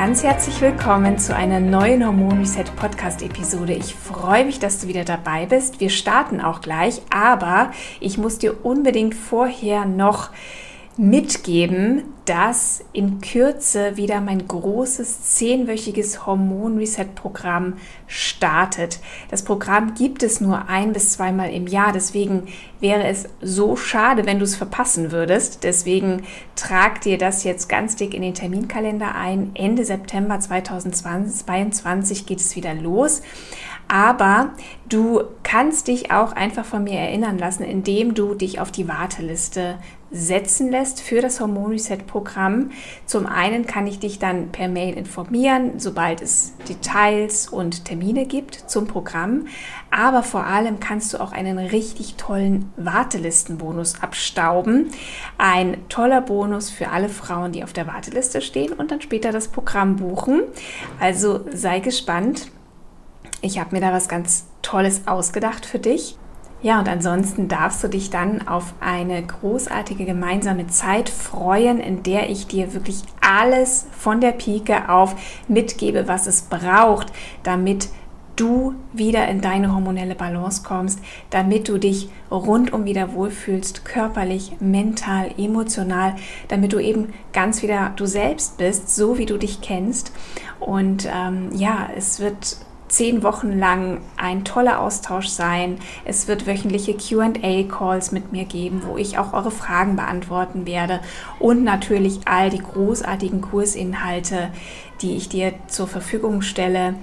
Ganz 0.00 0.22
herzlich 0.22 0.62
willkommen 0.62 1.18
zu 1.18 1.36
einer 1.36 1.60
neuen 1.60 2.06
Hormon 2.06 2.38
Reset 2.38 2.64
Podcast 2.74 3.20
Episode. 3.20 3.74
Ich 3.74 3.94
freue 3.94 4.46
mich, 4.46 4.58
dass 4.58 4.80
du 4.80 4.88
wieder 4.88 5.04
dabei 5.04 5.44
bist. 5.44 5.78
Wir 5.78 5.90
starten 5.90 6.40
auch 6.40 6.62
gleich, 6.62 7.02
aber 7.10 7.70
ich 8.00 8.16
muss 8.16 8.38
dir 8.38 8.64
unbedingt 8.64 9.14
vorher 9.14 9.84
noch 9.84 10.30
mitgeben, 11.00 12.02
dass 12.26 12.84
in 12.92 13.22
Kürze 13.22 13.96
wieder 13.96 14.20
mein 14.20 14.46
großes 14.46 15.22
zehnwöchiges 15.22 16.26
Hormon-Reset-Programm 16.26 17.78
startet. 18.06 19.00
Das 19.30 19.42
Programm 19.42 19.94
gibt 19.94 20.22
es 20.22 20.42
nur 20.42 20.68
ein 20.68 20.92
bis 20.92 21.14
zweimal 21.14 21.50
im 21.54 21.66
Jahr, 21.66 21.92
deswegen 21.92 22.48
wäre 22.80 23.04
es 23.04 23.30
so 23.40 23.76
schade, 23.76 24.26
wenn 24.26 24.38
du 24.38 24.44
es 24.44 24.56
verpassen 24.56 25.10
würdest. 25.10 25.64
Deswegen 25.64 26.24
trag 26.54 27.00
dir 27.00 27.16
das 27.16 27.44
jetzt 27.44 27.70
ganz 27.70 27.96
dick 27.96 28.12
in 28.12 28.20
den 28.20 28.34
Terminkalender 28.34 29.14
ein. 29.14 29.52
Ende 29.54 29.86
September 29.86 30.38
2022 30.38 32.26
geht 32.26 32.40
es 32.40 32.54
wieder 32.56 32.74
los. 32.74 33.22
Aber 33.88 34.50
du 34.88 35.22
kannst 35.42 35.88
dich 35.88 36.12
auch 36.12 36.32
einfach 36.32 36.64
von 36.64 36.84
mir 36.84 36.98
erinnern 36.98 37.38
lassen, 37.38 37.64
indem 37.64 38.14
du 38.14 38.34
dich 38.34 38.60
auf 38.60 38.70
die 38.70 38.86
Warteliste 38.86 39.78
setzen 40.10 40.70
lässt 40.70 41.00
für 41.00 41.20
das 41.20 41.40
Hormon 41.40 41.70
Reset 41.70 41.98
Programm. 42.06 42.70
Zum 43.06 43.26
einen 43.26 43.66
kann 43.66 43.86
ich 43.86 44.00
dich 44.00 44.18
dann 44.18 44.50
per 44.50 44.68
Mail 44.68 44.96
informieren, 44.96 45.78
sobald 45.78 46.20
es 46.20 46.52
Details 46.68 47.48
und 47.48 47.84
Termine 47.84 48.26
gibt 48.26 48.54
zum 48.54 48.86
Programm. 48.86 49.46
Aber 49.90 50.22
vor 50.22 50.44
allem 50.44 50.80
kannst 50.80 51.12
du 51.12 51.20
auch 51.20 51.32
einen 51.32 51.58
richtig 51.58 52.16
tollen 52.16 52.72
Wartelistenbonus 52.76 54.02
abstauben. 54.02 54.90
Ein 55.38 55.88
toller 55.88 56.20
Bonus 56.20 56.70
für 56.70 56.88
alle 56.88 57.08
Frauen, 57.08 57.52
die 57.52 57.64
auf 57.64 57.72
der 57.72 57.86
Warteliste 57.86 58.40
stehen 58.40 58.72
und 58.72 58.90
dann 58.90 59.00
später 59.00 59.32
das 59.32 59.48
Programm 59.48 59.96
buchen. 59.96 60.42
Also 60.98 61.44
sei 61.52 61.80
gespannt. 61.80 62.50
Ich 63.42 63.58
habe 63.58 63.74
mir 63.74 63.80
da 63.80 63.92
was 63.92 64.08
ganz 64.08 64.46
Tolles 64.62 65.06
ausgedacht 65.06 65.64
für 65.64 65.78
dich. 65.78 66.16
Ja, 66.62 66.78
und 66.78 66.88
ansonsten 66.88 67.48
darfst 67.48 67.82
du 67.82 67.88
dich 67.88 68.10
dann 68.10 68.46
auf 68.46 68.74
eine 68.80 69.22
großartige 69.22 70.04
gemeinsame 70.04 70.66
Zeit 70.66 71.08
freuen, 71.08 71.80
in 71.80 72.02
der 72.02 72.28
ich 72.28 72.46
dir 72.46 72.74
wirklich 72.74 73.02
alles 73.20 73.86
von 73.96 74.20
der 74.20 74.32
Pike 74.32 74.90
auf 74.90 75.14
mitgebe, 75.48 76.06
was 76.06 76.26
es 76.26 76.42
braucht, 76.42 77.12
damit 77.42 77.88
du 78.36 78.74
wieder 78.92 79.28
in 79.28 79.40
deine 79.40 79.74
hormonelle 79.74 80.14
Balance 80.14 80.62
kommst, 80.62 81.00
damit 81.28 81.68
du 81.68 81.78
dich 81.78 82.08
rundum 82.30 82.84
wieder 82.84 83.12
wohlfühlst, 83.12 83.84
körperlich, 83.84 84.52
mental, 84.60 85.30
emotional, 85.36 86.14
damit 86.48 86.72
du 86.72 86.78
eben 86.78 87.12
ganz 87.32 87.62
wieder 87.62 87.92
du 87.96 88.06
selbst 88.06 88.56
bist, 88.56 88.94
so 88.94 89.18
wie 89.18 89.26
du 89.26 89.38
dich 89.38 89.60
kennst. 89.60 90.12
Und 90.58 91.06
ähm, 91.14 91.50
ja, 91.54 91.88
es 91.94 92.20
wird 92.20 92.56
zehn 92.90 93.22
Wochen 93.22 93.58
lang 93.58 94.00
ein 94.16 94.44
toller 94.44 94.80
Austausch 94.80 95.28
sein. 95.28 95.78
Es 96.04 96.28
wird 96.28 96.46
wöchentliche 96.46 96.94
QA-Calls 96.94 98.12
mit 98.12 98.32
mir 98.32 98.44
geben, 98.44 98.82
wo 98.84 98.96
ich 98.98 99.16
auch 99.16 99.32
eure 99.32 99.50
Fragen 99.50 99.96
beantworten 99.96 100.66
werde 100.66 101.00
und 101.38 101.64
natürlich 101.64 102.20
all 102.26 102.50
die 102.50 102.62
großartigen 102.62 103.40
Kursinhalte, 103.40 104.50
die 105.00 105.16
ich 105.16 105.28
dir 105.28 105.54
zur 105.68 105.86
Verfügung 105.86 106.42
stelle. 106.42 106.94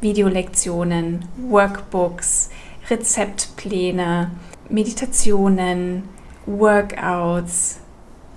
Videolektionen, 0.00 1.24
Workbooks, 1.36 2.50
Rezeptpläne, 2.90 4.30
Meditationen, 4.68 6.08
Workouts, 6.46 7.78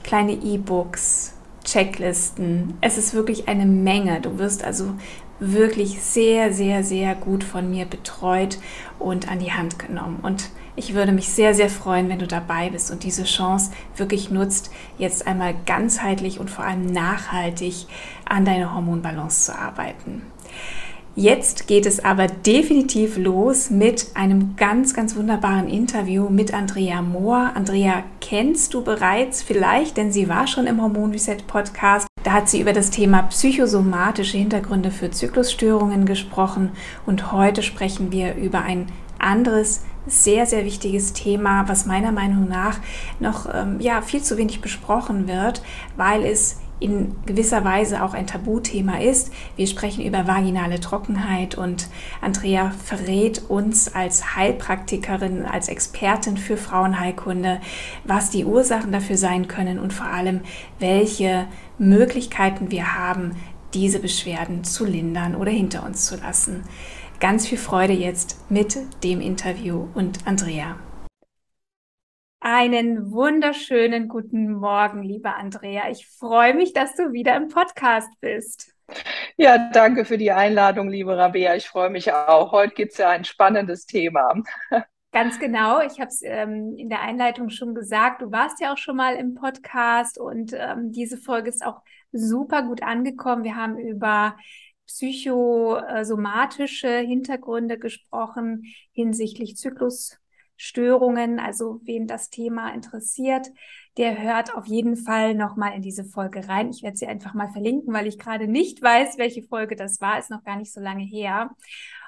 kleine 0.04 0.34
E-Books, 0.34 1.34
Checklisten. 1.64 2.76
Es 2.82 2.98
ist 2.98 3.16
wirklich 3.16 3.48
eine 3.48 3.66
Menge. 3.66 4.22
Du 4.22 4.38
wirst 4.38 4.64
also 4.64 4.94
wirklich 5.40 6.02
sehr, 6.02 6.54
sehr, 6.54 6.84
sehr 6.84 7.16
gut 7.16 7.44
von 7.44 7.70
mir 7.70 7.86
betreut 7.86 8.58
und 9.00 9.30
an 9.30 9.40
die 9.40 9.52
Hand 9.52 9.80
genommen. 9.80 10.20
Und 10.22 10.50
ich 10.76 10.94
würde 10.94 11.12
mich 11.12 11.30
sehr, 11.30 11.54
sehr 11.54 11.70
freuen, 11.70 12.10
wenn 12.10 12.20
du 12.20 12.28
dabei 12.28 12.70
bist 12.70 12.92
und 12.92 13.04
diese 13.04 13.24
Chance 13.24 13.72
wirklich 13.96 14.30
nutzt, 14.30 14.72
jetzt 14.98 15.26
einmal 15.26 15.56
ganzheitlich 15.66 16.40
und 16.40 16.50
vor 16.50 16.66
allem 16.66 16.86
nachhaltig 16.86 17.86
an 18.26 18.46
deiner 18.46 18.76
Hormonbalance 18.76 19.46
zu 19.46 19.58
arbeiten. 19.58 20.24
Jetzt 21.18 21.68
geht 21.68 21.86
es 21.86 22.04
aber 22.04 22.28
definitiv 22.28 23.16
los 23.18 23.70
mit 23.70 24.08
einem 24.16 24.58
ganz, 24.58 24.94
ganz 24.94 25.16
wunderbaren 25.16 25.70
Interview 25.70 26.28
mit 26.28 26.54
Andrea 26.54 27.02
Mohr. 27.02 27.52
Andrea 27.56 28.04
kennst 28.20 28.74
du 28.74 28.84
bereits 28.84 29.42
vielleicht, 29.42 29.96
denn 29.96 30.12
sie 30.12 30.28
war 30.28 30.46
schon 30.46 30.68
im 30.68 30.82
Hormon 30.82 31.12
Reset 31.12 31.38
Podcast. 31.48 32.08
Da 32.26 32.32
hat 32.32 32.50
sie 32.50 32.60
über 32.60 32.74
das 32.74 32.90
Thema 32.90 33.22
psychosomatische 33.22 34.40
Hintergründe 34.40 34.90
für 34.90 35.12
Zyklusstörungen 35.12 36.08
gesprochen. 36.08 36.72
Und 37.06 37.32
heute 37.32 37.62
sprechen 37.62 38.12
wir 38.12 38.34
über 38.34 38.64
ein 38.64 38.88
anderes 39.20 39.84
sehr, 40.08 40.48
sehr 40.48 40.66
wichtiges 40.66 41.14
Thema, 41.14 41.70
was 41.70 41.86
meiner 41.86 42.12
Meinung 42.12 42.48
nach 42.48 42.80
noch 43.20 43.48
ähm, 43.54 43.80
ja, 43.80 44.02
viel 44.02 44.24
zu 44.24 44.38
wenig 44.38 44.60
besprochen 44.60 45.28
wird, 45.28 45.62
weil 45.98 46.26
es 46.26 46.62
in 46.80 47.16
gewisser 47.26 47.64
Weise 47.64 48.04
auch 48.04 48.14
ein 48.14 48.28
Tabuthema 48.28 49.00
ist. 49.00 49.32
Wir 49.56 49.68
sprechen 49.68 50.04
über 50.04 50.28
vaginale 50.28 50.80
Trockenheit 50.80 51.56
und 51.56 51.88
Andrea 52.22 52.72
verrät 52.72 53.44
uns 53.50 53.94
als 53.94 54.36
Heilpraktikerin, 54.36 55.46
als 55.46 55.70
Expertin 55.70 56.38
für 56.38 56.58
Frauenheilkunde, 56.58 57.62
was 58.04 58.30
die 58.30 58.46
Ursachen 58.46 58.92
dafür 58.92 59.18
sein 59.18 59.48
können 59.48 59.80
und 59.80 59.94
vor 59.94 60.08
allem, 60.08 60.42
welche 60.80 61.48
Möglichkeiten 61.78 62.72
wir 62.72 62.96
haben, 62.96 63.32
diese 63.74 64.00
Beschwerden 64.00 64.64
zu 64.64 64.86
lindern 64.86 65.36
oder 65.36 65.52
hinter 65.52 65.86
uns 65.86 66.06
zu 66.06 66.18
lassen. 66.18 66.64
Ganz 67.20 67.48
viel 67.48 67.58
Freude 67.58 67.94
jetzt 67.94 68.40
mit 68.50 68.78
dem 69.04 69.22
Interview 69.22 69.88
und 69.94 70.20
Andrea. 70.26 70.76
Einen 72.48 73.12
wunderschönen 73.12 74.08
guten 74.08 74.54
Morgen, 74.54 75.02
liebe 75.02 75.34
Andrea. 75.34 75.90
Ich 75.90 76.06
freue 76.06 76.54
mich, 76.54 76.74
dass 76.74 76.94
du 76.94 77.12
wieder 77.12 77.36
im 77.36 77.48
Podcast 77.48 78.08
bist. 78.22 78.72
Ja, 79.36 79.72
danke 79.72 80.06
für 80.06 80.20
die 80.20 80.32
Einladung, 80.32 80.88
liebe 80.88 81.18
Rabea. 81.18 81.56
Ich 81.56 81.68
freue 81.68 81.90
mich 81.90 82.14
auch. 82.14 82.52
Heute 82.52 82.76
gibt 82.76 82.92
es 82.92 83.00
ja 83.00 83.10
ein 83.10 83.26
spannendes 83.26 83.88
Thema. 83.88 84.44
Ganz 85.12 85.40
genau. 85.40 85.82
Ich 85.82 86.00
habe 86.00 86.10
es 86.10 86.22
ähm, 86.22 86.76
in 86.78 86.90
der 86.90 87.02
Einleitung 87.02 87.50
schon 87.50 87.74
gesagt. 87.74 88.22
Du 88.22 88.32
warst 88.32 88.62
ja 88.62 88.74
auch 88.74 88.78
schon 88.78 88.98
mal 88.98 89.16
im 89.16 89.34
Podcast 89.34 90.20
und 90.20 90.54
ähm, 90.54 90.92
diese 90.92 91.18
Folge 91.18 91.50
ist 91.50 91.66
auch 91.66 91.82
super 92.12 92.62
gut 92.62 92.84
angekommen. 92.84 93.44
Wir 93.44 93.56
haben 93.56 93.80
über 93.80 94.38
psychosomatische 94.86 97.00
Hintergründe 97.00 97.80
gesprochen 97.80 98.66
hinsichtlich 98.92 99.58
Zyklus 99.58 100.20
Störungen. 100.58 101.40
Also 101.40 101.82
wen 101.84 102.08
das 102.08 102.30
Thema 102.30 102.74
interessiert, 102.74 103.48
der 103.98 104.22
hört 104.22 104.56
auf 104.56 104.66
jeden 104.66 104.98
Fall 104.98 105.36
nochmal 105.36 105.74
in 105.76 105.82
diese 105.82 106.04
Folge 106.04 106.48
rein. 106.48 106.70
Ich 106.70 106.84
werde 106.84 106.98
sie 106.98 107.08
einfach 107.08 107.34
mal 107.34 107.50
verlinken, 107.50 107.94
weil 107.94 108.08
ich 108.08 108.20
gerade 108.20 108.48
nicht 108.48 108.82
weiß, 108.82 109.18
welche 109.18 109.44
Folge 109.44 109.76
das 109.76 110.02
war. 110.02 110.20
Ist 110.20 110.32
noch 110.32 110.44
gar 110.44 110.58
nicht 110.58 110.74
so 110.74 110.82
lange 110.82 111.04
her. 111.04 111.52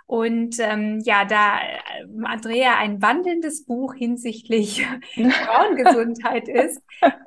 Und 0.08 0.56
ähm, 0.60 1.02
ja, 1.04 1.26
da 1.26 1.60
äh, 1.60 2.06
Andrea 2.24 2.78
ein 2.78 3.02
wandelndes 3.02 3.66
Buch 3.66 3.94
hinsichtlich 3.94 4.86
Frauengesundheit 5.14 6.48
ist, 6.48 6.82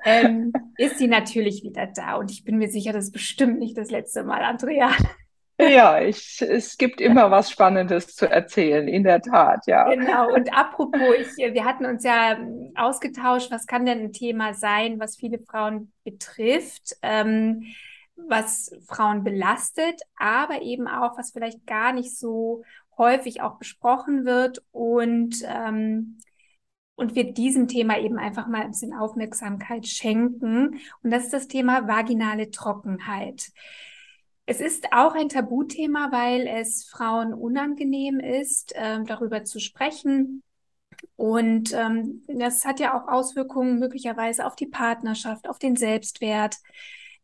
ähm, 0.07 0.51
ist 0.79 0.99
sie 0.99 1.07
natürlich 1.07 1.63
wieder 1.63 1.87
da. 1.87 2.17
Und 2.17 2.31
ich 2.31 2.43
bin 2.43 2.57
mir 2.57 2.71
sicher, 2.71 2.95
das 2.95 3.05
ist 3.05 3.13
bestimmt 3.13 3.59
nicht 3.59 3.77
das 3.77 3.91
letzte 3.91 4.25
Mal, 4.25 4.43
Andrea. 4.43 4.93
Ja, 5.69 6.01
ich, 6.01 6.41
es 6.43 6.77
gibt 6.79 7.01
immer 7.01 7.31
was 7.31 7.51
Spannendes 7.51 8.15
zu 8.15 8.29
erzählen, 8.29 8.89
in 8.89 9.05
der 9.05 9.21
Tat, 9.21 9.67
ja. 9.67 9.89
Genau, 9.89 10.33
und 10.33 10.53
apropos, 10.57 11.03
ich, 11.19 11.37
wir 11.37 11.65
hatten 11.65 11.87
uns 11.87 12.05
ja 12.05 12.39
ausgetauscht, 12.75 13.51
was 13.51 13.67
kann 13.67 13.87
denn 13.87 14.01
ein 14.01 14.13
Thema 14.13 14.55
sein, 14.55 14.99
was 14.99 15.17
viele 15.17 15.39
Frauen 15.39 15.93
betrifft, 16.05 16.97
ähm, 17.03 17.65
was 18.17 18.71
Frauen 18.87 19.25
belastet, 19.25 20.01
aber 20.17 20.63
eben 20.63 20.89
auch, 20.89 21.17
was 21.17 21.33
vielleicht 21.33 21.67
gar 21.67 21.93
nicht 21.93 22.17
so 22.17 22.65
häufig 22.97 23.41
auch 23.41 23.59
besprochen 23.59 24.25
wird 24.25 24.63
und 24.73 25.37
ähm, 25.47 26.19
und 27.01 27.15
wir 27.15 27.33
diesem 27.33 27.67
Thema 27.67 27.99
eben 27.99 28.19
einfach 28.19 28.47
mal 28.47 28.61
ein 28.61 28.73
bisschen 28.73 28.93
Aufmerksamkeit 28.93 29.87
schenken. 29.87 30.81
Und 31.03 31.11
das 31.11 31.25
ist 31.25 31.33
das 31.33 31.49
Thema 31.49 31.89
vaginale 31.89 32.51
Trockenheit. 32.51 33.53
Es 34.51 34.61
ist 34.61 34.93
auch 34.93 35.15
ein 35.15 35.29
Tabuthema, 35.29 36.11
weil 36.11 36.49
es 36.49 36.83
Frauen 36.83 37.33
unangenehm 37.33 38.19
ist, 38.19 38.75
äh, 38.75 38.99
darüber 39.05 39.45
zu 39.45 39.61
sprechen. 39.61 40.43
Und 41.15 41.73
ähm, 41.73 42.25
das 42.27 42.65
hat 42.65 42.81
ja 42.81 42.99
auch 43.01 43.07
Auswirkungen 43.07 43.79
möglicherweise 43.79 44.45
auf 44.45 44.57
die 44.57 44.67
Partnerschaft, 44.67 45.49
auf 45.49 45.61
den 45.61 45.77
Selbstwert, 45.77 46.57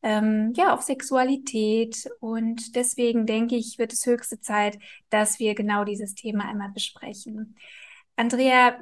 ähm, 0.05 0.52
ja, 0.55 0.73
auf 0.73 0.82
Sexualität. 0.82 2.08
Und 2.20 2.76
deswegen 2.76 3.26
denke 3.26 3.56
ich, 3.56 3.76
wird 3.76 3.93
es 3.93 4.06
höchste 4.06 4.40
Zeit, 4.40 4.78
dass 5.11 5.40
wir 5.40 5.56
genau 5.56 5.82
dieses 5.82 6.14
Thema 6.14 6.49
einmal 6.49 6.70
besprechen. 6.70 7.56
Andrea, 8.14 8.78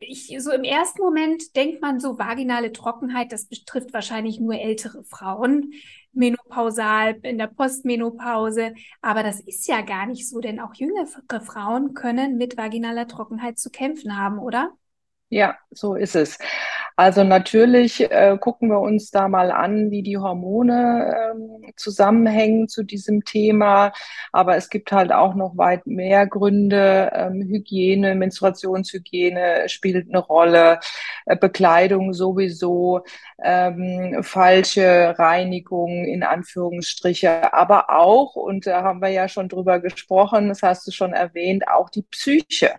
ich, 0.00 0.34
so 0.38 0.50
im 0.50 0.64
ersten 0.64 1.02
Moment 1.02 1.54
denkt 1.56 1.82
man 1.82 2.00
so 2.00 2.18
vaginale 2.18 2.72
Trockenheit, 2.72 3.32
das 3.32 3.46
betrifft 3.46 3.92
wahrscheinlich 3.92 4.40
nur 4.40 4.54
ältere 4.54 5.04
Frauen, 5.04 5.74
menopausal, 6.12 7.18
in 7.22 7.38
der 7.38 7.46
Postmenopause. 7.46 8.74
Aber 9.02 9.22
das 9.22 9.40
ist 9.40 9.68
ja 9.68 9.82
gar 9.82 10.06
nicht 10.06 10.28
so, 10.28 10.40
denn 10.40 10.58
auch 10.58 10.74
jüngere 10.74 11.06
Frauen 11.40 11.94
können 11.94 12.38
mit 12.38 12.56
vaginaler 12.56 13.06
Trockenheit 13.06 13.58
zu 13.58 13.70
kämpfen 13.70 14.16
haben, 14.16 14.38
oder? 14.38 14.72
Ja, 15.28 15.56
so 15.70 15.94
ist 15.94 16.16
es. 16.16 16.38
Also 17.00 17.24
natürlich 17.24 17.98
äh, 18.10 18.36
gucken 18.38 18.68
wir 18.68 18.78
uns 18.80 19.10
da 19.10 19.26
mal 19.26 19.50
an, 19.52 19.90
wie 19.90 20.02
die 20.02 20.18
Hormone 20.18 21.32
ähm, 21.32 21.72
zusammenhängen 21.74 22.68
zu 22.68 22.82
diesem 22.82 23.24
Thema. 23.24 23.94
Aber 24.32 24.56
es 24.56 24.68
gibt 24.68 24.92
halt 24.92 25.10
auch 25.10 25.34
noch 25.34 25.56
weit 25.56 25.86
mehr 25.86 26.26
Gründe. 26.26 27.10
Ähm, 27.14 27.40
Hygiene, 27.40 28.14
Menstruationshygiene 28.16 29.70
spielt 29.70 30.10
eine 30.10 30.18
Rolle, 30.18 30.78
äh, 31.24 31.36
Bekleidung 31.36 32.12
sowieso, 32.12 33.00
ähm, 33.42 34.18
falsche 34.22 35.18
Reinigung 35.18 36.04
in 36.04 36.22
Anführungsstriche, 36.22 37.54
aber 37.54 37.88
auch, 37.88 38.36
und 38.36 38.66
da 38.66 38.82
haben 38.82 39.00
wir 39.00 39.08
ja 39.08 39.26
schon 39.26 39.48
drüber 39.48 39.80
gesprochen, 39.80 40.48
das 40.48 40.62
hast 40.62 40.86
du 40.86 40.90
schon 40.90 41.14
erwähnt, 41.14 41.66
auch 41.66 41.88
die 41.88 42.02
Psyche 42.02 42.72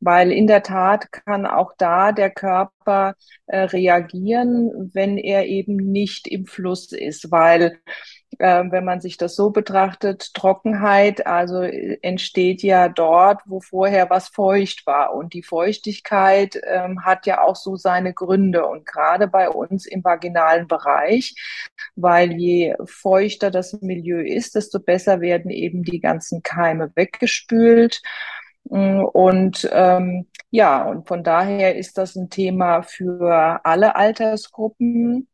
weil 0.00 0.32
in 0.32 0.46
der 0.46 0.62
Tat 0.62 1.10
kann 1.10 1.46
auch 1.46 1.72
da 1.76 2.12
der 2.12 2.30
Körper 2.30 3.14
äh, 3.46 3.60
reagieren, 3.60 4.90
wenn 4.92 5.18
er 5.18 5.46
eben 5.46 5.76
nicht 5.76 6.28
im 6.28 6.46
Fluss 6.46 6.92
ist, 6.92 7.30
weil 7.30 7.80
äh, 8.38 8.64
wenn 8.70 8.84
man 8.84 9.00
sich 9.00 9.16
das 9.16 9.34
so 9.34 9.50
betrachtet, 9.50 10.32
Trockenheit, 10.34 11.26
also 11.26 11.62
äh, 11.62 11.98
entsteht 12.02 12.62
ja 12.62 12.88
dort, 12.88 13.40
wo 13.46 13.60
vorher 13.60 14.10
was 14.10 14.28
feucht 14.28 14.86
war. 14.86 15.14
Und 15.14 15.32
die 15.32 15.42
Feuchtigkeit 15.42 16.60
ähm, 16.64 17.04
hat 17.04 17.26
ja 17.26 17.42
auch 17.42 17.56
so 17.56 17.76
seine 17.76 18.12
Gründe. 18.14 18.66
Und 18.66 18.86
gerade 18.86 19.26
bei 19.28 19.48
uns 19.48 19.86
im 19.86 20.04
vaginalen 20.04 20.68
Bereich, 20.68 21.34
weil 21.96 22.32
je 22.32 22.74
feuchter 22.84 23.50
das 23.50 23.80
Milieu 23.80 24.20
ist, 24.20 24.54
desto 24.54 24.78
besser 24.78 25.20
werden 25.20 25.50
eben 25.50 25.82
die 25.82 26.00
ganzen 26.00 26.42
Keime 26.42 26.92
weggespült. 26.94 28.02
Und 28.68 29.68
ähm, 29.72 30.26
ja, 30.50 30.84
und 30.88 31.08
von 31.08 31.24
daher 31.24 31.76
ist 31.76 31.98
das 31.98 32.16
ein 32.16 32.30
Thema 32.30 32.82
für 32.82 33.60
alle 33.64 33.96
Altersgruppen. 33.96 35.28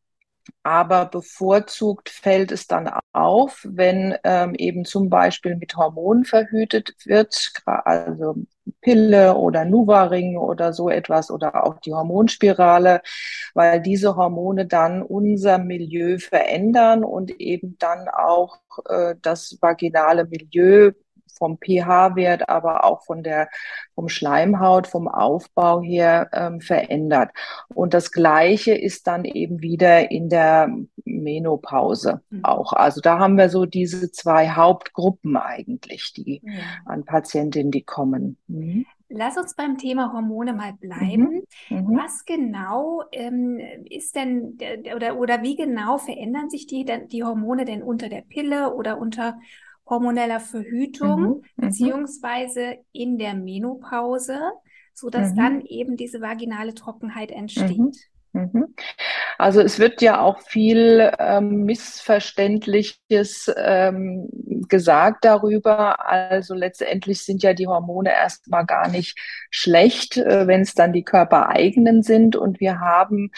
Aber 0.62 1.06
bevorzugt 1.06 2.10
fällt 2.10 2.52
es 2.52 2.66
dann 2.66 2.90
auf, 3.12 3.66
wenn 3.69 4.16
ähm, 4.25 4.54
eben 4.54 4.84
zum 4.84 5.08
Beispiel 5.10 5.56
mit 5.56 5.76
Hormonen 5.76 6.25
verhütet 6.25 6.94
wird, 7.06 7.52
also 7.64 8.36
Pille 8.81 9.36
oder 9.36 9.64
Nuvaring 9.64 10.36
oder 10.36 10.72
so 10.72 10.88
etwas 10.90 11.31
oder 11.31 11.66
auch 11.66 11.81
die 11.81 11.92
Hormonspirale, 11.92 13.02
weil 13.54 13.81
diese 13.82 14.16
Hormone 14.16 14.66
dann 14.66 15.02
unser 15.02 15.58
Milieu 15.58 16.19
verändern 16.19 17.04
und 17.04 17.31
eben 17.40 17.76
dann 17.78 18.08
auch 18.08 18.58
äh, 18.88 19.14
das 19.20 19.58
vaginale 19.60 20.26
Milieu 20.26 20.92
vom 21.36 21.58
pH-Wert, 21.58 22.48
aber 22.48 22.84
auch 22.84 23.04
von 23.04 23.22
der, 23.22 23.48
vom 23.94 24.08
Schleimhaut, 24.08 24.86
vom 24.86 25.08
Aufbau 25.08 25.82
her 25.82 26.28
ähm, 26.32 26.60
verändert. 26.60 27.31
Und 27.75 27.94
das 27.94 28.10
Gleiche 28.10 28.75
ist 28.75 29.06
dann 29.06 29.25
eben 29.25 29.60
wieder 29.60 30.10
in 30.10 30.28
der 30.28 30.69
Menopause 31.04 32.22
mhm. 32.31 32.44
auch. 32.44 32.72
Also 32.72 33.00
da 33.00 33.19
haben 33.19 33.36
wir 33.36 33.48
so 33.48 33.66
diese 33.66 34.10
zwei 34.10 34.50
Hauptgruppen 34.50 35.36
eigentlich, 35.36 36.12
die 36.14 36.40
ja. 36.44 36.52
an 36.86 37.04
Patientinnen, 37.04 37.70
die 37.70 37.82
kommen. 37.82 38.38
Mhm. 38.46 38.86
Lass 39.08 39.36
uns 39.36 39.54
beim 39.54 39.78
Thema 39.78 40.12
Hormone 40.12 40.54
mal 40.54 40.72
bleiben. 40.72 41.42
Mhm. 41.69 41.76
Mhm. 41.76 41.98
Was 41.98 42.25
genau 42.25 43.02
ähm, 43.12 43.60
ist 43.88 44.16
denn 44.16 44.58
oder, 44.94 45.19
oder 45.19 45.42
wie 45.42 45.56
genau 45.56 45.98
verändern 45.98 46.50
sich 46.50 46.66
die, 46.66 46.84
die 46.84 47.22
Hormone 47.22 47.64
denn 47.64 47.82
unter 47.82 48.08
der 48.08 48.22
Pille 48.22 48.75
oder 48.75 48.98
unter 48.98 49.38
hormoneller 49.86 50.40
Verhütung 50.40 51.20
mhm, 51.20 51.26
mhm, 51.28 51.42
beziehungsweise 51.56 52.78
in 52.92 53.19
der 53.19 53.34
Menopause, 53.34 54.38
so 54.92 55.10
dass 55.10 55.32
mhm. 55.32 55.36
dann 55.36 55.60
eben 55.62 55.96
diese 55.96 56.20
vaginale 56.20 56.75
Trockenheit 56.75 57.31
entsteht. 57.31 58.10
Mhm. 58.34 58.75
Also 59.38 59.60
es 59.60 59.78
wird 59.78 60.02
ja 60.02 60.20
auch 60.20 60.40
viel 60.40 61.12
ähm, 61.20 61.64
Missverständliches 61.64 63.52
ähm, 63.56 64.28
gesagt 64.69 65.25
darüber. 65.25 66.08
Also 66.08 66.54
letztendlich 66.54 67.25
sind 67.25 67.44
ja 67.44 67.54
die 67.54 67.69
Hormone 67.69 68.10
erstmal 68.10 68.66
gar 68.66 68.88
nicht 68.88 69.16
schlecht, 69.50 70.16
äh, 70.16 70.48
wenn 70.48 70.62
es 70.62 70.75
dann 70.75 70.92
die 70.92 71.04
körpereigenen 71.04 72.02
sind. 72.02 72.34
Und 72.34 72.58
wir 72.58 72.81
haben 72.81 73.31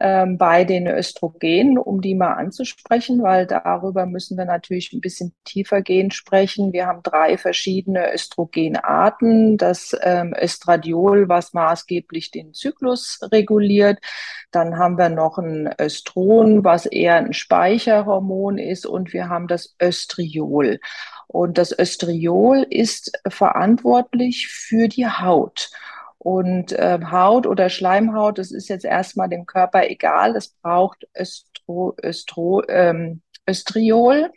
ähm, 0.00 0.36
bei 0.36 0.64
den 0.64 0.86
Östrogenen, 0.86 1.78
um 1.78 2.02
die 2.02 2.14
mal 2.14 2.34
anzusprechen, 2.34 3.22
weil 3.22 3.46
darüber 3.46 4.04
müssen 4.04 4.36
wir 4.36 4.44
natürlich 4.44 4.92
ein 4.92 5.00
bisschen 5.00 5.34
tiefer 5.44 5.80
gehen 5.80 6.10
sprechen. 6.10 6.74
Wir 6.74 6.86
haben 6.86 7.02
drei 7.02 7.38
verschiedene 7.38 8.12
Östrogenarten. 8.12 9.56
Das 9.56 9.96
ähm, 10.02 10.34
Östradiol, 10.38 11.30
was 11.30 11.54
maßgeblich 11.54 12.30
den 12.30 12.52
Zyklus 12.52 13.20
reguliert. 13.32 13.98
Dann 14.52 14.78
haben 14.78 14.98
wir 14.98 15.08
noch 15.08 15.38
ein 15.38 15.68
Östron, 15.78 16.64
was 16.64 16.86
eher 16.86 17.16
ein 17.16 17.32
Speicherhormon 17.32 18.58
ist. 18.58 18.86
Und 18.86 19.12
wir 19.12 19.28
haben 19.28 19.48
das 19.48 19.74
Östriol. 19.82 20.78
Und 21.26 21.58
das 21.58 21.76
Östriol 21.76 22.66
ist 22.68 23.12
verantwortlich 23.28 24.48
für 24.48 24.88
die 24.88 25.08
Haut. 25.08 25.70
Und 26.18 26.72
äh, 26.72 27.00
Haut 27.10 27.46
oder 27.46 27.68
Schleimhaut, 27.68 28.38
das 28.38 28.52
ist 28.52 28.68
jetzt 28.68 28.84
erstmal 28.84 29.28
dem 29.28 29.46
Körper 29.46 29.90
egal. 29.90 30.36
Es 30.36 30.50
braucht 30.62 31.08
Östro, 31.14 31.96
Östro, 32.00 32.62
ähm, 32.68 33.22
Östriol. 33.48 34.30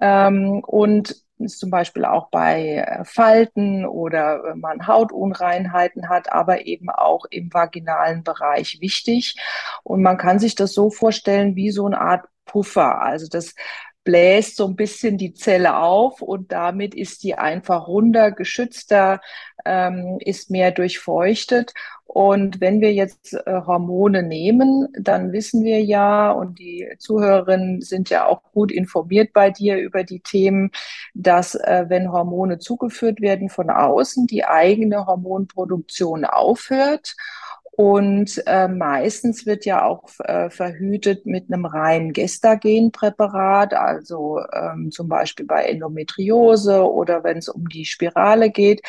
Ähm, 0.00 0.62
und 0.64 1.16
ist 1.44 1.58
zum 1.58 1.70
Beispiel 1.70 2.04
auch 2.04 2.28
bei 2.30 2.76
äh, 2.76 3.04
Falten 3.04 3.86
oder 3.86 4.42
wenn 4.44 4.60
man 4.60 4.86
Hautunreinheiten 4.86 6.08
hat, 6.08 6.32
aber 6.32 6.66
eben 6.66 6.90
auch 6.90 7.24
im 7.30 7.52
vaginalen 7.52 8.22
Bereich 8.22 8.80
wichtig. 8.80 9.36
Und 9.82 10.02
man 10.02 10.18
kann 10.18 10.38
sich 10.38 10.54
das 10.54 10.74
so 10.74 10.90
vorstellen 10.90 11.56
wie 11.56 11.70
so 11.70 11.86
eine 11.86 12.00
Art 12.00 12.24
Puffer. 12.44 13.00
Also 13.00 13.28
das 13.28 13.54
bläst 14.04 14.56
so 14.56 14.66
ein 14.66 14.76
bisschen 14.76 15.18
die 15.18 15.32
Zelle 15.32 15.76
auf 15.76 16.22
und 16.22 16.52
damit 16.52 16.94
ist 16.94 17.22
die 17.22 17.34
einfach 17.34 17.86
runder, 17.86 18.32
geschützter, 18.32 19.20
ähm, 19.64 20.18
ist 20.20 20.50
mehr 20.50 20.72
durchfeuchtet. 20.72 21.72
Und 22.04 22.60
wenn 22.60 22.82
wir 22.82 22.92
jetzt 22.92 23.32
äh, 23.32 23.62
Hormone 23.66 24.22
nehmen, 24.22 24.88
dann 24.98 25.32
wissen 25.32 25.64
wir 25.64 25.82
ja, 25.82 26.30
und 26.30 26.58
die 26.58 26.86
Zuhörerinnen 26.98 27.80
sind 27.80 28.10
ja 28.10 28.26
auch 28.26 28.42
gut 28.52 28.70
informiert 28.70 29.32
bei 29.32 29.50
dir 29.50 29.78
über 29.78 30.04
die 30.04 30.20
Themen, 30.20 30.72
dass 31.14 31.54
äh, 31.54 31.86
wenn 31.88 32.12
Hormone 32.12 32.58
zugeführt 32.58 33.22
werden 33.22 33.48
von 33.48 33.70
außen, 33.70 34.26
die 34.26 34.44
eigene 34.44 35.06
Hormonproduktion 35.06 36.26
aufhört. 36.26 37.16
Und 37.74 38.42
äh, 38.46 38.68
meistens 38.68 39.46
wird 39.46 39.64
ja 39.64 39.84
auch 39.86 40.04
äh, 40.20 40.50
verhütet 40.50 41.24
mit 41.24 41.50
einem 41.50 41.64
reinen 41.64 42.12
Gestagenpräparat, 42.12 43.72
also 43.72 44.40
ähm, 44.52 44.90
zum 44.90 45.08
Beispiel 45.08 45.46
bei 45.46 45.64
Endometriose 45.64 46.82
oder 46.82 47.24
wenn 47.24 47.38
es 47.38 47.48
um 47.48 47.68
die 47.68 47.86
Spirale 47.86 48.50
geht. 48.50 48.82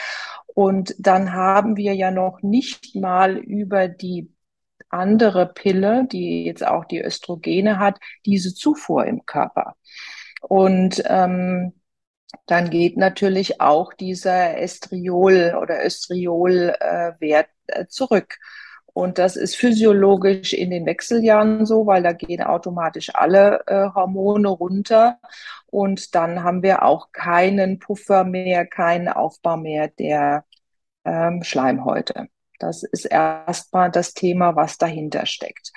Und 0.47 0.95
dann 0.99 1.31
haben 1.31 1.77
wir 1.77 1.93
ja 1.95 2.11
noch 2.11 2.41
nicht 2.41 2.93
mal 2.95 3.37
über 3.37 3.87
die 3.87 4.29
andere 4.89 5.47
Pille, 5.47 6.05
die 6.11 6.43
jetzt 6.45 6.65
auch 6.65 6.83
die 6.85 7.01
Östrogene 7.01 7.79
hat, 7.79 7.99
diese 8.25 8.53
Zufuhr 8.53 9.05
im 9.05 9.25
Körper. 9.25 9.75
Und 10.41 11.01
ähm, 11.07 11.73
dann 12.47 12.69
geht 12.69 12.97
natürlich 12.97 13.61
auch 13.61 13.93
dieser 13.93 14.57
Estriol 14.57 15.57
oder 15.61 15.85
Östriol-Wert 15.85 17.47
äh, 17.67 17.81
äh, 17.81 17.87
zurück. 17.87 18.37
Und 18.93 19.17
das 19.17 19.35
ist 19.35 19.55
physiologisch 19.55 20.53
in 20.53 20.69
den 20.69 20.85
Wechseljahren 20.85 21.65
so, 21.65 21.87
weil 21.87 22.03
da 22.03 22.13
gehen 22.13 22.43
automatisch 22.43 23.13
alle 23.15 23.63
äh, 23.65 23.89
Hormone 23.95 24.47
runter. 24.47 25.19
Und 25.67 26.13
dann 26.13 26.43
haben 26.43 26.61
wir 26.61 26.83
auch 26.83 27.11
keinen 27.11 27.79
Puffer 27.79 28.23
mehr, 28.23 28.67
keinen 28.67 29.07
Aufbau 29.09 29.57
mehr 29.57 29.87
der 29.87 30.45
ähm, 31.05 31.43
Schleimhäute. 31.43 32.27
Das 32.59 32.83
ist 32.83 33.05
erstmal 33.05 33.91
das 33.91 34.13
Thema, 34.13 34.55
was 34.55 34.77
dahinter 34.77 35.25
steckt. 35.25 35.71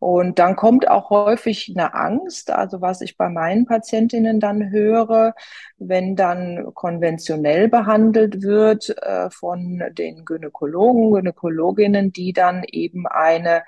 Und 0.00 0.38
dann 0.38 0.56
kommt 0.56 0.88
auch 0.88 1.10
häufig 1.10 1.70
eine 1.76 1.92
Angst, 1.92 2.50
also 2.50 2.80
was 2.80 3.02
ich 3.02 3.18
bei 3.18 3.28
meinen 3.28 3.66
Patientinnen 3.66 4.40
dann 4.40 4.70
höre, 4.70 5.34
wenn 5.76 6.16
dann 6.16 6.72
konventionell 6.72 7.68
behandelt 7.68 8.40
wird 8.40 8.96
äh, 9.02 9.28
von 9.28 9.82
den 9.92 10.24
Gynäkologen, 10.24 11.12
Gynäkologinnen, 11.12 12.12
die 12.12 12.32
dann 12.32 12.64
eben 12.64 13.06
eine 13.06 13.62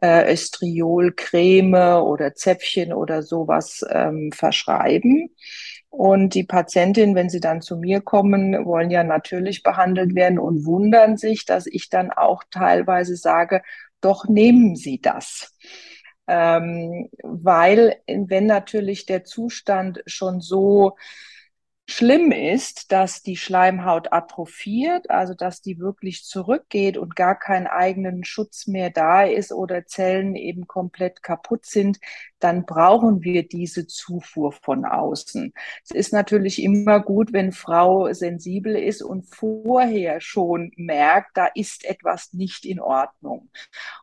äh, 0.00 0.32
Estriolcreme 0.32 2.00
oder 2.00 2.34
Zäpfchen 2.34 2.92
oder 2.92 3.24
sowas 3.24 3.84
ähm, 3.90 4.30
verschreiben. 4.32 5.30
Und 5.90 6.34
die 6.34 6.44
Patientin, 6.44 7.16
wenn 7.16 7.28
sie 7.28 7.40
dann 7.40 7.60
zu 7.60 7.76
mir 7.76 8.00
kommen, 8.00 8.64
wollen 8.64 8.90
ja 8.90 9.02
natürlich 9.02 9.64
behandelt 9.64 10.14
werden 10.14 10.38
und 10.38 10.64
wundern 10.64 11.16
sich, 11.16 11.44
dass 11.44 11.66
ich 11.66 11.90
dann 11.90 12.12
auch 12.12 12.44
teilweise 12.50 13.16
sage, 13.16 13.62
doch 14.04 14.26
nehmen 14.26 14.76
Sie 14.76 15.00
das. 15.00 15.56
Ähm, 16.26 17.08
weil 17.22 17.96
wenn 18.06 18.46
natürlich 18.46 19.06
der 19.06 19.24
Zustand 19.24 20.02
schon 20.06 20.40
so 20.40 20.96
schlimm 21.88 22.30
ist, 22.30 22.92
dass 22.92 23.22
die 23.22 23.36
Schleimhaut 23.36 24.12
atrophiert, 24.12 25.10
also 25.10 25.34
dass 25.34 25.60
die 25.62 25.78
wirklich 25.78 26.24
zurückgeht 26.24 26.96
und 26.96 27.16
gar 27.16 27.38
keinen 27.38 27.66
eigenen 27.66 28.24
Schutz 28.24 28.66
mehr 28.66 28.90
da 28.90 29.24
ist 29.24 29.52
oder 29.52 29.84
Zellen 29.86 30.36
eben 30.36 30.66
komplett 30.66 31.22
kaputt 31.22 31.66
sind, 31.66 31.98
dann 32.38 32.64
brauchen 32.66 33.22
wir 33.22 33.46
diese 33.46 33.86
Zufuhr 33.86 34.52
von 34.52 34.84
außen. 34.84 35.52
Es 35.84 35.90
ist 35.90 36.12
natürlich 36.12 36.62
immer 36.62 37.00
gut, 37.00 37.32
wenn 37.32 37.52
Frau 37.52 38.12
sensibel 38.12 38.76
ist 38.76 39.02
und 39.02 39.24
vorher 39.24 40.20
schon 40.20 40.72
merkt, 40.76 41.36
da 41.36 41.46
ist 41.54 41.84
etwas 41.84 42.32
nicht 42.32 42.64
in 42.64 42.80
Ordnung. 42.80 43.50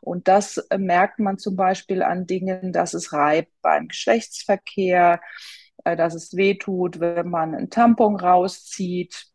Und 0.00 0.28
das 0.28 0.66
merkt 0.76 1.18
man 1.18 1.38
zum 1.38 1.56
Beispiel 1.56 2.02
an 2.02 2.26
Dingen, 2.26 2.72
dass 2.72 2.94
es 2.94 3.12
reibt 3.12 3.52
beim 3.62 3.88
Geschlechtsverkehr, 3.88 5.20
äh, 5.22 5.59
dass 5.84 6.14
es 6.14 6.36
weh 6.36 6.56
tut, 6.56 7.00
wenn 7.00 7.28
man 7.28 7.54
einen 7.54 7.68
Tampon 7.70 8.16
rauszieht, 8.16 9.26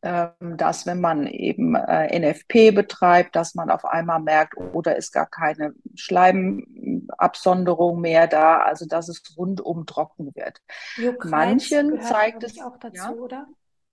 ähm, 0.00 0.56
dass 0.56 0.86
wenn 0.86 1.00
man 1.00 1.26
eben 1.26 1.74
äh, 1.74 2.18
NFP 2.18 2.70
betreibt, 2.70 3.36
dass 3.36 3.54
man 3.54 3.70
auf 3.70 3.84
einmal 3.84 4.20
merkt, 4.20 4.56
oder 4.56 4.94
oh, 4.94 4.96
ist 4.96 5.12
gar 5.12 5.26
keine 5.26 5.74
Schleimabsonderung 5.94 8.00
mehr 8.00 8.28
da, 8.28 8.58
also 8.58 8.86
dass 8.86 9.08
es 9.08 9.22
rundum 9.36 9.84
trocken 9.86 10.34
wird. 10.34 10.58
Juckreiz 10.96 11.30
Manchen 11.30 12.00
zeigt 12.00 12.44
es 12.44 12.60
auch 12.60 12.78
dazu, 12.78 12.96
ja? 12.96 13.10
oder? 13.10 13.46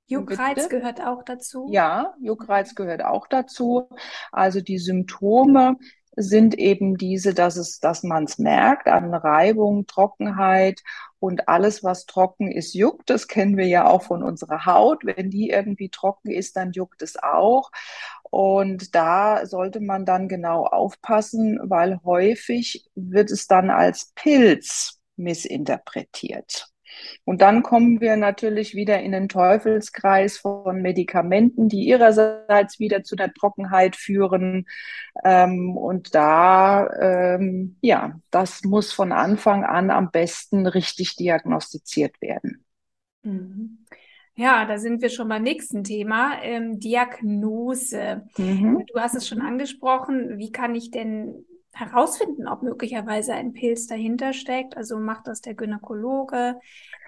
Juckreiz 0.10 0.56
Bitte? 0.56 0.70
gehört 0.70 1.06
auch 1.06 1.24
dazu? 1.24 1.68
Ja, 1.70 2.16
Juckreiz 2.20 2.74
gehört 2.74 3.04
auch 3.04 3.28
dazu. 3.28 3.88
Also 4.32 4.60
die 4.60 4.80
Symptome 4.80 5.78
sind 6.16 6.56
eben 6.58 6.98
diese, 6.98 7.34
dass 7.34 7.56
es, 7.58 7.80
dass 7.80 8.04
man 8.04 8.26
es 8.26 8.38
merkt 8.38 8.88
an 8.88 9.14
Reibung, 9.14 9.86
Trockenheit 9.88 10.82
und 11.20 11.48
alles, 11.48 11.84
was 11.84 12.06
trocken 12.06 12.52
ist, 12.52 12.74
juckt. 12.74 13.10
Das 13.10 13.28
kennen 13.28 13.58
wir 13.58 13.68
ja 13.68 13.88
auch 13.88 14.04
von 14.04 14.24
unserer 14.24 14.66
Haut. 14.66 15.06
Wenn 15.06 15.30
die 15.30 15.50
irgendwie 15.50 15.90
trocken 15.90 16.32
ist, 16.32 16.56
dann 16.56 16.72
juckt 16.72 17.02
es 17.02 17.18
auch. 17.22 17.72
Und 18.32 18.96
da 18.96 19.46
sollte 19.46 19.80
man 19.80 20.06
dann 20.06 20.28
genau 20.28 20.66
aufpassen, 20.66 21.60
weil 21.64 22.00
häufig 22.04 22.90
wird 22.96 23.32
es 23.32 23.48
dann 23.48 23.70
als 23.70 24.12
Pilz 24.16 25.00
missinterpretiert. 25.16 26.70
Und 27.26 27.42
dann 27.42 27.64
kommen 27.64 28.02
wir 28.02 28.18
natürlich 28.18 28.76
wieder 28.76 29.00
in 29.02 29.12
den 29.12 29.30
Teufelskreis 29.30 30.38
von 30.38 30.82
Medikamenten, 30.82 31.70
die 31.70 31.88
ihrerseits 31.88 32.80
wieder 32.80 33.04
zu 33.04 33.16
der 33.16 33.34
Trockenheit 33.34 33.96
führen. 33.96 34.66
Ähm, 35.24 35.76
und 35.78 36.16
da, 36.16 36.90
ähm, 37.00 37.78
ja, 37.82 38.20
das 38.32 38.64
muss 38.64 38.92
von 38.92 39.12
Anfang 39.12 39.64
an 39.64 39.90
am 39.92 40.12
besten 40.12 40.66
richtig 40.66 41.16
diagnostiziert 41.16 42.22
werden. 42.22 42.66
Mhm. 43.24 43.86
Ja, 44.36 44.64
da 44.64 44.78
sind 44.78 45.02
wir 45.02 45.10
schon 45.10 45.28
beim 45.28 45.44
nächsten 45.44 45.84
Thema, 45.84 46.42
ähm, 46.42 46.80
Diagnose. 46.80 48.24
Mhm. 48.38 48.86
Du 48.88 48.98
hast 48.98 49.16
es 49.16 49.28
schon 49.28 49.42
angesprochen. 49.42 50.38
Wie 50.38 50.52
kann 50.52 50.76
ich 50.76 50.92
denn 50.92 51.46
herausfinden, 51.74 52.48
ob 52.48 52.64
möglicherweise 52.64 53.34
ein 53.34 53.54
Pilz 53.54 53.88
dahinter 53.88 54.34
steckt. 54.34 54.76
Also 54.76 55.00
macht 55.00 55.28
das 55.28 55.42
der 55.42 55.56
Gynäkologe, 55.56 56.60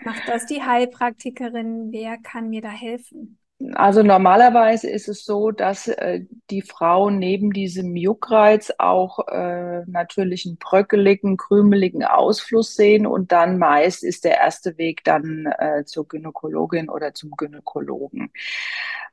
macht 0.04 0.28
das 0.28 0.46
die 0.46 0.64
Heilpraktikerin, 0.64 1.92
wer 1.92 2.18
kann 2.18 2.50
mir 2.50 2.62
da 2.62 2.70
helfen? 2.70 3.41
Also 3.74 4.02
normalerweise 4.02 4.90
ist 4.90 5.08
es 5.08 5.26
so, 5.26 5.52
dass 5.52 5.88
äh, 5.88 6.22
die 6.50 6.62
Frauen 6.62 7.20
neben 7.20 7.52
diesem 7.52 7.96
Juckreiz 7.96 8.72
auch 8.78 9.28
äh, 9.28 9.84
natürlich 9.88 10.46
einen 10.46 10.58
bröckeligen, 10.58 11.38
krümeligen 11.38 12.04
Ausfluss 12.04 12.76
sehen 12.76 13.06
und 13.06 13.32
dann 13.32 13.58
meist 13.58 14.04
ist 14.04 14.24
der 14.24 14.38
erste 14.38 14.78
Weg 14.78 15.04
dann 15.04 15.48
äh, 15.58 15.84
zur 15.86 16.08
Gynäkologin 16.08 16.90
oder 16.90 17.14
zum 17.14 17.32
Gynäkologen. 17.32 18.32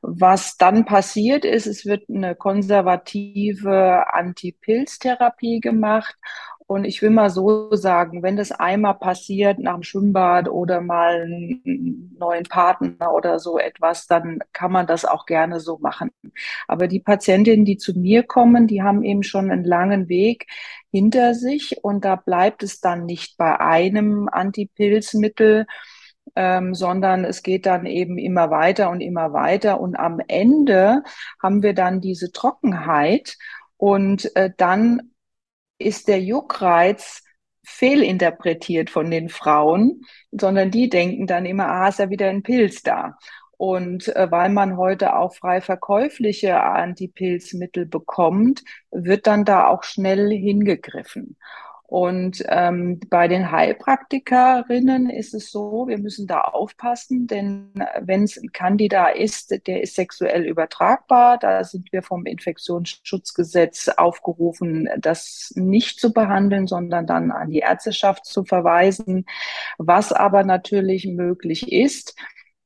Was 0.01 0.57
dann 0.57 0.85
passiert 0.85 1.45
ist, 1.45 1.67
es 1.67 1.85
wird 1.85 2.09
eine 2.09 2.35
konservative 2.35 4.13
Antipilztherapie 4.13 5.59
gemacht 5.59 6.15
und 6.69 6.85
ich 6.85 7.01
will 7.01 7.09
mal 7.09 7.31
so 7.31 7.73
sagen, 7.73 8.21
wenn 8.21 8.37
das 8.37 8.51
einmal 8.51 8.93
passiert 8.93 9.57
nach 9.57 9.73
dem 9.73 9.81
Schwimmbad 9.81 10.47
oder 10.47 10.81
mal 10.81 11.23
einen 11.23 12.15
neuen 12.19 12.43
Partner 12.43 13.11
oder 13.11 13.39
so 13.39 13.57
etwas, 13.57 14.05
dann 14.05 14.39
kann 14.53 14.71
man 14.71 14.85
das 14.85 15.03
auch 15.03 15.25
gerne 15.25 15.61
so 15.61 15.79
machen. 15.79 16.11
Aber 16.67 16.87
die 16.87 16.99
Patientinnen, 16.99 17.65
die 17.65 17.77
zu 17.77 17.97
mir 17.97 18.21
kommen, 18.21 18.67
die 18.67 18.83
haben 18.83 19.03
eben 19.03 19.23
schon 19.23 19.49
einen 19.49 19.63
langen 19.63 20.09
Weg 20.09 20.45
hinter 20.91 21.33
sich 21.33 21.83
und 21.83 22.05
da 22.05 22.15
bleibt 22.15 22.61
es 22.61 22.79
dann 22.79 23.07
nicht 23.07 23.35
bei 23.37 23.59
einem 23.59 24.29
Antipilzmittel, 24.31 25.65
ähm, 26.35 26.75
sondern 26.75 27.25
es 27.25 27.41
geht 27.41 27.65
dann 27.65 27.87
eben 27.87 28.19
immer 28.19 28.51
weiter 28.51 28.91
und 28.91 29.01
immer 29.01 29.33
weiter. 29.33 29.81
Und 29.81 29.95
am 29.95 30.19
Ende 30.27 31.01
haben 31.41 31.63
wir 31.63 31.73
dann 31.73 31.99
diese 31.99 32.31
Trockenheit 32.31 33.37
und 33.77 34.35
äh, 34.35 34.51
dann 34.55 35.09
ist 35.79 36.07
der 36.07 36.21
Juckreiz 36.21 37.23
fehlinterpretiert 37.63 38.89
von 38.89 39.09
den 39.11 39.29
Frauen, 39.29 40.01
sondern 40.31 40.71
die 40.71 40.89
denken 40.89 41.27
dann 41.27 41.45
immer, 41.45 41.67
ah, 41.67 41.89
ist 41.89 41.99
ja 41.99 42.09
wieder 42.09 42.29
ein 42.29 42.43
Pilz 42.43 42.83
da. 42.83 43.17
Und 43.57 44.07
äh, 44.15 44.31
weil 44.31 44.49
man 44.49 44.77
heute 44.77 45.15
auch 45.15 45.35
frei 45.35 45.61
verkäufliche 45.61 46.61
Antipilzmittel 46.61 47.85
bekommt, 47.85 48.63
wird 48.91 49.27
dann 49.27 49.43
da 49.45 49.67
auch 49.67 49.83
schnell 49.83 50.29
hingegriffen. 50.29 51.37
Und 51.89 52.43
ähm, 52.47 52.99
bei 53.09 53.27
den 53.27 53.49
Heilpraktikerinnen 53.49 55.09
ist 55.09 55.33
es 55.33 55.49
so, 55.49 55.87
wir 55.87 55.97
müssen 55.97 56.27
da 56.27 56.41
aufpassen, 56.41 57.25
denn 57.25 57.71
wenn 57.99 58.21
es 58.21 58.37
ein 58.37 58.51
Candida 58.51 59.07
ist, 59.07 59.65
der 59.65 59.81
ist 59.81 59.95
sexuell 59.95 60.45
übertragbar. 60.45 61.39
Da 61.39 61.63
sind 61.63 61.91
wir 61.91 62.03
vom 62.03 62.27
Infektionsschutzgesetz 62.27 63.87
aufgerufen, 63.87 64.87
das 64.99 65.51
nicht 65.55 65.99
zu 65.99 66.13
behandeln, 66.13 66.67
sondern 66.67 67.07
dann 67.07 67.31
an 67.31 67.49
die 67.49 67.59
Ärzteschaft 67.59 68.23
zu 68.23 68.43
verweisen. 68.43 69.25
Was 69.79 70.13
aber 70.13 70.43
natürlich 70.43 71.07
möglich 71.07 71.71
ist, 71.71 72.15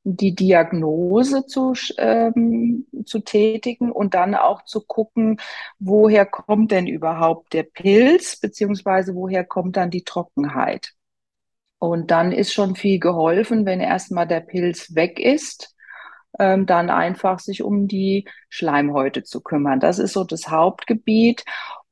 die 0.04 0.34
Diagnose 0.34 1.46
zu, 1.46 1.72
ähm, 1.98 2.86
zu 3.06 3.20
tätigen 3.20 3.90
und 3.90 4.14
dann 4.14 4.34
auch 4.34 4.64
zu 4.64 4.82
gucken, 4.82 5.40
woher 5.78 6.26
kommt 6.26 6.70
denn 6.70 6.86
überhaupt 6.86 7.54
der 7.54 7.62
Pilz, 7.64 8.38
beziehungsweise 8.38 9.14
woher 9.14 9.44
kommt 9.44 9.76
dann 9.76 9.90
die 9.90 10.04
Trockenheit. 10.04 10.92
Und 11.78 12.10
dann 12.10 12.32
ist 12.32 12.52
schon 12.52 12.76
viel 12.76 12.98
geholfen, 12.98 13.66
wenn 13.66 13.80
erstmal 13.80 14.26
der 14.26 14.40
Pilz 14.40 14.94
weg 14.94 15.18
ist, 15.18 15.74
ähm, 16.38 16.66
dann 16.66 16.90
einfach 16.90 17.38
sich 17.38 17.62
um 17.62 17.88
die 17.88 18.26
Schleimhäute 18.48 19.22
zu 19.22 19.40
kümmern. 19.40 19.80
Das 19.80 19.98
ist 19.98 20.12
so 20.12 20.24
das 20.24 20.48
Hauptgebiet. 20.48 21.44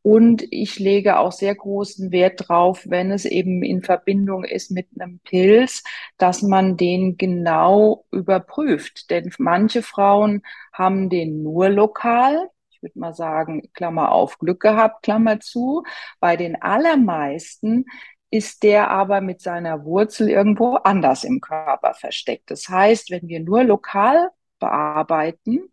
Und 0.02 0.44
ich 0.50 0.80
lege 0.80 1.18
auch 1.18 1.30
sehr 1.30 1.54
großen 1.54 2.10
Wert 2.10 2.48
drauf, 2.48 2.82
wenn 2.88 3.12
es 3.12 3.24
eben 3.24 3.62
in 3.62 3.82
Verbindung 3.82 4.44
ist 4.44 4.72
mit 4.72 4.88
einem 4.98 5.20
Pilz, 5.20 5.84
dass 6.18 6.42
man 6.42 6.76
den 6.76 7.16
genau 7.16 8.04
überprüft. 8.10 9.10
Denn 9.10 9.32
manche 9.38 9.82
Frauen 9.82 10.42
haben 10.72 11.08
den 11.08 11.42
nur 11.44 11.68
lokal. 11.68 12.50
Ich 12.70 12.82
würde 12.82 12.98
mal 12.98 13.14
sagen, 13.14 13.70
Klammer 13.74 14.10
auf, 14.10 14.38
Glück 14.38 14.60
gehabt, 14.60 15.04
Klammer 15.04 15.38
zu. 15.38 15.84
Bei 16.18 16.36
den 16.36 16.60
allermeisten 16.60 17.84
ist 18.32 18.64
der 18.64 18.90
aber 18.90 19.20
mit 19.20 19.40
seiner 19.40 19.84
Wurzel 19.84 20.28
irgendwo 20.28 20.76
anders 20.76 21.22
im 21.22 21.40
Körper 21.40 21.94
versteckt. 21.94 22.50
Das 22.50 22.68
heißt, 22.68 23.10
wenn 23.10 23.28
wir 23.28 23.40
nur 23.40 23.62
lokal 23.62 24.30
bearbeiten, 24.58 25.70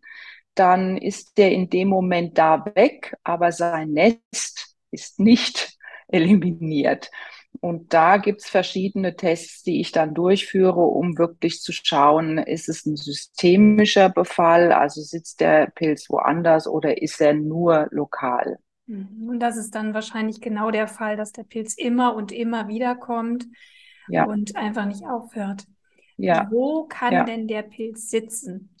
dann 0.60 0.98
ist 0.98 1.38
der 1.38 1.52
in 1.52 1.70
dem 1.70 1.88
Moment 1.88 2.36
da 2.36 2.66
weg, 2.74 3.16
aber 3.24 3.50
sein 3.50 3.92
Nest 3.92 4.76
ist 4.90 5.18
nicht 5.18 5.78
eliminiert. 6.08 7.10
Und 7.60 7.94
da 7.94 8.18
gibt's 8.18 8.48
verschiedene 8.48 9.16
Tests, 9.16 9.62
die 9.62 9.80
ich 9.80 9.90
dann 9.90 10.12
durchführe, 10.12 10.82
um 10.82 11.16
wirklich 11.16 11.60
zu 11.62 11.72
schauen, 11.72 12.36
ist 12.36 12.68
es 12.68 12.84
ein 12.84 12.96
systemischer 12.96 14.10
Befall, 14.10 14.70
also 14.70 15.00
sitzt 15.00 15.40
der 15.40 15.66
Pilz 15.66 16.10
woanders 16.10 16.68
oder 16.68 17.00
ist 17.00 17.22
er 17.22 17.32
nur 17.32 17.88
lokal? 17.90 18.58
Mhm. 18.86 19.30
Und 19.30 19.40
das 19.40 19.56
ist 19.56 19.74
dann 19.74 19.94
wahrscheinlich 19.94 20.42
genau 20.42 20.70
der 20.70 20.88
Fall, 20.88 21.16
dass 21.16 21.32
der 21.32 21.44
Pilz 21.44 21.74
immer 21.74 22.14
und 22.14 22.32
immer 22.32 22.68
wieder 22.68 22.96
kommt 22.96 23.46
ja. 24.08 24.24
und 24.24 24.56
einfach 24.56 24.84
nicht 24.84 25.04
aufhört. 25.04 25.64
Ja. 26.22 26.48
Wo 26.50 26.84
kann 26.84 27.12
ja. 27.12 27.24
denn 27.24 27.48
der 27.48 27.62
Pilz 27.62 28.10
sitzen? 28.10 28.74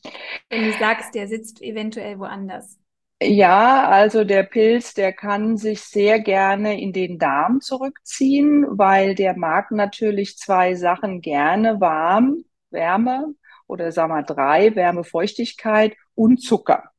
Wenn 0.48 0.64
du 0.64 0.72
sagst, 0.78 1.14
der 1.14 1.28
sitzt 1.28 1.62
eventuell 1.62 2.18
woanders. 2.18 2.78
Ja, 3.22 3.86
also 3.88 4.24
der 4.24 4.44
Pilz, 4.44 4.94
der 4.94 5.12
kann 5.12 5.58
sich 5.58 5.82
sehr 5.82 6.20
gerne 6.20 6.80
in 6.80 6.92
den 6.94 7.18
Darm 7.18 7.60
zurückziehen, 7.60 8.66
weil 8.70 9.14
der 9.14 9.36
mag 9.36 9.70
natürlich 9.72 10.38
zwei 10.38 10.74
Sachen 10.74 11.20
gerne, 11.20 11.80
warm, 11.80 12.44
Wärme 12.70 13.34
oder 13.66 13.92
sagen 13.92 14.12
wir 14.12 14.22
drei, 14.22 14.74
Wärme, 14.74 15.04
Feuchtigkeit 15.04 15.96
und 16.14 16.42
Zucker. 16.42 16.90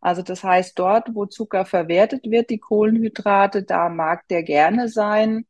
Also 0.00 0.22
das 0.22 0.42
heißt, 0.42 0.78
dort, 0.78 1.14
wo 1.14 1.26
Zucker 1.26 1.64
verwertet 1.64 2.24
wird, 2.24 2.50
die 2.50 2.58
Kohlenhydrate, 2.58 3.62
da 3.62 3.88
mag 3.88 4.26
der 4.28 4.42
gerne 4.42 4.88
sein. 4.88 5.46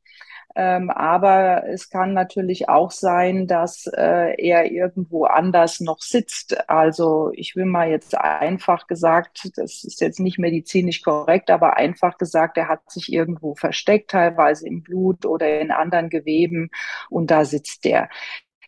Ähm, 0.59 0.91
aber 0.91 1.69
es 1.69 1.88
kann 1.88 2.15
natürlich 2.15 2.69
auch 2.69 2.91
sein, 2.91 3.47
dass 3.47 3.87
äh, 3.87 4.35
er 4.45 4.73
irgendwo 4.73 5.25
anders 5.25 5.79
noch 5.79 6.00
sitzt. 6.00 6.69
Also 6.69 7.31
ich 7.33 7.55
will 7.55 7.65
mal 7.65 7.88
jetzt 7.91 8.19
einfach 8.19 8.88
gesagt, 8.88 9.53
das 9.57 9.85
ist 9.85 10.00
jetzt 10.00 10.19
nicht 10.19 10.38
medizinisch 10.41 11.03
korrekt, 11.03 11.50
aber 11.50 11.77
einfach 11.77 12.19
gesagt, 12.19 12.57
er 12.59 12.67
hat 12.67 12.91
sich 12.91 13.12
irgendwo 13.12 13.55
versteckt, 13.55 14.11
teilweise 14.11 14.67
im 14.67 14.83
Blut 14.83 15.25
oder 15.27 15.61
in 15.61 15.71
anderen 15.71 16.11
Geweben 16.11 16.71
und 17.09 17.31
da 17.31 17.45
sitzt 17.45 17.85
der. 17.85 18.09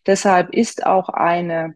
Deshalb 0.07 0.55
ist 0.55 0.87
auch 0.87 1.09
eine 1.09 1.75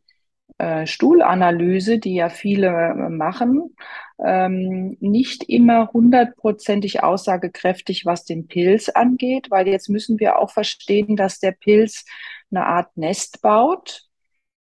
äh, 0.58 0.86
Stuhlanalyse, 0.86 1.98
die 1.98 2.14
ja 2.14 2.28
viele 2.28 2.68
äh, 2.68 3.08
machen, 3.10 3.74
ähm, 4.22 4.96
nicht 5.00 5.44
immer 5.48 5.90
hundertprozentig 5.92 7.02
aussagekräftig, 7.02 8.06
was 8.06 8.24
den 8.24 8.46
Pilz 8.46 8.88
angeht, 8.88 9.50
weil 9.50 9.66
jetzt 9.68 9.88
müssen 9.88 10.20
wir 10.20 10.38
auch 10.38 10.50
verstehen, 10.50 11.16
dass 11.16 11.40
der 11.40 11.52
Pilz 11.52 12.04
eine 12.50 12.66
Art 12.66 12.96
Nest 12.96 13.42
baut. 13.42 14.02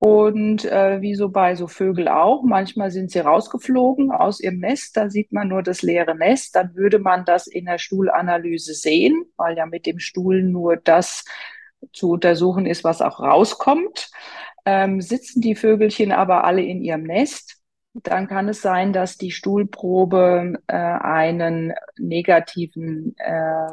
Und 0.00 0.64
äh, 0.64 1.00
wie 1.00 1.16
so 1.16 1.28
bei 1.28 1.56
so 1.56 1.66
Vögel 1.66 2.06
auch, 2.06 2.44
manchmal 2.44 2.92
sind 2.92 3.10
sie 3.10 3.18
rausgeflogen 3.18 4.12
aus 4.12 4.38
ihrem 4.38 4.60
Nest, 4.60 4.96
da 4.96 5.10
sieht 5.10 5.32
man 5.32 5.48
nur 5.48 5.64
das 5.64 5.82
leere 5.82 6.14
Nest, 6.14 6.54
dann 6.54 6.76
würde 6.76 7.00
man 7.00 7.24
das 7.24 7.48
in 7.48 7.64
der 7.64 7.78
Stuhlanalyse 7.78 8.74
sehen, 8.74 9.24
weil 9.36 9.56
ja 9.56 9.66
mit 9.66 9.86
dem 9.86 9.98
Stuhl 9.98 10.42
nur 10.42 10.76
das 10.76 11.24
zu 11.92 12.10
untersuchen 12.10 12.64
ist, 12.64 12.84
was 12.84 13.02
auch 13.02 13.18
rauskommt. 13.18 14.10
Ähm, 14.64 15.00
sitzen 15.00 15.40
die 15.40 15.56
Vögelchen 15.56 16.12
aber 16.12 16.44
alle 16.44 16.62
in 16.62 16.80
ihrem 16.82 17.02
Nest, 17.02 17.57
dann 18.04 18.28
kann 18.28 18.48
es 18.48 18.62
sein, 18.62 18.92
dass 18.92 19.16
die 19.16 19.30
Stuhlprobe 19.30 20.54
äh, 20.66 20.76
einen 20.76 21.72
negativen 21.98 23.14
äh, 23.18 23.68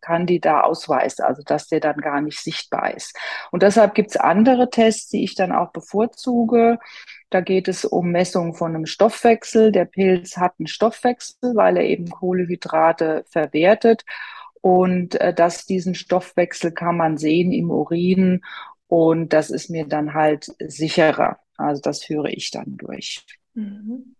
Candida 0.00 0.62
ausweist, 0.62 1.20
also 1.20 1.42
dass 1.42 1.68
der 1.68 1.80
dann 1.80 1.96
gar 1.96 2.20
nicht 2.20 2.38
sichtbar 2.38 2.94
ist. 2.94 3.16
Und 3.50 3.62
deshalb 3.62 3.94
gibt 3.94 4.10
es 4.10 4.16
andere 4.16 4.70
Tests, 4.70 5.08
die 5.08 5.24
ich 5.24 5.34
dann 5.34 5.52
auch 5.52 5.72
bevorzuge. 5.72 6.78
Da 7.30 7.40
geht 7.40 7.68
es 7.68 7.84
um 7.84 8.10
Messungen 8.10 8.54
von 8.54 8.74
einem 8.74 8.86
Stoffwechsel. 8.86 9.72
Der 9.72 9.84
Pilz 9.84 10.36
hat 10.36 10.54
einen 10.58 10.66
Stoffwechsel, 10.66 11.54
weil 11.54 11.76
er 11.76 11.84
eben 11.84 12.08
Kohlehydrate 12.08 13.24
verwertet. 13.28 14.04
Und 14.60 15.20
äh, 15.20 15.34
dass 15.34 15.66
diesen 15.66 15.94
Stoffwechsel 15.94 16.72
kann 16.72 16.96
man 16.96 17.16
sehen 17.16 17.52
im 17.52 17.70
Urin 17.70 18.42
und 18.88 19.34
das 19.34 19.50
ist 19.50 19.68
mir 19.70 19.86
dann 19.86 20.14
halt 20.14 20.50
sicherer. 20.58 21.38
Also 21.56 21.80
das 21.82 22.02
führe 22.04 22.30
ich 22.30 22.50
dann 22.50 22.76
durch. 22.76 23.24
Mhm. 23.58 24.14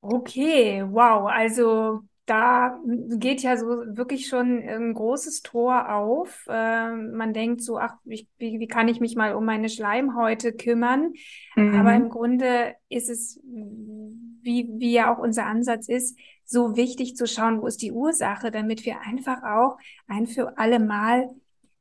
Okay, 0.00 0.82
wow. 0.84 1.28
Also 1.28 2.00
da 2.26 2.78
geht 2.84 3.42
ja 3.42 3.56
so 3.56 3.66
wirklich 3.66 4.26
schon 4.26 4.62
ein 4.62 4.94
großes 4.94 5.42
Tor 5.42 5.92
auf. 5.94 6.46
Äh, 6.48 6.90
man 6.90 7.32
denkt 7.32 7.62
so, 7.62 7.78
ach, 7.78 7.94
ich, 8.04 8.28
wie, 8.38 8.58
wie, 8.58 8.66
kann 8.66 8.88
ich 8.88 9.00
mich 9.00 9.16
mal 9.16 9.34
um 9.34 9.44
meine 9.44 9.68
Schleimhäute 9.68 10.52
kümmern? 10.52 11.12
Mhm. 11.56 11.74
Aber 11.74 11.94
im 11.94 12.08
Grunde 12.08 12.74
ist 12.88 13.08
es, 13.08 13.40
wie, 13.44 14.68
wie 14.74 14.92
ja 14.92 15.14
auch 15.14 15.18
unser 15.18 15.46
Ansatz 15.46 15.88
ist, 15.88 16.18
so 16.44 16.76
wichtig 16.76 17.16
zu 17.16 17.26
schauen, 17.26 17.62
wo 17.62 17.66
ist 17.66 17.82
die 17.82 17.92
Ursache, 17.92 18.50
damit 18.50 18.84
wir 18.84 19.00
einfach 19.00 19.42
auch 19.42 19.78
ein 20.06 20.26
für 20.26 20.58
alle 20.58 20.80
Mal 20.80 21.28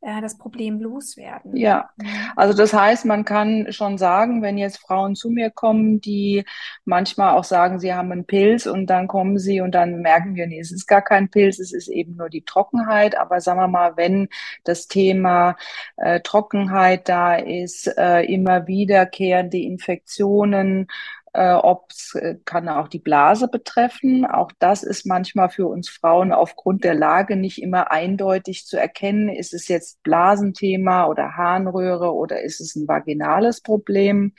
äh, 0.02 0.20
das 0.20 0.38
Problem 0.38 0.82
loswerden. 0.82 1.56
Ja, 1.56 1.92
mhm. 1.98 2.08
also 2.36 2.58
das 2.58 2.74
heißt, 2.74 3.06
man 3.06 3.24
kann 3.24 3.72
schon 3.72 4.00
sagen, 4.00 4.42
wenn 4.42 4.58
jetzt 4.58 4.78
Frauen 4.80 5.16
zu 5.16 5.30
mir 5.30 5.52
kommen, 5.52 6.02
die 6.02 6.44
manchmal 6.86 7.36
auch 7.36 7.44
sagen, 7.44 7.80
sie 7.80 7.94
haben 7.94 8.12
einen 8.12 8.26
Pilz 8.26 8.66
und 8.66 8.88
dann 8.88 9.08
kommen 9.08 9.38
sie 9.38 9.62
und 9.62 9.76
dann 9.76 10.02
merken 10.02 10.36
wir, 10.36 10.48
nee, 10.48 10.60
es 10.60 10.72
ist 10.72 10.88
gar 10.88 11.04
kein 11.04 11.30
Pilz, 11.30 11.60
es 11.60 11.72
ist 11.72 11.88
eben 11.88 12.16
nur 12.16 12.30
die 12.30 12.44
Trockenheit. 12.44 13.16
Aber 13.16 13.42
sagen 13.42 13.60
wir 13.60 13.68
mal, 13.68 13.96
wenn 13.96 14.28
das 14.64 14.88
Thema 14.88 15.56
äh, 15.98 16.20
Trockenheit 16.22 17.08
da 17.08 17.36
ist, 17.36 17.88
äh, 17.98 18.22
immer 18.24 18.66
wiederkehrende 18.66 19.60
Infektionen, 19.60 20.88
äh, 21.34 21.54
ob 21.54 21.92
es 21.92 22.16
äh, 22.16 22.36
kann 22.44 22.68
auch 22.68 22.88
die 22.88 23.00
Blase 23.00 23.48
betreffen. 23.48 24.26
Auch 24.26 24.52
das 24.60 24.84
ist 24.84 25.06
manchmal 25.06 25.50
für 25.50 25.68
uns 25.68 25.90
Frauen 25.90 26.34
aufgrund 26.34 26.84
der 26.84 26.94
Lage 26.94 27.36
nicht 27.36 27.62
immer 27.62 27.92
eindeutig 27.92 28.66
zu 28.66 28.78
erkennen. 28.78 29.30
Ist 29.30 29.54
es 29.54 29.68
jetzt 29.68 30.04
Blasenthema 30.04 31.06
oder 31.06 31.38
Harnröhre 31.38 32.14
oder 32.14 32.42
ist 32.42 32.60
es 32.60 32.76
ein 32.76 32.88
vaginales 32.88 33.62
Problem? 33.62 34.34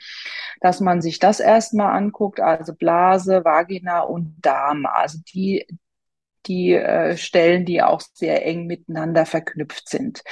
Dass 0.61 0.81
man 0.81 1.01
sich 1.01 1.19
das 1.19 1.39
erstmal 1.39 1.95
anguckt, 1.95 2.39
also 2.39 2.73
Blase, 2.75 3.43
Vagina 3.43 4.01
und 4.01 4.35
Darm, 4.41 4.85
also 4.85 5.17
die 5.33 5.65
die 6.47 6.73
äh, 6.73 7.17
Stellen, 7.17 7.65
die 7.65 7.81
auch 7.81 8.01
sehr 8.13 8.45
eng 8.45 8.67
miteinander 8.67 9.25
verknüpft 9.25 9.89
sind. 9.89 10.23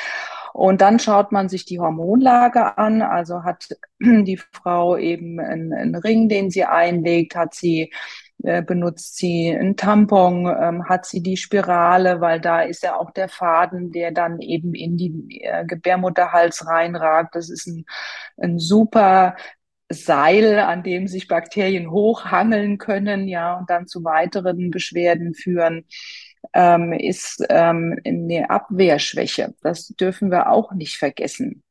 Und 0.54 0.82
dann 0.82 1.00
schaut 1.00 1.32
man 1.32 1.50
sich 1.50 1.65
die 1.65 1.80
Hormonlage 1.80 2.78
an. 2.78 3.02
Also 3.02 3.43
hat 3.43 3.69
die 4.00 4.38
Frau 4.38 4.97
eben 4.97 5.39
einen, 5.39 5.74
einen 5.74 5.95
Ring, 5.95 6.30
den 6.30 6.50
sie 6.52 6.65
einlegt, 6.65 7.36
hat 7.36 7.54
sie 7.54 7.91
äh, 8.43 8.63
benutzt 8.63 9.17
sie 9.17 9.56
einen 9.56 9.78
Tampon, 9.78 10.47
ähm, 10.47 10.89
hat 10.89 11.06
sie 11.06 11.21
die 11.21 11.38
Spirale, 11.38 12.21
weil 12.21 12.41
da 12.41 12.62
ist 12.62 12.82
ja 12.84 12.95
auch 12.95 13.12
der 13.12 13.30
Faden, 13.30 13.91
der 13.91 14.12
dann 14.12 14.39
eben 14.41 14.74
in 14.74 14.97
die 14.97 15.41
äh, 15.43 15.63
Gebärmutterhals 15.65 16.65
reinragt. 16.67 17.36
Das 17.36 17.50
ist 17.50 17.67
ein, 17.67 17.86
ein 18.38 18.58
super 18.58 19.36
Seil, 19.93 20.60
an 20.60 20.84
dem 20.84 21.08
sich 21.08 21.27
Bakterien 21.27 21.91
hochhangeln 21.91 22.77
können, 22.77 23.27
ja, 23.27 23.58
und 23.58 23.69
dann 23.69 23.88
zu 23.88 24.04
weiteren 24.04 24.71
Beschwerden 24.71 25.34
führen 25.34 25.86
ähm, 26.54 26.93
ist 26.93 27.43
ähm, 27.49 27.97
eine 28.06 28.49
Abwehrschwäche. 28.49 29.54
Das 29.62 29.88
dürfen 29.88 30.32
wir 30.32 30.51
auch 30.51 30.73
nicht 30.73 30.97
vergessen, 30.97 31.63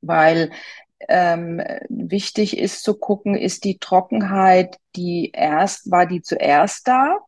weil 0.00 0.50
ähm, 1.08 1.62
wichtig 1.88 2.58
ist 2.58 2.82
zu 2.82 2.98
gucken, 2.98 3.36
ist 3.36 3.64
die 3.64 3.78
Trockenheit, 3.78 4.78
die 4.96 5.30
erst, 5.32 5.90
war 5.90 6.06
die 6.06 6.22
zuerst 6.22 6.88
da? 6.88 7.18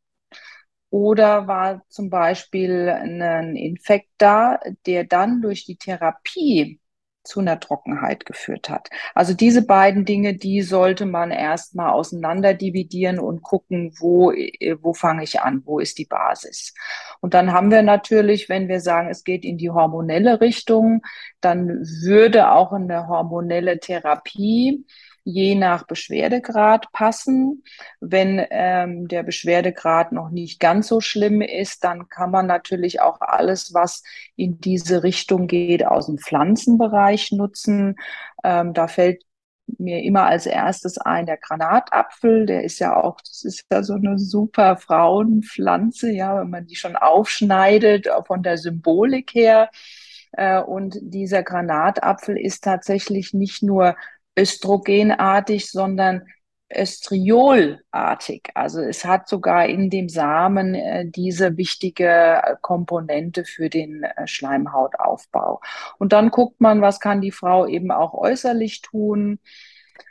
Oder 0.90 1.46
war 1.46 1.84
zum 1.88 2.10
Beispiel 2.10 2.88
ein 2.88 3.54
Infekt 3.54 4.08
da, 4.18 4.58
der 4.86 5.04
dann 5.04 5.40
durch 5.40 5.64
die 5.64 5.76
Therapie 5.76 6.79
zu 7.22 7.40
einer 7.40 7.60
Trockenheit 7.60 8.24
geführt 8.24 8.70
hat. 8.70 8.88
Also 9.14 9.34
diese 9.34 9.62
beiden 9.66 10.04
Dinge, 10.04 10.34
die 10.34 10.62
sollte 10.62 11.06
man 11.06 11.30
erstmal 11.30 11.90
auseinander 11.90 12.54
dividieren 12.54 13.18
und 13.18 13.42
gucken, 13.42 13.92
wo, 13.98 14.32
äh, 14.32 14.76
wo 14.80 14.94
fange 14.94 15.22
ich 15.22 15.40
an, 15.40 15.62
wo 15.64 15.78
ist 15.78 15.98
die 15.98 16.06
Basis. 16.06 16.74
Und 17.20 17.34
dann 17.34 17.52
haben 17.52 17.70
wir 17.70 17.82
natürlich, 17.82 18.48
wenn 18.48 18.68
wir 18.68 18.80
sagen, 18.80 19.08
es 19.08 19.24
geht 19.24 19.44
in 19.44 19.58
die 19.58 19.70
hormonelle 19.70 20.40
Richtung, 20.40 21.02
dann 21.40 21.68
würde 22.02 22.50
auch 22.50 22.72
eine 22.72 23.08
hormonelle 23.08 23.80
Therapie 23.80 24.84
je 25.30 25.54
nach 25.54 25.86
Beschwerdegrad 25.86 26.92
passen. 26.92 27.64
Wenn 28.00 28.44
ähm, 28.50 29.08
der 29.08 29.22
Beschwerdegrad 29.22 30.12
noch 30.12 30.30
nicht 30.30 30.60
ganz 30.60 30.88
so 30.88 31.00
schlimm 31.00 31.40
ist, 31.40 31.84
dann 31.84 32.08
kann 32.08 32.30
man 32.30 32.46
natürlich 32.46 33.00
auch 33.00 33.20
alles, 33.20 33.72
was 33.74 34.02
in 34.36 34.60
diese 34.60 35.02
Richtung 35.02 35.46
geht, 35.46 35.86
aus 35.86 36.06
dem 36.06 36.18
Pflanzenbereich 36.18 37.32
nutzen. 37.32 37.96
Ähm, 38.44 38.74
da 38.74 38.88
fällt 38.88 39.22
mir 39.78 40.02
immer 40.02 40.24
als 40.24 40.46
erstes 40.46 40.98
ein 40.98 41.26
der 41.26 41.36
Granatapfel, 41.36 42.46
der 42.46 42.64
ist 42.64 42.78
ja 42.78 42.96
auch, 42.96 43.20
das 43.20 43.44
ist 43.44 43.64
ja 43.72 43.82
so 43.82 43.94
eine 43.94 44.18
super 44.18 44.76
Frauenpflanze, 44.76 46.10
ja, 46.10 46.40
wenn 46.40 46.50
man 46.50 46.66
die 46.66 46.76
schon 46.76 46.96
aufschneidet, 46.96 48.08
von 48.26 48.42
der 48.42 48.58
Symbolik 48.58 49.34
her. 49.34 49.70
Äh, 50.32 50.60
und 50.60 50.98
dieser 51.00 51.42
Granatapfel 51.42 52.38
ist 52.38 52.64
tatsächlich 52.64 53.34
nicht 53.34 53.62
nur 53.62 53.96
östrogenartig, 54.36 55.70
sondern 55.70 56.22
östriolartig. 56.72 58.50
Also 58.54 58.80
es 58.80 59.04
hat 59.04 59.28
sogar 59.28 59.66
in 59.66 59.90
dem 59.90 60.08
Samen 60.08 60.74
äh, 60.74 61.04
diese 61.06 61.56
wichtige 61.56 62.40
Komponente 62.62 63.44
für 63.44 63.68
den 63.68 64.04
äh, 64.04 64.26
Schleimhautaufbau. 64.26 65.60
Und 65.98 66.12
dann 66.12 66.30
guckt 66.30 66.60
man, 66.60 66.80
was 66.80 67.00
kann 67.00 67.20
die 67.20 67.32
Frau 67.32 67.66
eben 67.66 67.90
auch 67.90 68.14
äußerlich 68.14 68.82
tun. 68.82 69.40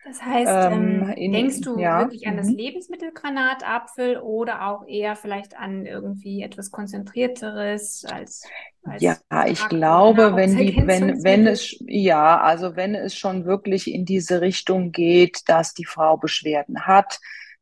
Das 0.06 0.22
heißt, 0.22 0.74
ähm, 0.74 1.04
ähm 1.04 1.10
in, 1.10 1.32
denkst 1.32 1.62
du 1.62 1.80
ja, 1.80 2.02
wirklich 2.02 2.28
an 2.28 2.38
das 2.38 2.48
mhm. 2.48 2.56
Lebensmittel 2.56 3.12
Granatapfel 3.12 4.18
oder 4.18 4.68
auch 4.68 4.88
eher 4.88 5.16
vielleicht 5.16 5.58
an 5.58 5.86
irgendwie 5.86 6.42
etwas 6.42 6.72
konzentrierteres 6.72 8.06
als, 8.06 8.44
als 8.84 9.02
ja, 9.02 9.18
ich 9.46 9.68
glaube, 9.68 10.36
wenn 10.36 10.56
die, 10.56 10.82
wenn, 10.86 11.24
wenn 11.24 11.48
es, 11.48 11.76
ja, 11.86 12.40
also 12.40 12.76
wenn 12.76 12.96
es 12.96 13.16
schon 13.16 13.46
wirklich 13.46 13.92
in 13.92 14.06
diese 14.06 14.42
Richtung 14.42 14.92
geht, 14.92 15.48
dass 15.48 15.74
die 15.74 15.86
Frau 15.86 16.18
Beschwerden 16.18 16.86
hat, 16.86 17.20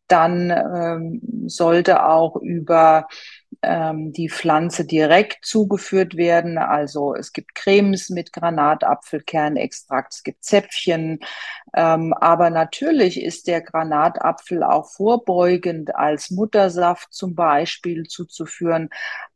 dann 0.07 0.51
ähm, 0.51 1.21
sollte 1.47 2.05
auch 2.05 2.37
über 2.37 3.07
ähm, 3.61 4.13
die 4.13 4.29
Pflanze 4.29 4.85
direkt 4.85 5.45
zugeführt 5.45 6.15
werden. 6.15 6.57
Also 6.57 7.15
es 7.15 7.33
gibt 7.33 7.55
Cremes 7.55 8.09
mit 8.09 8.33
Granatapfelkernextrakt, 8.33 10.13
es 10.13 10.23
gibt 10.23 10.43
Zäpfchen. 10.43 11.19
Ähm, 11.75 12.13
aber 12.13 12.49
natürlich 12.49 13.21
ist 13.21 13.47
der 13.47 13.61
Granatapfel 13.61 14.63
auch 14.63 14.89
vorbeugend 14.89 15.95
als 15.95 16.31
Muttersaft 16.31 17.13
zum 17.13 17.35
Beispiel 17.35 18.03
zuzuführen. 18.03 18.89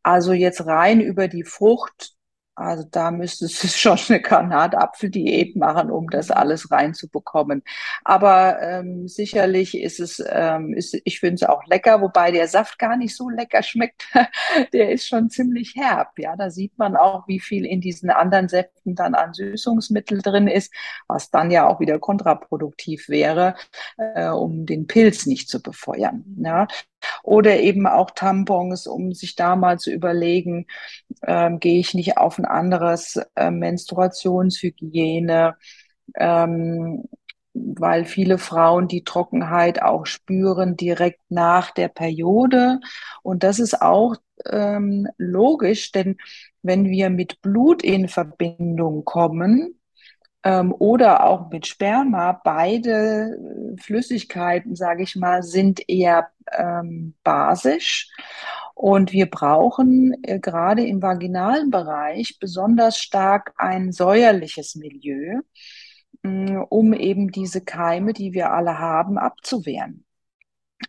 Also 0.03 0.33
jetzt 0.33 0.65
rein 0.65 1.01
über 1.01 1.27
die 1.27 1.43
Frucht 1.43 2.13
also 2.55 2.83
da 2.89 3.11
müsstest 3.11 3.63
du 3.63 3.67
schon 3.95 3.97
eine 4.09 4.21
Granatapfeldiät 4.21 5.55
machen, 5.55 5.89
um 5.89 6.09
das 6.09 6.29
mhm. 6.29 6.35
alles 6.35 6.71
reinzubekommen. 6.71 7.63
Aber 8.03 8.61
ähm, 8.61 9.07
sicherlich 9.07 9.77
ist 9.77 9.99
es, 9.99 10.23
ähm, 10.27 10.73
ist, 10.73 10.99
ich 11.03 11.19
finde 11.19 11.35
es 11.35 11.43
auch 11.43 11.65
lecker, 11.65 12.01
wobei 12.01 12.31
der 12.31 12.47
Saft 12.47 12.77
gar 12.77 12.97
nicht 12.97 13.15
so 13.15 13.29
lecker 13.29 13.63
schmeckt. 13.63 14.07
der 14.73 14.91
ist 14.91 15.07
schon 15.07 15.29
ziemlich 15.29 15.75
herb. 15.75 16.17
Ja, 16.17 16.35
da 16.35 16.49
sieht 16.49 16.77
man 16.77 16.95
auch, 16.95 17.27
wie 17.27 17.39
viel 17.39 17.65
in 17.65 17.81
diesen 17.81 18.09
anderen 18.09 18.49
Säften 18.49 18.95
dann 18.95 19.15
an 19.15 19.33
Süßungsmittel 19.33 20.21
drin 20.21 20.47
ist, 20.47 20.73
was 21.07 21.29
dann 21.29 21.51
ja 21.51 21.67
auch 21.67 21.79
wieder 21.79 21.99
kontraproduktiv 21.99 23.09
wäre, 23.09 23.55
äh, 23.97 24.29
um 24.29 24.65
den 24.65 24.87
Pilz 24.87 25.25
nicht 25.25 25.49
zu 25.49 25.61
befeuern. 25.61 26.25
Ja. 26.37 26.67
Oder 27.23 27.59
eben 27.59 27.87
auch 27.87 28.11
Tampons, 28.11 28.87
um 28.87 29.13
sich 29.13 29.35
da 29.35 29.55
mal 29.55 29.79
zu 29.79 29.91
überlegen, 29.91 30.67
ähm, 31.25 31.59
gehe 31.59 31.79
ich 31.79 31.93
nicht 31.93 32.17
auf 32.17 32.37
ein 32.37 32.45
anderes 32.45 33.19
äh, 33.35 33.51
Menstruationshygiene, 33.51 35.55
ähm, 36.15 37.03
weil 37.53 38.05
viele 38.05 38.37
Frauen 38.37 38.87
die 38.87 39.03
Trockenheit 39.03 39.81
auch 39.81 40.05
spüren 40.05 40.77
direkt 40.77 41.19
nach 41.29 41.71
der 41.71 41.89
Periode. 41.89 42.79
Und 43.23 43.43
das 43.43 43.59
ist 43.59 43.81
auch 43.81 44.15
ähm, 44.45 45.07
logisch, 45.17 45.91
denn 45.91 46.17
wenn 46.61 46.89
wir 46.89 47.09
mit 47.09 47.41
Blut 47.41 47.83
in 47.83 48.07
Verbindung 48.07 49.05
kommen, 49.05 49.80
ähm, 50.43 50.73
oder 50.77 51.25
auch 51.25 51.49
mit 51.49 51.67
Sperma, 51.67 52.33
beide 52.43 53.37
äh, 53.77 53.81
Flüssigkeiten, 53.81 54.75
sage 54.75 55.03
ich 55.03 55.15
mal, 55.15 55.43
sind 55.43 55.87
eher 55.87 56.29
ähm, 56.51 57.15
basisch. 57.23 58.09
Und 58.73 59.11
wir 59.11 59.29
brauchen 59.29 60.15
äh, 60.23 60.39
gerade 60.39 60.85
im 60.85 61.01
vaginalen 61.01 61.69
Bereich 61.69 62.39
besonders 62.39 62.97
stark 62.97 63.53
ein 63.57 63.91
säuerliches 63.91 64.75
Milieu, 64.75 65.41
äh, 66.23 66.57
um 66.69 66.93
eben 66.93 67.31
diese 67.31 67.61
Keime, 67.63 68.13
die 68.13 68.33
wir 68.33 68.51
alle 68.51 68.79
haben, 68.79 69.17
abzuwehren. 69.17 70.05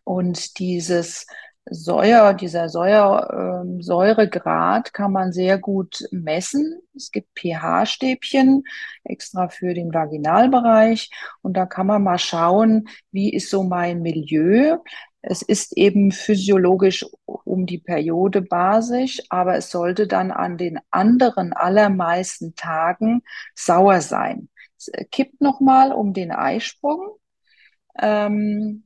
Und 0.04 0.58
dieses 0.58 1.26
Säure, 1.70 2.34
dieser 2.34 2.68
Säure, 2.68 3.64
äh, 3.64 3.82
Säuregrad 3.82 4.92
kann 4.92 5.12
man 5.12 5.32
sehr 5.32 5.58
gut 5.58 6.04
messen. 6.10 6.80
Es 6.94 7.10
gibt 7.12 7.38
pH-Stäbchen 7.38 8.64
extra 9.04 9.48
für 9.48 9.72
den 9.72 9.94
Vaginalbereich 9.94 11.10
und 11.40 11.56
da 11.56 11.66
kann 11.66 11.86
man 11.86 12.02
mal 12.02 12.18
schauen, 12.18 12.88
wie 13.12 13.32
ist 13.32 13.48
so 13.48 13.62
mein 13.62 14.02
Milieu. 14.02 14.78
Es 15.22 15.42
ist 15.42 15.76
eben 15.76 16.10
physiologisch 16.10 17.06
um 17.26 17.64
die 17.66 17.78
Periode 17.78 18.42
basisch, 18.42 19.22
aber 19.28 19.56
es 19.56 19.70
sollte 19.70 20.08
dann 20.08 20.32
an 20.32 20.58
den 20.58 20.80
anderen 20.90 21.52
allermeisten 21.52 22.56
Tagen 22.56 23.22
sauer 23.54 24.00
sein. 24.00 24.48
Es 24.76 24.90
kippt 25.12 25.40
nochmal 25.40 25.92
um 25.92 26.12
den 26.12 26.32
Eisprung. 26.32 27.18
Ähm, 28.00 28.84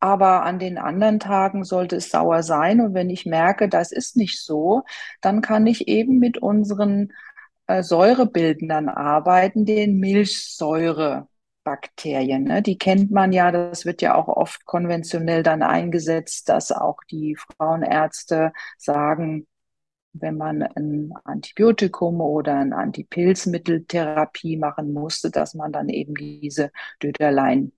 aber 0.00 0.44
an 0.44 0.58
den 0.58 0.78
anderen 0.78 1.20
Tagen 1.20 1.64
sollte 1.64 1.96
es 1.96 2.10
sauer 2.10 2.42
sein. 2.42 2.80
Und 2.80 2.94
wenn 2.94 3.10
ich 3.10 3.26
merke, 3.26 3.68
das 3.68 3.92
ist 3.92 4.16
nicht 4.16 4.40
so, 4.40 4.82
dann 5.20 5.42
kann 5.42 5.66
ich 5.66 5.88
eben 5.88 6.18
mit 6.18 6.38
unseren 6.38 7.12
äh, 7.66 7.82
Säurebildern 7.82 8.88
arbeiten, 8.88 9.64
den 9.66 9.98
Milchsäurebakterien. 9.98 12.44
Ne? 12.44 12.62
Die 12.62 12.78
kennt 12.78 13.10
man 13.10 13.32
ja, 13.32 13.50
das 13.52 13.84
wird 13.84 14.02
ja 14.02 14.14
auch 14.14 14.28
oft 14.28 14.64
konventionell 14.64 15.42
dann 15.42 15.62
eingesetzt, 15.62 16.48
dass 16.48 16.72
auch 16.72 16.98
die 17.10 17.36
Frauenärzte 17.36 18.52
sagen, 18.76 19.46
wenn 20.12 20.36
man 20.36 20.62
ein 20.62 21.12
Antibiotikum 21.24 22.20
oder 22.20 22.58
ein 22.58 22.72
Antipilzmitteltherapie 22.72 24.56
machen 24.56 24.92
musste, 24.92 25.30
dass 25.30 25.54
man 25.54 25.72
dann 25.72 25.88
eben 25.88 26.14
diese 26.14 26.70
Döderlein 27.02 27.72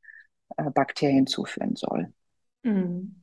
Bakterien 0.56 1.26
zuführen 1.26 1.76
soll. 1.76 2.12
Mhm. 2.62 3.20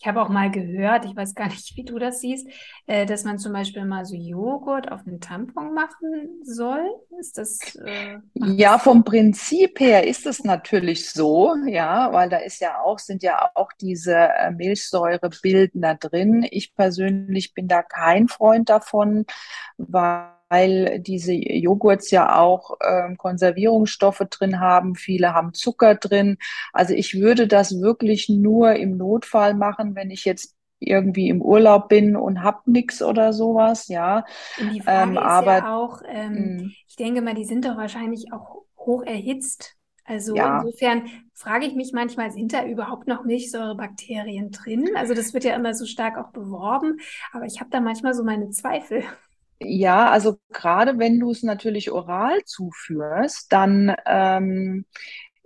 Ich 0.00 0.06
habe 0.06 0.22
auch 0.22 0.28
mal 0.28 0.48
gehört, 0.48 1.04
ich 1.06 1.16
weiß 1.16 1.34
gar 1.34 1.48
nicht, 1.48 1.76
wie 1.76 1.82
du 1.82 1.98
das 1.98 2.20
siehst, 2.20 2.48
äh, 2.86 3.04
dass 3.04 3.24
man 3.24 3.38
zum 3.38 3.52
Beispiel 3.52 3.84
mal 3.84 4.04
so 4.04 4.14
Joghurt 4.14 4.92
auf 4.92 5.00
einen 5.04 5.20
Tampon 5.20 5.74
machen 5.74 6.40
soll. 6.44 6.88
Ist 7.18 7.36
das? 7.36 7.74
Äh, 7.84 8.18
ja, 8.34 8.74
das 8.74 8.84
vom 8.84 9.02
Prinzip 9.02 9.80
her 9.80 10.06
ist 10.06 10.24
es 10.24 10.44
natürlich 10.44 11.10
so, 11.10 11.56
ja, 11.66 12.12
weil 12.12 12.28
da 12.28 12.36
ist 12.36 12.60
ja 12.60 12.80
auch, 12.80 13.00
sind 13.00 13.24
ja 13.24 13.50
auch 13.54 13.72
diese 13.72 14.14
äh, 14.14 14.52
Milchsäurebildner 14.52 15.96
drin. 15.96 16.46
Ich 16.48 16.76
persönlich 16.76 17.52
bin 17.52 17.66
da 17.66 17.82
kein 17.82 18.28
Freund 18.28 18.68
davon, 18.68 19.26
weil 19.78 20.37
weil 20.48 21.00
diese 21.00 21.32
Joghurts 21.32 22.10
ja 22.10 22.38
auch 22.38 22.76
äh, 22.80 23.14
Konservierungsstoffe 23.16 24.22
drin 24.30 24.60
haben. 24.60 24.94
Viele 24.94 25.34
haben 25.34 25.54
Zucker 25.54 25.94
drin. 25.94 26.38
Also 26.72 26.94
ich 26.94 27.20
würde 27.20 27.46
das 27.46 27.80
wirklich 27.80 28.28
nur 28.28 28.72
im 28.72 28.96
Notfall 28.96 29.54
machen, 29.54 29.94
wenn 29.94 30.10
ich 30.10 30.24
jetzt 30.24 30.54
irgendwie 30.80 31.28
im 31.28 31.42
Urlaub 31.42 31.88
bin 31.88 32.16
und 32.16 32.42
hab 32.42 32.66
nix 32.66 33.02
oder 33.02 33.32
sowas, 33.32 33.88
ja. 33.88 34.24
Und 34.60 34.74
die 34.74 34.80
Frage 34.80 35.10
ähm, 35.10 35.16
ist 35.16 35.22
aber, 35.22 35.58
ja 35.58 35.76
auch, 35.76 36.02
ähm, 36.06 36.36
hm. 36.36 36.72
ich 36.86 36.96
denke 36.96 37.20
mal, 37.20 37.34
die 37.34 37.44
sind 37.44 37.64
doch 37.64 37.76
wahrscheinlich 37.76 38.32
auch 38.32 38.62
hoch 38.76 39.02
erhitzt. 39.02 39.74
Also 40.04 40.34
ja. 40.36 40.60
insofern 40.60 41.10
frage 41.34 41.66
ich 41.66 41.74
mich 41.74 41.92
manchmal, 41.92 42.30
sind 42.30 42.54
da 42.54 42.64
überhaupt 42.64 43.08
noch 43.08 43.24
Milchsäurebakterien 43.24 44.50
drin? 44.50 44.88
Also 44.96 45.12
das 45.12 45.34
wird 45.34 45.44
ja 45.44 45.54
immer 45.54 45.74
so 45.74 45.84
stark 45.84 46.16
auch 46.16 46.30
beworben, 46.30 46.98
aber 47.32 47.44
ich 47.44 47.60
habe 47.60 47.68
da 47.70 47.80
manchmal 47.80 48.14
so 48.14 48.24
meine 48.24 48.48
Zweifel. 48.48 49.04
Ja, 49.60 50.10
also 50.10 50.38
gerade 50.50 50.98
wenn 51.00 51.18
du 51.18 51.32
es 51.32 51.42
natürlich 51.42 51.90
oral 51.90 52.44
zuführst, 52.44 53.52
dann 53.52 53.92
ähm, 54.06 54.84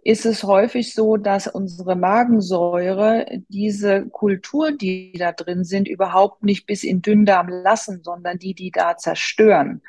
ist 0.04 0.26
es 0.26 0.42
häufig 0.42 0.94
so, 0.94 1.16
dass 1.16 1.46
unsere 1.46 1.94
Magensäure 1.94 3.26
diese 3.48 4.06
Kultur, 4.06 4.72
die 4.72 5.12
da 5.16 5.30
drin 5.30 5.62
sind, 5.62 5.86
überhaupt 5.86 6.42
nicht 6.42 6.66
bis 6.66 6.82
in 6.82 7.02
Dünndarm 7.02 7.48
lassen, 7.48 8.02
sondern 8.02 8.38
die, 8.38 8.54
die 8.54 8.72
da 8.72 8.96
zerstören. 8.96 9.80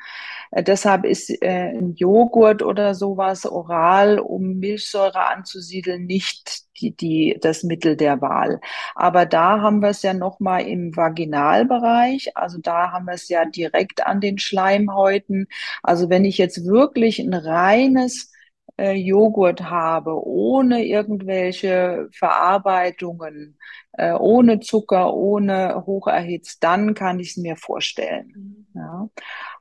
Äh, 0.52 0.62
deshalb 0.62 1.04
ist 1.04 1.30
äh, 1.42 1.70
ein 1.76 1.94
Joghurt 1.94 2.62
oder 2.62 2.94
sowas 2.94 3.44
oral, 3.44 4.20
um 4.20 4.58
Milchsäure 4.60 5.26
anzusiedeln, 5.26 6.06
nicht 6.06 6.62
die, 6.80 6.94
die, 6.94 7.36
das 7.40 7.64
Mittel 7.64 7.96
der 7.96 8.20
Wahl. 8.20 8.60
Aber 8.94 9.26
da 9.26 9.60
haben 9.60 9.80
wir 9.80 9.90
es 9.90 10.02
ja 10.02 10.14
nochmal 10.14 10.62
im 10.62 10.96
Vaginalbereich. 10.96 12.36
Also 12.36 12.58
da 12.58 12.92
haben 12.92 13.06
wir 13.06 13.14
es 13.14 13.28
ja 13.28 13.44
direkt 13.46 14.06
an 14.06 14.20
den 14.20 14.38
Schleimhäuten. 14.38 15.48
Also 15.82 16.08
wenn 16.08 16.24
ich 16.24 16.38
jetzt 16.38 16.64
wirklich 16.64 17.18
ein 17.18 17.34
reines 17.34 18.30
äh, 18.76 18.92
Joghurt 18.92 19.62
habe, 19.62 20.26
ohne 20.26 20.84
irgendwelche 20.84 22.08
Verarbeitungen, 22.12 23.58
äh, 23.92 24.12
ohne 24.12 24.60
Zucker, 24.60 25.14
ohne 25.14 25.84
hocherhitzt, 25.86 26.62
dann 26.62 26.94
kann 26.94 27.20
ich 27.20 27.30
es 27.30 27.36
mir 27.36 27.56
vorstellen. 27.56 28.32
Mhm. 28.34 28.66
Ja. 28.74 29.08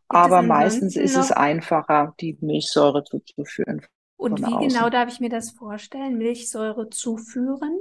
Aber 0.08 0.42
meistens 0.42 0.96
ist 0.96 1.18
es 1.18 1.32
einfacher, 1.32 2.14
die 2.20 2.38
Milchsäure 2.42 3.04
zuzuführen. 3.04 3.82
Und 4.16 4.40
wie 4.40 4.46
außen. 4.46 4.68
genau 4.70 4.90
darf 4.90 5.12
ich 5.12 5.20
mir 5.20 5.30
das 5.30 5.52
vorstellen? 5.52 6.18
Milchsäure 6.18 6.90
zuführen? 6.90 7.78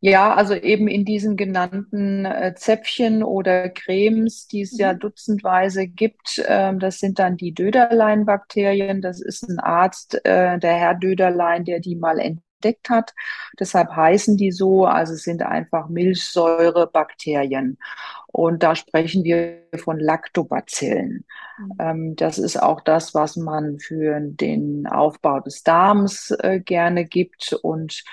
Ja, 0.00 0.34
also 0.34 0.54
eben 0.54 0.88
in 0.88 1.04
diesen 1.04 1.36
genannten 1.36 2.26
äh, 2.26 2.54
Zäpfchen 2.54 3.22
oder 3.22 3.70
Cremes, 3.70 4.46
die 4.46 4.62
es 4.62 4.72
mhm. 4.72 4.78
ja 4.78 4.94
dutzendweise 4.94 5.86
gibt. 5.86 6.42
Ähm, 6.46 6.78
das 6.78 6.98
sind 6.98 7.18
dann 7.18 7.36
die 7.36 7.54
Döderlein-Bakterien. 7.54 9.00
Das 9.00 9.20
ist 9.20 9.48
ein 9.48 9.58
Arzt, 9.58 10.14
äh, 10.24 10.58
der 10.58 10.74
Herr 10.74 10.94
Döderlein, 10.94 11.64
der 11.64 11.80
die 11.80 11.96
mal 11.96 12.18
entdeckt 12.18 12.90
hat. 12.90 13.14
Deshalb 13.58 13.90
heißen 13.90 14.36
die 14.36 14.52
so, 14.52 14.84
also 14.84 15.14
es 15.14 15.22
sind 15.22 15.42
einfach 15.42 15.88
Milchsäurebakterien. 15.88 17.78
Und 18.26 18.62
da 18.62 18.74
sprechen 18.74 19.24
wir 19.24 19.62
von 19.76 19.98
Lactobacillen. 19.98 21.24
Mhm. 21.58 21.72
Ähm, 21.78 22.16
das 22.16 22.38
ist 22.38 22.62
auch 22.62 22.82
das, 22.82 23.14
was 23.14 23.36
man 23.36 23.78
für 23.78 24.20
den 24.20 24.86
Aufbau 24.86 25.40
des 25.40 25.62
Darms 25.62 26.32
äh, 26.40 26.60
gerne 26.60 27.06
gibt 27.06 27.54
und 27.62 28.04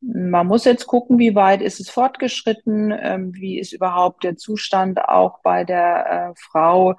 man 0.00 0.46
muss 0.46 0.64
jetzt 0.64 0.86
gucken, 0.86 1.18
wie 1.18 1.34
weit 1.34 1.62
ist 1.62 1.80
es 1.80 1.90
fortgeschritten, 1.90 2.92
ähm, 2.98 3.34
wie 3.34 3.58
ist 3.58 3.72
überhaupt 3.72 4.24
der 4.24 4.36
Zustand 4.36 5.00
auch 5.02 5.40
bei 5.42 5.64
der 5.64 6.30
äh, 6.30 6.34
Frau. 6.36 6.94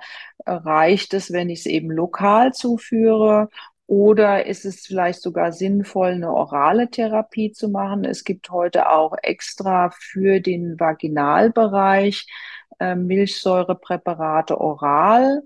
Reicht 0.46 1.14
es, 1.14 1.32
wenn 1.32 1.50
ich 1.50 1.62
es 1.62 1.66
eben 1.66 1.92
lokal 1.92 2.54
zuführe? 2.54 3.50
Oder 3.88 4.46
ist 4.46 4.66
es 4.66 4.86
vielleicht 4.86 5.22
sogar 5.22 5.52
sinnvoll, 5.52 6.12
eine 6.12 6.32
orale 6.32 6.90
Therapie 6.90 7.52
zu 7.52 7.70
machen? 7.70 8.06
Es 8.06 8.24
gibt 8.24 8.50
heute 8.50 8.90
auch 8.90 9.16
extra 9.22 9.90
für 9.92 10.40
den 10.40 10.80
Vaginalbereich 10.80 12.26
äh, 12.80 12.96
Milchsäurepräparate 12.96 14.60
oral. 14.62 15.44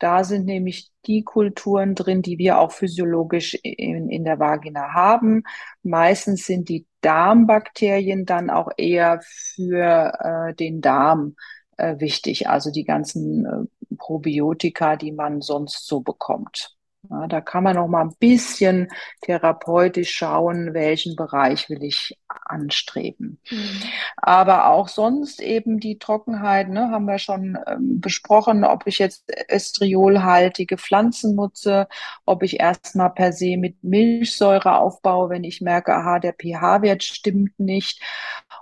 Da 0.00 0.24
sind 0.24 0.46
nämlich 0.46 0.90
die 1.06 1.22
Kulturen 1.22 1.94
drin, 1.94 2.22
die 2.22 2.38
wir 2.38 2.58
auch 2.58 2.72
physiologisch 2.72 3.54
in, 3.62 4.08
in 4.08 4.24
der 4.24 4.40
Vagina 4.40 4.94
haben. 4.94 5.44
Meistens 5.82 6.46
sind 6.46 6.68
die 6.70 6.86
Darmbakterien 7.02 8.24
dann 8.24 8.50
auch 8.50 8.70
eher 8.76 9.20
für 9.22 10.12
äh, 10.50 10.54
den 10.54 10.80
Darm 10.80 11.36
äh, 11.76 12.00
wichtig, 12.00 12.48
also 12.48 12.70
die 12.70 12.84
ganzen 12.84 13.44
äh, 13.46 13.94
Probiotika, 13.96 14.96
die 14.96 15.12
man 15.12 15.42
sonst 15.42 15.86
so 15.86 16.00
bekommt. 16.00 16.76
Ja, 17.08 17.26
da 17.26 17.40
kann 17.40 17.64
man 17.64 17.76
noch 17.76 17.88
mal 17.88 18.02
ein 18.02 18.14
bisschen 18.18 18.88
therapeutisch 19.22 20.10
schauen, 20.12 20.74
welchen 20.74 21.16
Bereich 21.16 21.70
will 21.70 21.82
ich 21.82 22.18
anstreben. 22.28 23.40
Mhm. 23.50 23.82
Aber 24.18 24.66
auch 24.66 24.86
sonst 24.88 25.40
eben 25.40 25.80
die 25.80 25.98
Trockenheit, 25.98 26.68
ne, 26.68 26.90
haben 26.90 27.06
wir 27.06 27.18
schon 27.18 27.58
ähm, 27.66 28.00
besprochen, 28.00 28.64
ob 28.64 28.86
ich 28.86 28.98
jetzt 28.98 29.24
estriolhaltige 29.48 30.76
Pflanzen 30.76 31.34
nutze, 31.36 31.88
ob 32.26 32.42
ich 32.42 32.60
erstmal 32.60 33.10
per 33.10 33.32
se 33.32 33.56
mit 33.56 33.82
Milchsäure 33.82 34.78
aufbaue, 34.78 35.30
wenn 35.30 35.44
ich 35.44 35.62
merke, 35.62 35.94
aha, 35.94 36.18
der 36.18 36.34
pH-Wert 36.34 37.02
stimmt 37.02 37.58
nicht. 37.58 38.02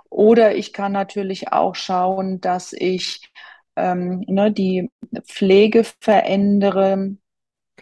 Oder 0.09 0.55
ich 0.55 0.71
kann 0.71 0.93
natürlich 0.93 1.51
auch 1.51 1.75
schauen, 1.75 2.39
dass 2.39 2.71
ich 2.71 3.31
ähm, 3.75 4.23
ne, 4.27 4.51
die 4.51 4.89
Pflege 5.25 5.83
verändere, 5.99 7.17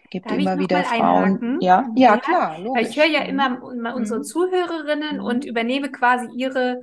gibt 0.09 0.29
Darf 0.29 0.37
immer 0.37 0.59
wieder 0.59 0.83
Frauen. 0.83 1.59
Ja, 1.61 1.89
ja, 1.95 2.15
ja, 2.15 2.17
klar. 2.17 2.59
Logisch. 2.59 2.89
Ich 2.89 2.97
höre 2.97 3.05
ja 3.05 3.21
immer 3.21 3.61
unsere 3.63 4.19
mhm. 4.19 4.23
Zuhörerinnen 4.23 5.17
mhm. 5.17 5.23
und 5.23 5.45
übernehme 5.45 5.91
quasi 5.91 6.27
ihre, 6.35 6.81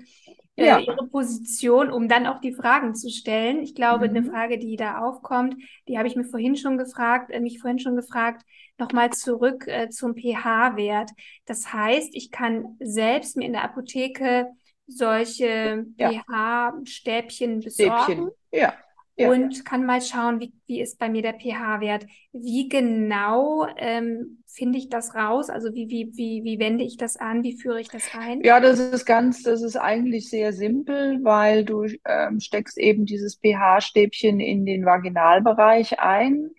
äh, 0.57 0.67
ja. 0.67 0.79
ihre 0.79 1.07
Position, 1.07 1.91
um 1.91 2.09
dann 2.09 2.27
auch 2.27 2.41
die 2.41 2.53
Fragen 2.53 2.95
zu 2.95 3.11
stellen. 3.11 3.63
Ich 3.63 3.75
glaube, 3.75 4.09
mhm. 4.09 4.17
eine 4.17 4.25
Frage, 4.31 4.59
die 4.59 4.77
da 4.77 4.99
aufkommt, 4.99 5.57
die 5.89 5.99
habe 5.99 6.09
ich 6.09 6.17
mir 6.17 6.25
vorhin 6.25 6.57
schon 6.57 6.79
gefragt, 6.79 7.31
äh, 7.31 7.41
mich 7.41 7.61
vorhin 7.61 7.79
schon 7.79 7.97
gefragt, 7.97 8.45
nochmal 8.79 9.11
zurück 9.11 9.67
äh, 9.67 9.89
zum 9.89 10.15
pH-Wert. 10.15 11.11
Das 11.47 11.73
heißt, 11.73 12.15
ich 12.15 12.31
kann 12.31 12.77
selbst 12.81 13.37
mir 13.37 13.47
in 13.47 13.53
der 13.53 13.65
Apotheke 13.65 14.49
solche 14.87 15.87
ja. 15.97 16.11
pH-Stäbchen 16.11 17.61
besorgen. 17.61 18.03
Stäbchen. 18.03 18.31
Ja. 18.53 18.75
Ja. 19.17 19.31
und 19.31 19.65
kann 19.65 19.87
mal 19.87 20.01
schauen, 20.01 20.41
wie, 20.41 20.53
wie 20.67 20.81
ist 20.81 20.99
bei 20.99 21.09
mir 21.09 21.23
der 21.23 21.35
pH-Wert. 21.35 22.07
Wie 22.33 22.69
genau 22.69 23.67
ähm, 23.77 24.43
finde 24.49 24.79
ich 24.79 24.89
das 24.89 25.15
raus? 25.15 25.51
Also 25.51 25.73
wie, 25.73 25.89
wie, 25.89 26.11
wie, 26.17 26.43
wie 26.43 26.59
wende 26.59 26.83
ich 26.83 26.97
das 26.97 27.17
an? 27.17 27.45
Wie 27.45 27.57
führe 27.57 27.81
ich 27.81 27.89
das 27.89 28.11
ein? 28.13 28.43
Ja, 28.43 28.59
das 28.59 28.81
ist 28.81 29.05
ganz, 29.05 29.43
das 29.45 29.63
ist 29.63 29.77
eigentlich 29.77 30.29
sehr 30.29 30.53
simpel, 30.53 31.23
weil 31.23 31.65
du 31.65 31.87
ähm, 32.05 32.41
steckst 32.41 32.77
eben 32.77 33.07
dieses 33.07 33.37
pH-Stäbchen 33.37 34.41
in 34.41 34.67
den 34.67 34.85
Vaginalbereich 34.85 36.01
ein 36.01 36.51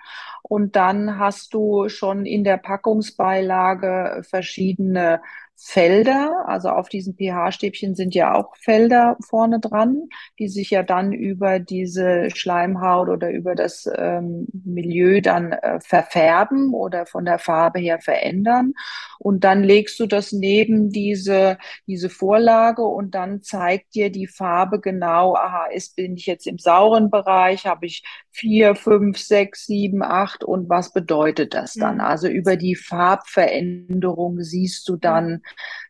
und 0.42 0.76
dann 0.78 1.20
hast 1.20 1.54
du 1.54 1.90
schon 1.90 2.26
in 2.26 2.44
der 2.44 2.58
Packungsbeilage 2.58 4.24
verschiedene 4.24 5.22
Felder, 5.58 6.44
also 6.48 6.70
auf 6.70 6.90
diesen 6.90 7.16
pH-Stäbchen 7.16 7.96
sind 7.96 8.14
ja 8.14 8.34
auch 8.34 8.56
Felder 8.58 9.18
vorne 9.26 9.60
dran, 9.60 10.10
die 10.38 10.50
sich 10.50 10.70
ja 10.70 10.84
dann 10.84 11.14
über 11.14 11.60
diese 11.60 12.30
Schleimhaut 12.30 13.10
oder 13.10 13.32
über 13.32 13.56
das 13.56 13.90
ähm, 13.98 14.48
Milieu 14.52 15.22
dann 15.22 15.54
äh, 15.54 15.80
verfärben 15.80 16.74
oder 16.74 17.06
von 17.06 17.26
der 17.26 17.40
Farbe 17.40 17.80
her 17.80 18.00
verändern. 18.00 18.74
Und 19.18 19.44
dann 19.44 19.64
legst 19.64 20.00
du 20.00 20.08
das 20.08 20.34
neben 20.34 20.90
diese, 20.90 21.58
diese 21.88 22.10
Vorlage 22.10 22.84
und 22.84 23.16
dann 23.16 23.42
zeigt 23.42 23.96
dir 23.96 24.12
die 24.12 24.28
Farbe 24.28 24.82
genau, 24.82 25.36
aha, 25.36 25.68
ist, 25.68 25.96
bin 25.96 26.16
ich 26.16 26.26
jetzt 26.26 26.48
im 26.48 26.58
sauren 26.58 27.10
Bereich, 27.10 27.66
habe 27.66 27.86
ich 27.86 28.04
vier, 28.32 28.76
fünf, 28.76 29.18
sechs, 29.18 29.66
sieben, 29.66 30.04
acht 30.04 30.44
und 30.44 30.70
was 30.70 30.92
bedeutet 30.92 31.54
das 31.54 31.74
dann? 31.74 31.96
Mhm. 31.96 32.02
Also 32.02 32.28
über 32.28 32.58
die 32.58 32.76
Farbveränderung 32.76 34.42
siehst 34.42 34.88
du 34.90 34.98
dann, 34.98 35.42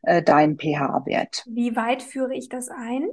äh, 0.03 0.21
deinen 0.21 0.57
pH-Wert. 0.57 1.43
Wie 1.47 1.75
weit 1.75 2.03
führe 2.03 2.33
ich 2.33 2.49
das 2.49 2.69
ein? 2.69 3.09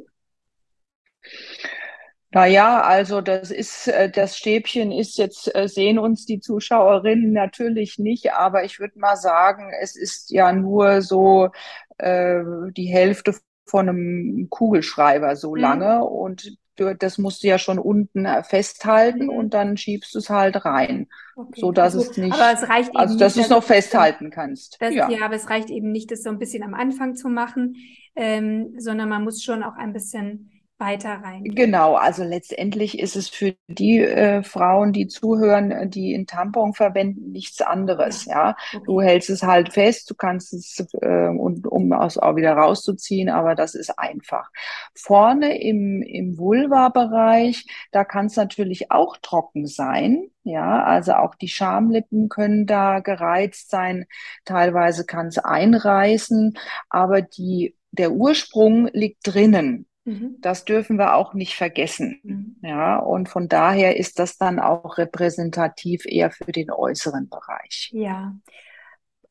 Naja, 2.35 2.81
also 2.81 3.21
das 3.21 3.51
ist, 3.51 3.89
äh, 3.89 4.11
das 4.11 4.39
Stäbchen 4.39 4.91
ist 4.91 5.19
jetzt, 5.19 5.55
äh, 5.55 5.69
sehen 5.69 5.99
uns 5.99 6.25
die 6.25 6.41
Zuschauerinnen 6.41 7.33
natürlich 7.33 7.99
nicht, 7.99 8.33
aber 8.33 8.65
ich 8.65 8.81
würde 8.81 8.99
mal 8.99 9.17
sagen, 9.17 9.71
es 9.81 9.97
ist 9.97 10.31
ja 10.31 10.53
nur 10.53 11.03
so 11.03 11.51
äh, 11.99 12.41
die 12.75 12.87
Hälfte 12.87 13.35
von 13.67 13.89
einem 13.89 14.47
Kugelschreiber 14.49 15.37
so 15.37 15.51
mhm. 15.51 15.61
lange 15.61 16.05
und 16.05 16.47
du, 16.47 16.51
das 16.99 17.19
musst 17.19 17.43
du 17.43 17.49
ja 17.49 17.59
schon 17.59 17.79
unten 17.79 18.25
äh, 18.25 18.43
festhalten 18.43 19.25
mhm. 19.25 19.31
und 19.31 19.55
dann 19.55 19.77
schiebst 19.77 20.15
du 20.15 20.19
es 20.19 20.31
halt 20.31 20.65
rein. 20.65 21.09
Okay. 21.35 21.61
So 21.61 21.73
dass 21.73 21.95
also, 21.95 22.11
es 22.11 22.17
nicht, 22.17 22.35
aber 22.35 22.53
es 22.53 22.69
reicht 22.69 22.95
also 22.95 23.19
dass 23.19 23.35
du 23.35 23.41
es 23.41 23.49
noch 23.49 23.65
festhalten 23.65 24.31
kannst. 24.31 24.77
Das, 24.81 24.95
ja. 24.95 25.11
ja, 25.11 25.25
aber 25.25 25.35
es 25.35 25.49
reicht 25.49 25.71
eben 25.71 25.91
nicht, 25.91 26.11
das 26.11 26.23
so 26.23 26.31
ein 26.31 26.39
bisschen 26.39 26.63
am 26.63 26.75
Anfang 26.75 27.17
zu 27.17 27.29
machen, 27.29 27.77
ähm, 28.15 28.75
sondern 28.79 29.09
man 29.09 29.25
muss 29.25 29.43
schon 29.43 29.63
auch 29.63 29.77
ein 29.77 29.93
bisschen 29.93 30.52
weiter 30.83 31.21
rein. 31.23 31.45
Genau, 31.45 31.95
also 31.95 32.25
letztendlich 32.25 32.99
ist 32.99 33.17
es 33.17 33.29
für 33.29 33.55
die 33.69 34.01
äh, 34.01 34.43
Frauen, 34.43 34.93
die 34.93 35.07
zuhören, 35.07 35.91
die 35.91 36.13
in 36.13 36.27
Tampon 36.27 36.75
verwenden, 36.75 37.31
nichts 37.31 37.63
anderes. 37.63 38.25
Ja, 38.27 38.33
ja? 38.33 38.57
Okay. 38.75 38.85
du 38.87 39.01
hältst 39.01 39.31
es 39.31 39.43
halt 39.43 39.73
fest, 39.73 40.11
du 40.11 40.15
kannst 40.15 40.53
es 40.53 40.85
äh, 41.01 41.29
und 41.29 41.67
um 41.67 41.93
es 41.93 42.19
auch 42.19 42.37
wieder 42.37 42.55
rauszuziehen, 42.55 43.29
aber 43.29 43.55
das 43.55 43.75
ist 43.75 43.99
einfach. 43.99 44.51
Vorne 44.95 45.61
im 45.61 46.03
im 46.03 46.39
Vulva-Bereich, 46.39 47.67
da 47.93 48.05
kann 48.05 48.27
es 48.27 48.37
natürlich 48.37 48.91
auch 48.91 49.17
trocken 49.23 49.67
sein. 49.67 50.29
Ja, 50.45 50.83
also 50.83 51.13
auch 51.15 51.37
die 51.37 51.49
Schamlippen 51.49 52.29
können 52.29 52.67
da 52.67 52.99
gereizt 52.99 53.71
sein. 53.71 54.07
Teilweise 54.45 55.07
kann 55.07 55.29
es 55.29 55.39
einreißen, 55.39 56.59
aber 56.91 57.23
die 57.23 57.77
der 57.93 58.13
Ursprung 58.13 58.89
liegt 58.93 59.19
drinnen. 59.25 59.87
Mhm. 60.05 60.37
Das 60.41 60.65
dürfen 60.65 60.99
wir 60.99 61.15
auch 61.15 61.35
nicht 61.35 61.55
vergessen. 61.55 62.21
Mhm. 62.23 62.57
Ja, 62.63 62.99
und 62.99 63.29
von 63.29 63.49
daher 63.49 63.97
ist 63.97 64.19
das 64.19 64.37
dann 64.37 64.59
auch 64.59 64.99
repräsentativ 64.99 66.05
eher 66.07 66.31
für 66.31 66.53
den 66.53 66.71
äußeren 66.71 67.29
Bereich. 67.29 67.91
Ja. 67.93 68.35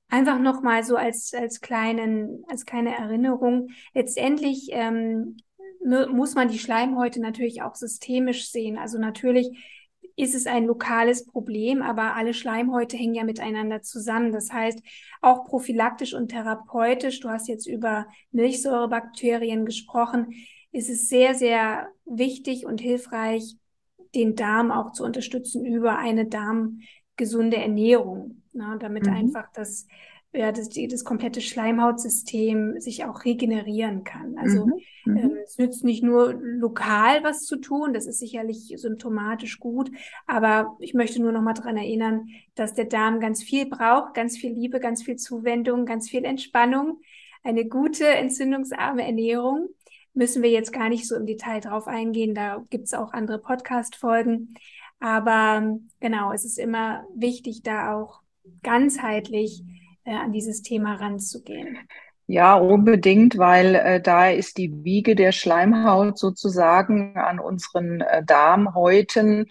Einfach 0.07 0.39
nochmal 0.39 0.83
so 0.83 0.97
als, 0.97 1.33
als, 1.33 1.61
kleinen, 1.61 2.43
als 2.49 2.65
kleine 2.65 2.97
Erinnerung. 2.97 3.69
Letztendlich 3.93 4.69
ähm, 4.71 5.37
muss 5.83 6.35
man 6.35 6.49
die 6.49 6.59
Schleimhäute 6.59 7.21
natürlich 7.21 7.61
auch 7.61 7.75
systemisch 7.75 8.49
sehen. 8.49 8.77
Also 8.77 8.97
natürlich 8.97 9.49
ist 10.15 10.35
es 10.35 10.45
ein 10.45 10.65
lokales 10.65 11.25
Problem, 11.25 11.81
aber 11.81 12.15
alle 12.15 12.33
Schleimhäute 12.33 12.97
hängen 12.97 13.15
ja 13.15 13.23
miteinander 13.23 13.81
zusammen. 13.81 14.31
Das 14.31 14.51
heißt, 14.51 14.81
auch 15.21 15.45
prophylaktisch 15.45 16.13
und 16.13 16.29
therapeutisch, 16.29 17.21
du 17.21 17.29
hast 17.29 17.47
jetzt 17.47 17.65
über 17.65 18.07
Milchsäurebakterien 18.31 19.65
gesprochen, 19.65 20.33
ist 20.71 20.89
es 20.89 21.09
sehr, 21.09 21.35
sehr 21.35 21.87
wichtig 22.05 22.65
und 22.65 22.79
hilfreich, 22.79 23.57
den 24.15 24.35
Darm 24.35 24.71
auch 24.71 24.91
zu 24.91 25.03
unterstützen 25.03 25.65
über 25.65 25.97
eine 25.97 26.25
darmgesunde 26.25 27.57
Ernährung, 27.57 28.43
ne, 28.53 28.77
damit 28.79 29.05
mhm. 29.05 29.13
einfach 29.13 29.51
das, 29.53 29.87
ja, 30.33 30.51
das, 30.51 30.69
das 30.69 31.03
komplette 31.03 31.41
Schleimhautsystem 31.41 32.79
sich 32.79 33.05
auch 33.05 33.25
regenerieren 33.25 34.03
kann. 34.03 34.37
Also 34.37 34.65
mhm. 35.05 35.17
ähm, 35.17 35.37
es 35.43 35.57
nützt 35.57 35.83
nicht 35.83 36.03
nur 36.03 36.33
lokal 36.33 37.23
was 37.23 37.45
zu 37.45 37.57
tun, 37.57 37.93
das 37.93 38.05
ist 38.05 38.19
sicherlich 38.19 38.73
symptomatisch 38.75 39.59
gut, 39.59 39.91
aber 40.25 40.77
ich 40.79 40.93
möchte 40.93 41.21
nur 41.21 41.31
noch 41.31 41.41
mal 41.41 41.53
daran 41.53 41.77
erinnern, 41.77 42.27
dass 42.55 42.73
der 42.73 42.85
Darm 42.85 43.19
ganz 43.19 43.43
viel 43.43 43.65
braucht, 43.65 44.13
ganz 44.13 44.37
viel 44.37 44.53
Liebe, 44.53 44.79
ganz 44.79 45.03
viel 45.03 45.17
Zuwendung, 45.17 45.85
ganz 45.85 46.09
viel 46.09 46.23
Entspannung, 46.23 47.01
eine 47.43 47.65
gute 47.65 48.07
entzündungsarme 48.07 49.05
Ernährung 49.05 49.69
müssen 50.13 50.43
wir 50.43 50.49
jetzt 50.49 50.73
gar 50.73 50.89
nicht 50.89 51.07
so 51.07 51.15
im 51.15 51.25
Detail 51.25 51.61
drauf 51.61 51.87
eingehen. 51.87 52.35
Da 52.35 52.63
gibt 52.69 52.85
es 52.85 52.93
auch 52.93 53.13
andere 53.13 53.39
Podcast-Folgen. 53.39 54.55
Aber 54.99 55.77
genau, 55.99 56.31
es 56.31 56.45
ist 56.45 56.59
immer 56.59 57.05
wichtig, 57.15 57.63
da 57.63 57.95
auch 57.95 58.21
ganzheitlich 58.61 59.63
äh, 60.03 60.13
an 60.13 60.31
dieses 60.31 60.61
Thema 60.61 60.95
ranzugehen. 60.95 61.77
Ja, 62.33 62.55
unbedingt, 62.55 63.37
weil 63.37 63.75
äh, 63.75 64.01
da 64.01 64.29
ist 64.29 64.57
die 64.57 64.85
Wiege 64.85 65.15
der 65.15 65.33
Schleimhaut 65.33 66.17
sozusagen 66.17 67.17
an 67.17 67.39
unseren 67.39 67.99
äh, 67.99 68.23
Darmhäuten. 68.23 69.47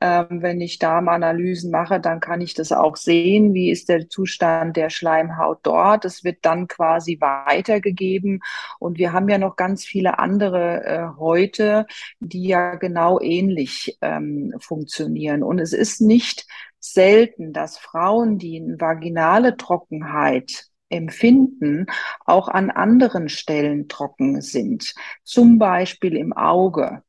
Ähm, 0.00 0.26
wenn 0.40 0.62
ich 0.62 0.78
Darmanalysen 0.78 1.70
mache, 1.70 2.00
dann 2.00 2.20
kann 2.20 2.40
ich 2.40 2.54
das 2.54 2.72
auch 2.72 2.96
sehen. 2.96 3.52
Wie 3.52 3.70
ist 3.70 3.90
der 3.90 4.08
Zustand 4.08 4.78
der 4.78 4.88
Schleimhaut 4.88 5.58
dort? 5.62 6.06
Es 6.06 6.24
wird 6.24 6.38
dann 6.40 6.68
quasi 6.68 7.20
weitergegeben. 7.20 8.40
Und 8.78 8.96
wir 8.96 9.12
haben 9.12 9.28
ja 9.28 9.36
noch 9.36 9.56
ganz 9.56 9.84
viele 9.84 10.18
andere 10.18 10.84
äh, 10.86 11.18
Häute, 11.18 11.84
die 12.20 12.46
ja 12.48 12.76
genau 12.76 13.20
ähnlich 13.20 13.98
ähm, 14.00 14.54
funktionieren. 14.58 15.42
Und 15.42 15.58
es 15.58 15.74
ist 15.74 16.00
nicht 16.00 16.46
selten, 16.80 17.52
dass 17.52 17.76
Frauen, 17.76 18.38
die 18.38 18.56
eine 18.58 18.80
vaginale 18.80 19.58
Trockenheit 19.58 20.71
Empfinden 20.92 21.86
auch 22.24 22.48
an 22.48 22.70
anderen 22.70 23.28
Stellen 23.28 23.88
trocken 23.88 24.40
sind, 24.40 24.94
zum 25.24 25.58
Beispiel 25.58 26.16
im 26.16 26.32
Auge 26.32 27.02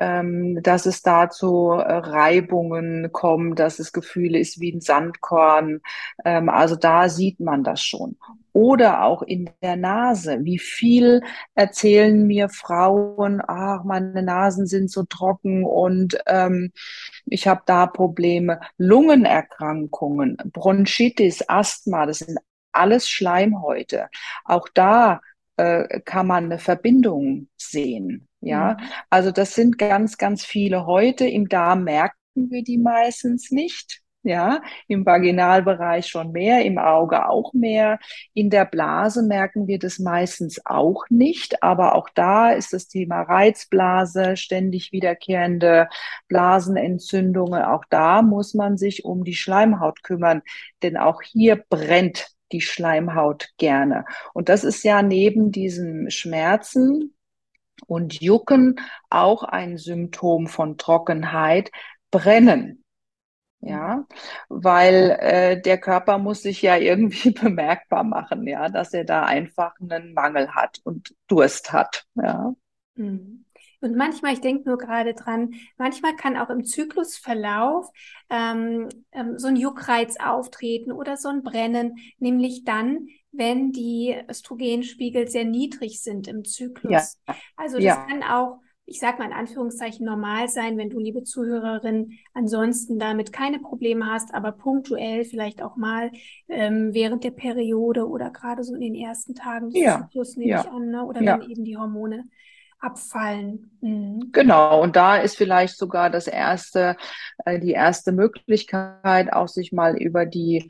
ähm, 0.00 0.62
dass 0.62 0.86
es 0.86 1.02
da 1.02 1.28
zu 1.28 1.72
äh, 1.72 1.92
Reibungen 1.92 3.12
kommt, 3.12 3.58
dass 3.58 3.78
es 3.78 3.92
Gefühle 3.92 4.38
ist 4.38 4.58
wie 4.58 4.72
ein 4.72 4.80
Sandkorn. 4.80 5.80
Ähm, 6.24 6.48
also 6.48 6.74
da 6.74 7.08
sieht 7.10 7.38
man 7.38 7.62
das 7.62 7.82
schon. 7.82 8.16
Oder 8.52 9.04
auch 9.04 9.22
in 9.22 9.50
der 9.62 9.76
Nase. 9.76 10.38
Wie 10.42 10.58
viel 10.58 11.22
erzählen 11.54 12.26
mir 12.26 12.48
Frauen, 12.48 13.42
ach, 13.46 13.84
meine 13.84 14.22
Nasen 14.22 14.66
sind 14.66 14.90
so 14.90 15.04
trocken 15.04 15.64
und 15.64 16.18
ähm, 16.26 16.72
ich 17.26 17.46
habe 17.46 17.62
da 17.66 17.86
Probleme. 17.86 18.58
Lungenerkrankungen, 18.78 20.38
Bronchitis, 20.46 21.48
Asthma, 21.48 22.06
das 22.06 22.20
sind 22.20 22.38
alles 22.72 23.08
Schleimhäute. 23.08 24.08
Auch 24.44 24.68
da 24.72 25.20
äh, 25.56 26.00
kann 26.00 26.26
man 26.26 26.44
eine 26.44 26.58
Verbindung 26.58 27.48
sehen. 27.56 28.28
Ja, 28.40 28.78
mhm. 28.80 28.86
also 29.10 29.30
das 29.30 29.54
sind 29.54 29.78
ganz, 29.78 30.16
ganz 30.16 30.44
viele 30.44 30.86
Häute. 30.86 31.26
Im 31.26 31.48
Darm 31.48 31.84
merken 31.84 32.16
wir 32.34 32.62
die 32.62 32.78
meistens 32.78 33.50
nicht. 33.50 34.00
Ja, 34.22 34.60
im 34.86 35.06
Vaginalbereich 35.06 36.06
schon 36.06 36.32
mehr, 36.32 36.62
im 36.66 36.76
Auge 36.76 37.26
auch 37.30 37.54
mehr. 37.54 37.98
In 38.34 38.50
der 38.50 38.66
Blase 38.66 39.22
merken 39.22 39.66
wir 39.66 39.78
das 39.78 39.98
meistens 39.98 40.60
auch 40.66 41.04
nicht, 41.08 41.62
aber 41.62 41.94
auch 41.94 42.10
da 42.14 42.50
ist 42.50 42.74
das 42.74 42.86
Thema 42.86 43.22
Reizblase, 43.22 44.36
ständig 44.36 44.92
wiederkehrende 44.92 45.88
Blasenentzündungen. 46.28 47.62
Auch 47.62 47.84
da 47.88 48.20
muss 48.20 48.52
man 48.52 48.76
sich 48.76 49.06
um 49.06 49.24
die 49.24 49.34
Schleimhaut 49.34 50.02
kümmern, 50.02 50.42
denn 50.82 50.98
auch 50.98 51.22
hier 51.22 51.56
brennt 51.70 52.30
die 52.52 52.60
Schleimhaut 52.60 53.50
gerne. 53.58 54.04
Und 54.34 54.48
das 54.48 54.64
ist 54.64 54.82
ja 54.84 55.02
neben 55.02 55.52
diesen 55.52 56.10
Schmerzen 56.10 57.14
und 57.86 58.20
Jucken 58.20 58.80
auch 59.08 59.42
ein 59.42 59.78
Symptom 59.78 60.46
von 60.46 60.78
Trockenheit, 60.78 61.70
Brennen. 62.10 62.84
Ja, 63.62 64.06
weil 64.48 65.18
äh, 65.20 65.60
der 65.60 65.78
Körper 65.78 66.16
muss 66.16 66.42
sich 66.42 66.62
ja 66.62 66.76
irgendwie 66.76 67.30
bemerkbar 67.42 68.04
machen, 68.04 68.46
ja, 68.46 68.70
dass 68.70 68.94
er 68.94 69.04
da 69.04 69.24
einfach 69.24 69.74
einen 69.80 70.14
Mangel 70.14 70.54
hat 70.54 70.80
und 70.84 71.14
Durst 71.28 71.72
hat. 71.72 72.06
Ja. 72.14 72.54
Mhm. 72.94 73.44
Und 73.80 73.96
manchmal, 73.96 74.34
ich 74.34 74.40
denke 74.40 74.68
nur 74.68 74.78
gerade 74.78 75.14
dran, 75.14 75.54
manchmal 75.78 76.14
kann 76.14 76.36
auch 76.36 76.50
im 76.50 76.64
Zyklusverlauf 76.64 77.90
ähm, 78.28 78.88
ähm, 79.12 79.38
so 79.38 79.48
ein 79.48 79.56
Juckreiz 79.56 80.16
auftreten 80.18 80.92
oder 80.92 81.16
so 81.16 81.28
ein 81.28 81.42
Brennen, 81.42 81.96
nämlich 82.18 82.64
dann, 82.64 83.08
wenn 83.32 83.72
die 83.72 84.16
Östrogenspiegel 84.28 85.28
sehr 85.28 85.44
niedrig 85.44 86.02
sind 86.02 86.28
im 86.28 86.44
Zyklus. 86.44 87.18
Ja. 87.26 87.36
Also 87.56 87.76
das 87.76 87.84
ja. 87.84 88.06
kann 88.06 88.22
auch, 88.22 88.58
ich 88.84 88.98
sage 88.98 89.18
mal 89.18 89.26
in 89.26 89.32
Anführungszeichen, 89.32 90.04
normal 90.04 90.48
sein, 90.48 90.76
wenn 90.76 90.90
du, 90.90 90.98
liebe 90.98 91.22
Zuhörerin, 91.22 92.18
ansonsten 92.34 92.98
damit 92.98 93.32
keine 93.32 93.60
Probleme 93.60 94.06
hast, 94.06 94.34
aber 94.34 94.52
punktuell 94.52 95.24
vielleicht 95.24 95.62
auch 95.62 95.76
mal 95.76 96.10
ähm, 96.48 96.92
während 96.92 97.24
der 97.24 97.30
Periode 97.30 98.08
oder 98.08 98.30
gerade 98.30 98.62
so 98.62 98.74
in 98.74 98.80
den 98.80 98.94
ersten 98.94 99.34
Tagen 99.34 99.70
des 99.70 99.80
ja. 99.80 100.02
Zyklus, 100.02 100.36
nehme 100.36 100.60
ich 100.60 100.68
an, 100.68 100.90
ne? 100.90 101.04
oder 101.04 101.20
wenn 101.20 101.50
eben 101.50 101.64
die 101.64 101.78
Hormone 101.78 102.24
abfallen. 102.80 103.70
Mhm. 103.80 104.30
Genau, 104.32 104.82
und 104.82 104.96
da 104.96 105.16
ist 105.16 105.36
vielleicht 105.36 105.76
sogar 105.76 106.10
das 106.10 106.26
erste, 106.26 106.96
äh, 107.44 107.58
die 107.58 107.72
erste 107.72 108.12
Möglichkeit, 108.12 109.32
auch 109.32 109.48
sich 109.48 109.72
mal 109.72 109.96
über 109.96 110.26
die 110.26 110.68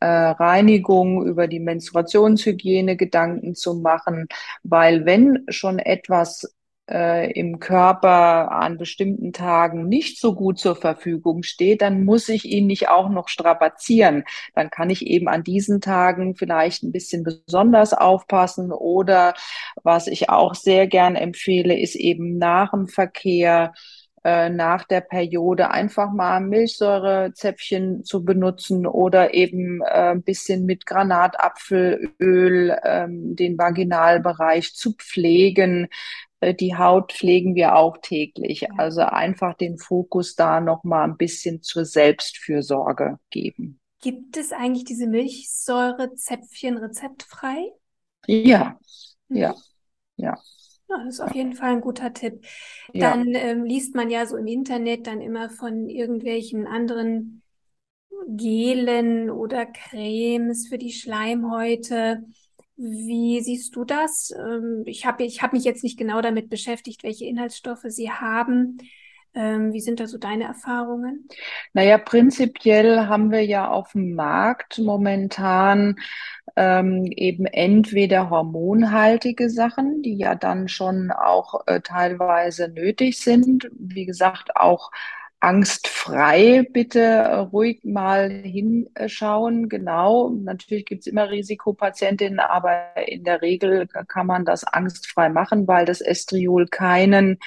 äh, 0.00 0.06
Reinigung, 0.06 1.26
über 1.26 1.46
die 1.46 1.60
Menstruationshygiene 1.60 2.96
Gedanken 2.96 3.54
zu 3.54 3.74
machen, 3.74 4.26
weil 4.62 5.06
wenn 5.06 5.44
schon 5.48 5.78
etwas 5.78 6.54
äh, 6.90 7.32
im 7.32 7.58
Körper 7.58 8.52
an 8.52 8.76
bestimmten 8.76 9.32
Tagen 9.32 9.88
nicht 9.88 10.20
so 10.20 10.34
gut 10.34 10.58
zur 10.58 10.76
Verfügung 10.76 11.42
steht, 11.42 11.82
dann 11.82 12.04
muss 12.04 12.28
ich 12.28 12.44
ihn 12.44 12.66
nicht 12.66 12.88
auch 12.88 13.08
noch 13.08 13.28
strapazieren. 13.28 14.24
Dann 14.54 14.70
kann 14.70 14.90
ich 14.90 15.06
eben 15.06 15.28
an 15.28 15.42
diesen 15.42 15.80
Tagen 15.80 16.34
vielleicht 16.34 16.82
ein 16.82 16.92
bisschen 16.92 17.24
besonders 17.24 17.92
aufpassen 17.94 18.72
oder 18.72 19.34
was 19.82 20.06
ich 20.06 20.28
auch 20.30 20.54
sehr 20.54 20.86
gern 20.86 21.16
empfehle, 21.16 21.78
ist 21.78 21.94
eben 21.96 22.38
nach 22.38 22.70
dem 22.72 22.88
Verkehr 22.88 23.72
äh, 24.24 24.48
nach 24.48 24.84
der 24.84 25.02
Periode 25.02 25.70
einfach 25.70 26.10
mal 26.10 26.40
Milchsäurezäpfchen 26.40 28.04
zu 28.04 28.24
benutzen 28.24 28.86
oder 28.86 29.34
eben 29.34 29.82
äh, 29.82 30.12
ein 30.12 30.22
bisschen 30.22 30.64
mit 30.64 30.86
Granatapfelöl 30.86 32.74
ähm, 32.84 33.36
den 33.36 33.58
Vaginalbereich 33.58 34.74
zu 34.74 34.94
pflegen, 34.94 35.88
die 36.42 36.76
Haut 36.76 37.12
pflegen 37.12 37.54
wir 37.54 37.76
auch 37.76 37.98
täglich. 37.98 38.70
Also 38.76 39.02
einfach 39.02 39.54
den 39.54 39.78
Fokus 39.78 40.34
da 40.34 40.60
noch 40.60 40.84
mal 40.84 41.04
ein 41.04 41.16
bisschen 41.16 41.62
zur 41.62 41.84
Selbstfürsorge 41.84 43.18
geben. 43.30 43.80
Gibt 44.00 44.36
es 44.36 44.52
eigentlich 44.52 44.84
diese 44.84 45.06
Milchsäurezäpfchen 45.06 46.76
rezeptfrei? 46.76 47.72
Ja, 48.26 48.78
hm. 49.28 49.36
ja, 49.36 49.54
ja. 50.16 50.38
Ja, 50.88 50.98
das 51.04 51.14
ist 51.14 51.20
auf 51.20 51.34
jeden 51.34 51.54
Fall 51.54 51.72
ein 51.72 51.80
guter 51.80 52.12
Tipp. 52.12 52.44
Dann 52.92 53.28
ja. 53.28 53.40
ähm, 53.40 53.64
liest 53.64 53.94
man 53.94 54.10
ja 54.10 54.26
so 54.26 54.36
im 54.36 54.46
Internet 54.46 55.06
dann 55.06 55.22
immer 55.22 55.48
von 55.48 55.88
irgendwelchen 55.88 56.66
anderen 56.66 57.42
Gelen 58.28 59.30
oder 59.30 59.66
Cremes 59.66 60.68
für 60.68 60.78
die 60.78 60.92
Schleimhäute. 60.92 62.24
Wie 62.76 63.40
siehst 63.40 63.76
du 63.76 63.84
das? 63.84 64.32
Ähm, 64.36 64.82
ich 64.86 65.06
habe 65.06 65.24
ich 65.24 65.42
hab 65.42 65.52
mich 65.52 65.64
jetzt 65.64 65.84
nicht 65.84 65.98
genau 65.98 66.20
damit 66.20 66.50
beschäftigt, 66.50 67.04
welche 67.04 67.24
Inhaltsstoffe 67.26 67.84
sie 67.88 68.10
haben. 68.10 68.78
Ähm, 69.34 69.72
wie 69.72 69.80
sind 69.80 70.00
da 70.00 70.06
so 70.06 70.18
deine 70.18 70.44
Erfahrungen? 70.44 71.28
Naja, 71.72 71.98
prinzipiell 71.98 73.06
haben 73.06 73.30
wir 73.32 73.44
ja 73.44 73.68
auf 73.68 73.92
dem 73.92 74.14
Markt 74.14 74.78
momentan 74.78 75.96
ähm, 76.56 77.06
eben 77.16 77.46
entweder 77.46 78.30
hormonhaltige 78.30 79.50
Sachen, 79.50 80.02
die 80.02 80.16
ja 80.16 80.36
dann 80.36 80.68
schon 80.68 81.10
auch 81.10 81.66
äh, 81.66 81.80
teilweise 81.80 82.68
nötig 82.68 83.18
sind. 83.18 83.68
Wie 83.72 84.06
gesagt, 84.06 84.56
auch 84.56 84.90
angstfrei 85.44 86.66
bitte 86.72 87.00
äh, 87.00 87.34
ruhig 87.36 87.84
mal 87.84 88.30
hinschauen. 88.30 89.68
Genau, 89.68 90.30
natürlich 90.30 90.86
gibt 90.86 91.02
es 91.02 91.06
immer 91.06 91.30
Risikopatientinnen, 91.30 92.40
aber 92.40 92.96
in 93.06 93.24
der 93.24 93.42
Regel 93.42 93.86
kann 94.08 94.26
man 94.26 94.46
das 94.46 94.64
angstfrei 94.64 95.28
machen, 95.28 95.68
weil 95.68 95.84
das 95.84 96.00
Estriol 96.00 96.66
keinen 96.66 97.38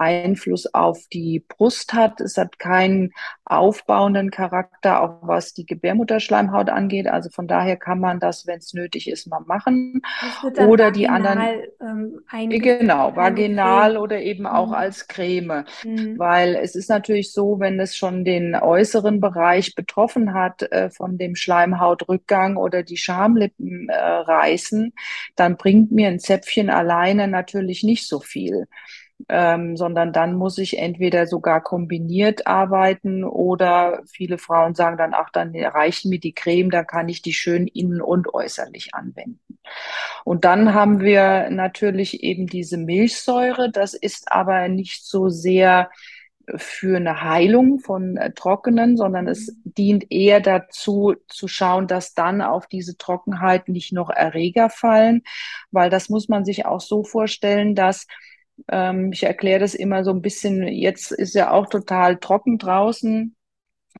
Einfluss 0.00 0.72
auf 0.72 1.06
die 1.12 1.44
Brust 1.46 1.92
hat. 1.92 2.20
Es 2.20 2.36
hat 2.38 2.58
keinen 2.58 3.12
aufbauenden 3.44 4.30
Charakter, 4.30 5.02
auch 5.02 5.18
was 5.22 5.52
die 5.52 5.66
Gebärmutterschleimhaut 5.66 6.70
angeht. 6.70 7.06
Also 7.06 7.28
von 7.30 7.46
daher 7.46 7.76
kann 7.76 8.00
man 8.00 8.18
das, 8.18 8.46
wenn 8.46 8.58
es 8.58 8.72
nötig 8.72 9.08
ist, 9.08 9.26
mal 9.26 9.40
machen. 9.40 10.00
Oder 10.66 10.90
die 10.90 11.08
anderen. 11.08 11.38
Ähm, 11.80 12.20
genau, 12.48 13.14
vaginal 13.14 13.96
oder 13.96 14.20
eben 14.20 14.46
auch 14.46 14.68
mhm. 14.68 14.74
als 14.74 15.06
Creme. 15.08 15.64
Mhm. 15.84 16.18
Weil 16.18 16.54
es 16.54 16.74
ist 16.74 16.88
natürlich 16.88 17.32
so, 17.32 17.60
wenn 17.60 17.78
es 17.78 17.96
schon 17.96 18.24
den 18.24 18.54
äußeren 18.54 19.20
Bereich 19.20 19.74
betroffen 19.74 20.32
hat 20.32 20.62
äh, 20.62 20.90
von 20.90 21.18
dem 21.18 21.36
Schleimhautrückgang 21.36 22.56
oder 22.56 22.82
die 22.82 22.96
Schamlippen 22.96 23.88
äh, 23.88 23.94
reißen, 23.94 24.94
dann 25.36 25.56
bringt 25.56 25.92
mir 25.92 26.08
ein 26.08 26.20
Zäpfchen 26.20 26.70
alleine 26.70 27.28
natürlich 27.28 27.82
nicht 27.82 28.08
so 28.08 28.20
viel 28.20 28.66
ähm, 29.28 29.76
sondern 29.76 30.12
dann 30.12 30.34
muss 30.34 30.58
ich 30.58 30.78
entweder 30.78 31.26
sogar 31.26 31.62
kombiniert 31.62 32.46
arbeiten 32.46 33.24
oder 33.24 34.02
viele 34.06 34.38
Frauen 34.38 34.74
sagen 34.74 34.96
dann, 34.96 35.14
ach, 35.14 35.30
dann 35.30 35.54
reicht 35.54 36.04
mir 36.06 36.18
die 36.18 36.32
Creme, 36.32 36.70
dann 36.70 36.86
kann 36.86 37.08
ich 37.08 37.22
die 37.22 37.32
schön 37.32 37.66
innen 37.66 38.00
und 38.00 38.32
äußerlich 38.32 38.94
anwenden. 38.94 39.58
Und 40.24 40.44
dann 40.44 40.74
haben 40.74 41.00
wir 41.00 41.50
natürlich 41.50 42.22
eben 42.22 42.46
diese 42.46 42.76
Milchsäure, 42.76 43.70
das 43.70 43.94
ist 43.94 44.32
aber 44.32 44.68
nicht 44.68 45.04
so 45.04 45.28
sehr 45.28 45.90
für 46.56 46.96
eine 46.96 47.22
Heilung 47.22 47.80
von 47.80 48.16
äh, 48.16 48.32
Trockenen, 48.32 48.96
sondern 48.96 49.28
es 49.28 49.56
dient 49.64 50.10
eher 50.10 50.40
dazu, 50.40 51.14
zu 51.28 51.48
schauen, 51.48 51.86
dass 51.86 52.14
dann 52.14 52.42
auf 52.42 52.66
diese 52.66 52.96
Trockenheit 52.96 53.68
nicht 53.68 53.92
noch 53.92 54.10
Erreger 54.10 54.70
fallen, 54.70 55.22
weil 55.70 55.90
das 55.90 56.08
muss 56.08 56.28
man 56.28 56.44
sich 56.44 56.66
auch 56.66 56.80
so 56.80 57.04
vorstellen, 57.04 57.74
dass 57.74 58.06
ähm, 58.68 59.12
ich 59.12 59.22
erkläre 59.24 59.60
das 59.60 59.74
immer 59.74 60.04
so 60.04 60.10
ein 60.10 60.22
bisschen, 60.22 60.66
jetzt 60.68 61.12
ist 61.12 61.34
ja 61.34 61.50
auch 61.50 61.66
total 61.68 62.18
trocken 62.18 62.58
draußen. 62.58 63.36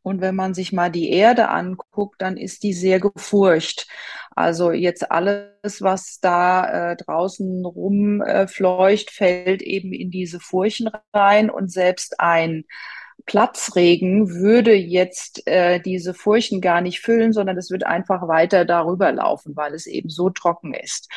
Und 0.02 0.20
wenn 0.20 0.36
man 0.36 0.54
sich 0.54 0.72
mal 0.72 0.90
die 0.90 1.10
Erde 1.10 1.48
anguckt, 1.48 2.22
dann 2.22 2.36
ist 2.36 2.62
die 2.62 2.72
sehr 2.72 3.00
gefurcht. 3.00 3.86
Also 4.34 4.72
jetzt 4.72 5.10
alles, 5.10 5.82
was 5.82 6.20
da 6.20 6.92
äh, 6.92 6.96
draußen 6.96 7.64
rumfleucht, 7.66 9.08
äh, 9.10 9.12
fällt 9.12 9.62
eben 9.62 9.92
in 9.92 10.10
diese 10.10 10.40
Furchen 10.40 10.90
rein 11.12 11.50
und 11.50 11.70
selbst 11.70 12.20
ein 12.20 12.64
Platzregen 13.26 14.30
würde 14.30 14.74
jetzt 14.74 15.46
äh, 15.46 15.80
diese 15.80 16.14
Furchen 16.14 16.60
gar 16.60 16.80
nicht 16.80 17.00
füllen, 17.00 17.32
sondern 17.32 17.56
es 17.58 17.70
wird 17.70 17.84
einfach 17.84 18.26
weiter 18.28 18.64
darüber 18.64 19.12
laufen, 19.12 19.56
weil 19.56 19.74
es 19.74 19.86
eben 19.86 20.08
so 20.08 20.30
trocken 20.30 20.74
ist. 20.74 21.08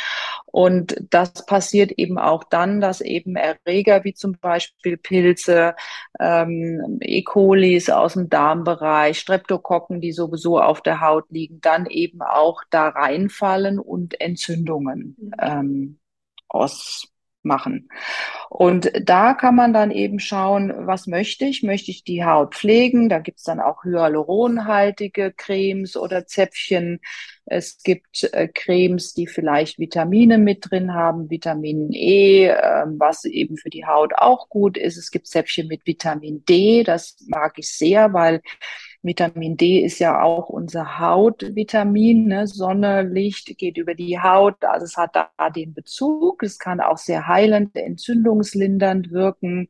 Und 0.45 0.95
das 1.09 1.45
passiert 1.45 1.91
eben 1.93 2.17
auch 2.17 2.43
dann, 2.43 2.81
dass 2.81 3.01
eben 3.01 3.35
Erreger 3.35 4.03
wie 4.03 4.13
zum 4.13 4.37
Beispiel 4.39 4.97
Pilze, 4.97 5.75
ähm, 6.19 6.99
E. 7.01 7.23
colis 7.23 7.89
aus 7.89 8.13
dem 8.13 8.29
Darmbereich, 8.29 9.19
Streptokokken, 9.19 10.01
die 10.01 10.11
sowieso 10.11 10.59
auf 10.59 10.81
der 10.81 11.01
Haut 11.01 11.25
liegen, 11.29 11.61
dann 11.61 11.85
eben 11.85 12.21
auch 12.21 12.63
da 12.69 12.89
reinfallen 12.89 13.79
und 13.79 14.19
Entzündungen 14.19 15.15
mhm. 15.19 15.31
ähm, 15.39 15.99
aus 16.47 17.12
machen. 17.43 17.89
Und 18.49 18.91
da 19.01 19.33
kann 19.33 19.55
man 19.55 19.73
dann 19.73 19.91
eben 19.91 20.19
schauen, 20.19 20.71
was 20.87 21.07
möchte 21.07 21.45
ich? 21.45 21.63
Möchte 21.63 21.91
ich 21.91 22.03
die 22.03 22.23
Haut 22.23 22.55
pflegen? 22.55 23.09
Da 23.09 23.19
gibt's 23.19 23.43
dann 23.43 23.59
auch 23.59 23.83
hyaluronhaltige 23.83 25.33
Cremes 25.35 25.97
oder 25.97 26.25
Zäpfchen. 26.25 26.99
Es 27.45 27.83
gibt 27.83 28.23
äh, 28.31 28.47
Cremes, 28.47 29.13
die 29.13 29.27
vielleicht 29.27 29.79
Vitamine 29.79 30.37
mit 30.37 30.69
drin 30.69 30.93
haben, 30.93 31.29
Vitamin 31.29 31.91
E, 31.91 32.47
äh, 32.47 32.85
was 32.87 33.25
eben 33.25 33.57
für 33.57 33.69
die 33.69 33.85
Haut 33.85 34.13
auch 34.15 34.49
gut 34.49 34.77
ist. 34.77 34.97
Es 34.97 35.11
gibt 35.11 35.27
Zäpfchen 35.27 35.67
mit 35.67 35.85
Vitamin 35.85 36.45
D, 36.45 36.83
das 36.83 37.17
mag 37.27 37.53
ich 37.57 37.69
sehr, 37.69 38.13
weil 38.13 38.41
Vitamin 39.03 39.57
D 39.57 39.83
ist 39.83 39.99
ja 39.99 40.21
auch 40.21 40.49
unser 40.49 40.99
Hautvitamin. 40.99 42.27
Ne? 42.27 42.47
Sonne, 42.47 43.03
Licht 43.03 43.57
geht 43.57 43.77
über 43.77 43.95
die 43.95 44.19
Haut, 44.19 44.63
also 44.63 44.85
es 44.85 44.97
hat 44.97 45.15
da 45.15 45.29
den 45.49 45.73
Bezug. 45.73 46.41
Es 46.43 46.57
kann 46.57 46.79
auch 46.79 46.97
sehr 46.97 47.27
heilend, 47.27 47.75
entzündungslindernd 47.75 49.11
wirken. 49.11 49.67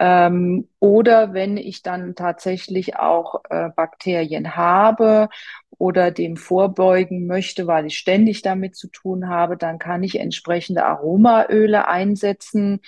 Ähm, 0.00 0.68
oder 0.80 1.32
wenn 1.34 1.56
ich 1.56 1.82
dann 1.82 2.16
tatsächlich 2.16 2.96
auch 2.96 3.42
äh, 3.48 3.70
Bakterien 3.76 4.56
habe 4.56 5.28
oder 5.78 6.10
dem 6.10 6.36
vorbeugen 6.36 7.26
möchte, 7.26 7.66
weil 7.66 7.86
ich 7.86 7.98
ständig 7.98 8.42
damit 8.42 8.76
zu 8.76 8.88
tun 8.88 9.28
habe, 9.28 9.56
dann 9.56 9.78
kann 9.78 10.02
ich 10.02 10.18
entsprechende 10.18 10.84
Aromaöle 10.84 11.88
einsetzen, 11.88 12.80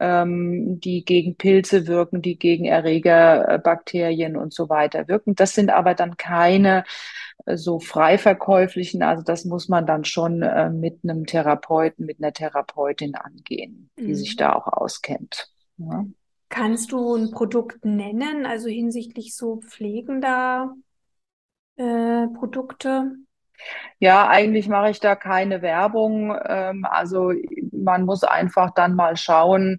ähm, 0.00 0.80
die 0.80 1.04
gegen 1.04 1.36
Pilze 1.36 1.86
wirken, 1.86 2.22
die 2.22 2.38
gegen 2.38 2.64
Erreger, 2.64 3.58
Bakterien 3.58 4.36
und 4.36 4.52
so 4.52 4.68
weiter 4.68 5.08
wirken. 5.08 5.34
Das 5.34 5.54
sind 5.54 5.70
aber 5.70 5.94
dann 5.94 6.16
keine 6.16 6.84
äh, 7.46 7.56
so 7.56 7.78
frei 7.78 8.18
verkäuflichen, 8.18 9.02
also 9.02 9.22
das 9.22 9.44
muss 9.44 9.68
man 9.68 9.86
dann 9.86 10.04
schon 10.04 10.42
äh, 10.42 10.70
mit 10.70 11.00
einem 11.02 11.26
Therapeuten, 11.26 12.06
mit 12.06 12.22
einer 12.22 12.32
Therapeutin 12.32 13.14
angehen, 13.14 13.90
die 13.98 14.08
mhm. 14.08 14.14
sich 14.14 14.36
da 14.36 14.54
auch 14.54 14.66
auskennt. 14.66 15.50
Ja. 15.76 16.04
Kannst 16.48 16.92
du 16.92 17.14
ein 17.14 17.30
Produkt 17.30 17.84
nennen, 17.84 18.44
also 18.44 18.68
hinsichtlich 18.68 19.34
so 19.34 19.60
pflegender 19.60 20.74
äh, 21.76 22.26
Produkte? 22.28 23.12
Ja, 23.98 24.28
eigentlich 24.28 24.68
mache 24.68 24.90
ich 24.90 25.00
da 25.00 25.14
keine 25.14 25.62
Werbung. 25.62 26.36
Ähm, 26.46 26.84
also 26.88 27.32
man 27.70 28.04
muss 28.04 28.24
einfach 28.24 28.70
dann 28.74 28.94
mal 28.94 29.16
schauen, 29.16 29.78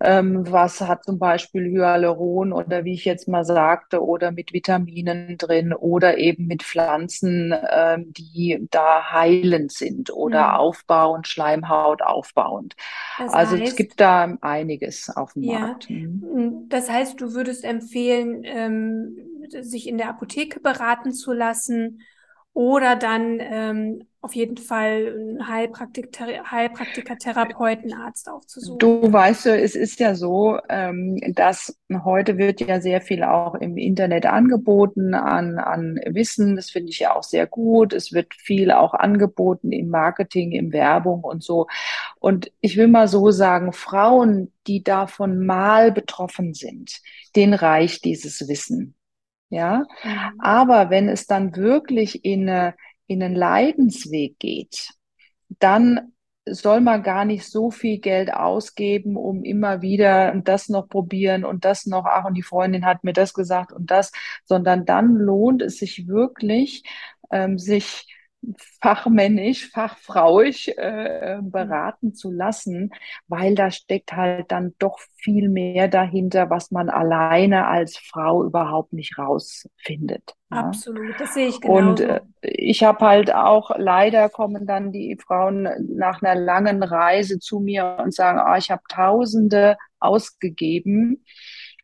ähm, 0.00 0.50
was 0.50 0.80
hat 0.80 1.04
zum 1.04 1.18
Beispiel 1.18 1.70
Hyaluron 1.70 2.52
oder 2.52 2.84
wie 2.84 2.94
ich 2.94 3.04
jetzt 3.04 3.28
mal 3.28 3.44
sagte, 3.44 4.04
oder 4.04 4.32
mit 4.32 4.52
Vitaminen 4.52 5.38
drin 5.38 5.72
oder 5.72 6.18
eben 6.18 6.46
mit 6.46 6.62
Pflanzen, 6.62 7.54
ähm, 7.70 8.12
die 8.12 8.66
da 8.70 9.12
heilend 9.12 9.72
sind 9.72 10.12
oder 10.12 10.48
mhm. 10.48 10.54
aufbauend, 10.56 11.28
Schleimhaut 11.28 12.02
aufbauend. 12.02 12.74
Das 13.18 13.32
also 13.32 13.56
heißt, 13.56 13.68
es 13.68 13.76
gibt 13.76 14.00
da 14.00 14.36
einiges 14.40 15.08
auf 15.14 15.34
dem 15.34 15.44
ja, 15.44 15.60
Markt. 15.60 15.88
Mhm. 15.88 16.66
Das 16.68 16.90
heißt, 16.90 17.20
du 17.20 17.32
würdest 17.32 17.64
empfehlen, 17.64 18.42
ähm, 18.44 19.16
sich 19.50 19.88
in 19.88 19.98
der 19.98 20.08
Apotheke 20.08 20.60
beraten 20.60 21.12
zu 21.12 21.32
lassen 21.32 22.00
oder 22.54 22.94
dann 22.94 23.38
ähm, 23.40 24.06
auf 24.20 24.34
jeden 24.34 24.56
Fall 24.56 25.12
einen 25.12 25.48
Heilpraktiker, 25.48 26.50
Heilpraktiker, 26.50 27.18
Therapeuten, 27.18 27.92
Arzt 27.92 28.30
aufzusuchen. 28.30 28.78
Du 28.78 29.12
weißt 29.12 29.46
es 29.46 29.74
ist 29.74 29.98
ja 29.98 30.14
so, 30.14 30.58
ähm, 30.68 31.20
dass 31.34 31.76
heute 32.04 32.38
wird 32.38 32.60
ja 32.60 32.80
sehr 32.80 33.00
viel 33.00 33.24
auch 33.24 33.56
im 33.56 33.76
Internet 33.76 34.24
angeboten 34.24 35.14
an, 35.14 35.58
an 35.58 36.00
Wissen. 36.06 36.54
Das 36.54 36.70
finde 36.70 36.90
ich 36.90 37.00
ja 37.00 37.14
auch 37.14 37.24
sehr 37.24 37.46
gut. 37.48 37.92
Es 37.92 38.12
wird 38.12 38.32
viel 38.34 38.70
auch 38.70 38.94
angeboten 38.94 39.72
im 39.72 39.88
Marketing, 39.88 40.52
im 40.52 40.72
Werbung 40.72 41.24
und 41.24 41.42
so. 41.42 41.66
Und 42.20 42.52
ich 42.60 42.76
will 42.76 42.88
mal 42.88 43.08
so 43.08 43.32
sagen, 43.32 43.72
Frauen, 43.72 44.52
die 44.68 44.84
davon 44.84 45.44
mal 45.44 45.90
betroffen 45.90 46.54
sind, 46.54 47.02
denen 47.34 47.52
reicht 47.52 48.04
dieses 48.04 48.48
Wissen. 48.48 48.94
Ja, 49.54 49.84
mhm. 50.02 50.40
aber 50.40 50.90
wenn 50.90 51.08
es 51.08 51.28
dann 51.28 51.54
wirklich 51.54 52.24
in, 52.24 52.48
eine, 52.48 52.74
in 53.06 53.22
einen 53.22 53.36
Leidensweg 53.36 54.36
geht, 54.40 54.88
dann 55.60 56.12
soll 56.44 56.80
man 56.80 57.04
gar 57.04 57.24
nicht 57.24 57.48
so 57.48 57.70
viel 57.70 58.00
Geld 58.00 58.34
ausgeben, 58.34 59.16
um 59.16 59.44
immer 59.44 59.80
wieder 59.80 60.34
das 60.42 60.68
noch 60.68 60.88
probieren 60.88 61.44
und 61.44 61.64
das 61.64 61.86
noch, 61.86 62.04
ach, 62.04 62.24
und 62.24 62.34
die 62.34 62.42
Freundin 62.42 62.84
hat 62.84 63.04
mir 63.04 63.12
das 63.12 63.32
gesagt 63.32 63.72
und 63.72 63.92
das, 63.92 64.10
sondern 64.44 64.84
dann 64.84 65.14
lohnt 65.14 65.62
es 65.62 65.78
sich 65.78 66.08
wirklich, 66.08 66.82
ähm, 67.30 67.56
sich 67.56 68.12
fachmännisch, 68.80 69.70
fachfrauisch 69.70 70.68
äh, 70.76 71.36
mhm. 71.36 71.50
beraten 71.50 72.14
zu 72.14 72.30
lassen, 72.30 72.90
weil 73.28 73.54
da 73.54 73.70
steckt 73.70 74.12
halt 74.12 74.50
dann 74.50 74.74
doch 74.78 74.98
viel 75.16 75.48
mehr 75.48 75.88
dahinter, 75.88 76.50
was 76.50 76.70
man 76.70 76.88
alleine 76.88 77.66
als 77.66 77.96
Frau 77.96 78.44
überhaupt 78.44 78.92
nicht 78.92 79.18
rausfindet. 79.18 80.34
Absolut, 80.50 81.18
das 81.18 81.34
sehe 81.34 81.48
ich 81.48 81.60
genauso. 81.60 81.88
Und 81.88 82.00
äh, 82.00 82.20
ich 82.42 82.84
habe 82.84 83.04
halt 83.04 83.34
auch, 83.34 83.72
leider 83.76 84.28
kommen 84.28 84.66
dann 84.66 84.92
die 84.92 85.16
Frauen 85.16 85.68
nach 85.96 86.22
einer 86.22 86.40
langen 86.40 86.82
Reise 86.82 87.38
zu 87.38 87.60
mir 87.60 87.98
und 88.02 88.14
sagen, 88.14 88.38
ah, 88.38 88.56
ich 88.56 88.70
habe 88.70 88.82
Tausende 88.88 89.76
ausgegeben 89.98 91.24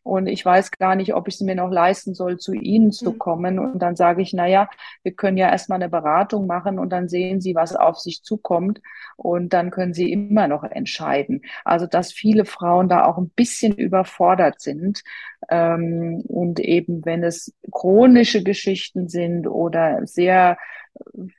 und 0.02 0.26
ich 0.26 0.44
weiß 0.44 0.70
gar 0.72 0.94
nicht, 0.94 1.14
ob 1.14 1.28
ich 1.28 1.34
es 1.34 1.40
mir 1.40 1.54
noch 1.54 1.70
leisten 1.70 2.14
soll, 2.14 2.38
zu 2.38 2.52
Ihnen 2.54 2.90
zu 2.90 3.12
mhm. 3.12 3.18
kommen. 3.18 3.58
Und 3.58 3.80
dann 3.80 3.96
sage 3.96 4.22
ich, 4.22 4.32
na 4.32 4.46
ja, 4.46 4.70
wir 5.02 5.12
können 5.12 5.36
ja 5.36 5.50
erstmal 5.50 5.76
eine 5.76 5.90
Beratung 5.90 6.46
machen 6.46 6.78
und 6.78 6.90
dann 6.90 7.08
sehen 7.08 7.40
Sie, 7.40 7.54
was 7.54 7.76
auf 7.76 7.98
sich 7.98 8.22
zukommt. 8.22 8.80
Und 9.16 9.52
dann 9.52 9.70
können 9.70 9.92
Sie 9.92 10.10
immer 10.10 10.48
noch 10.48 10.64
entscheiden. 10.64 11.42
Also, 11.64 11.86
dass 11.86 12.12
viele 12.12 12.46
Frauen 12.46 12.88
da 12.88 13.04
auch 13.04 13.18
ein 13.18 13.28
bisschen 13.28 13.74
überfordert 13.74 14.60
sind. 14.60 15.02
Ähm, 15.50 16.22
und 16.26 16.60
eben, 16.60 17.04
wenn 17.04 17.22
es 17.22 17.54
chronische 17.70 18.42
Geschichten 18.42 19.08
sind 19.08 19.46
oder 19.46 20.06
sehr 20.06 20.56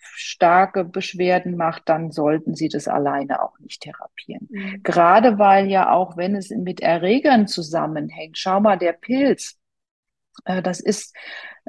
starke 0.02 0.86
Beschwerden 0.86 1.56
macht, 1.56 1.84
dann 1.88 2.12
sollten 2.12 2.56
sie 2.56 2.70
das 2.70 2.88
alleine 2.88 3.41
auch 3.41 3.58
nicht 3.60 3.82
therapieren. 3.82 4.47
Mhm. 4.49 4.84
Gerade 4.84 5.39
weil 5.39 5.68
ja 5.70 5.91
auch, 5.91 6.18
wenn 6.18 6.36
es 6.36 6.49
mit 6.49 6.82
Erregern 6.82 7.47
zusammenhängt, 7.47 8.38
schau 8.38 8.60
mal, 8.60 8.78
der 8.78 8.93
Pilz, 8.93 9.60
äh, 10.45 10.62
das 10.62 10.80
ist, 10.80 11.16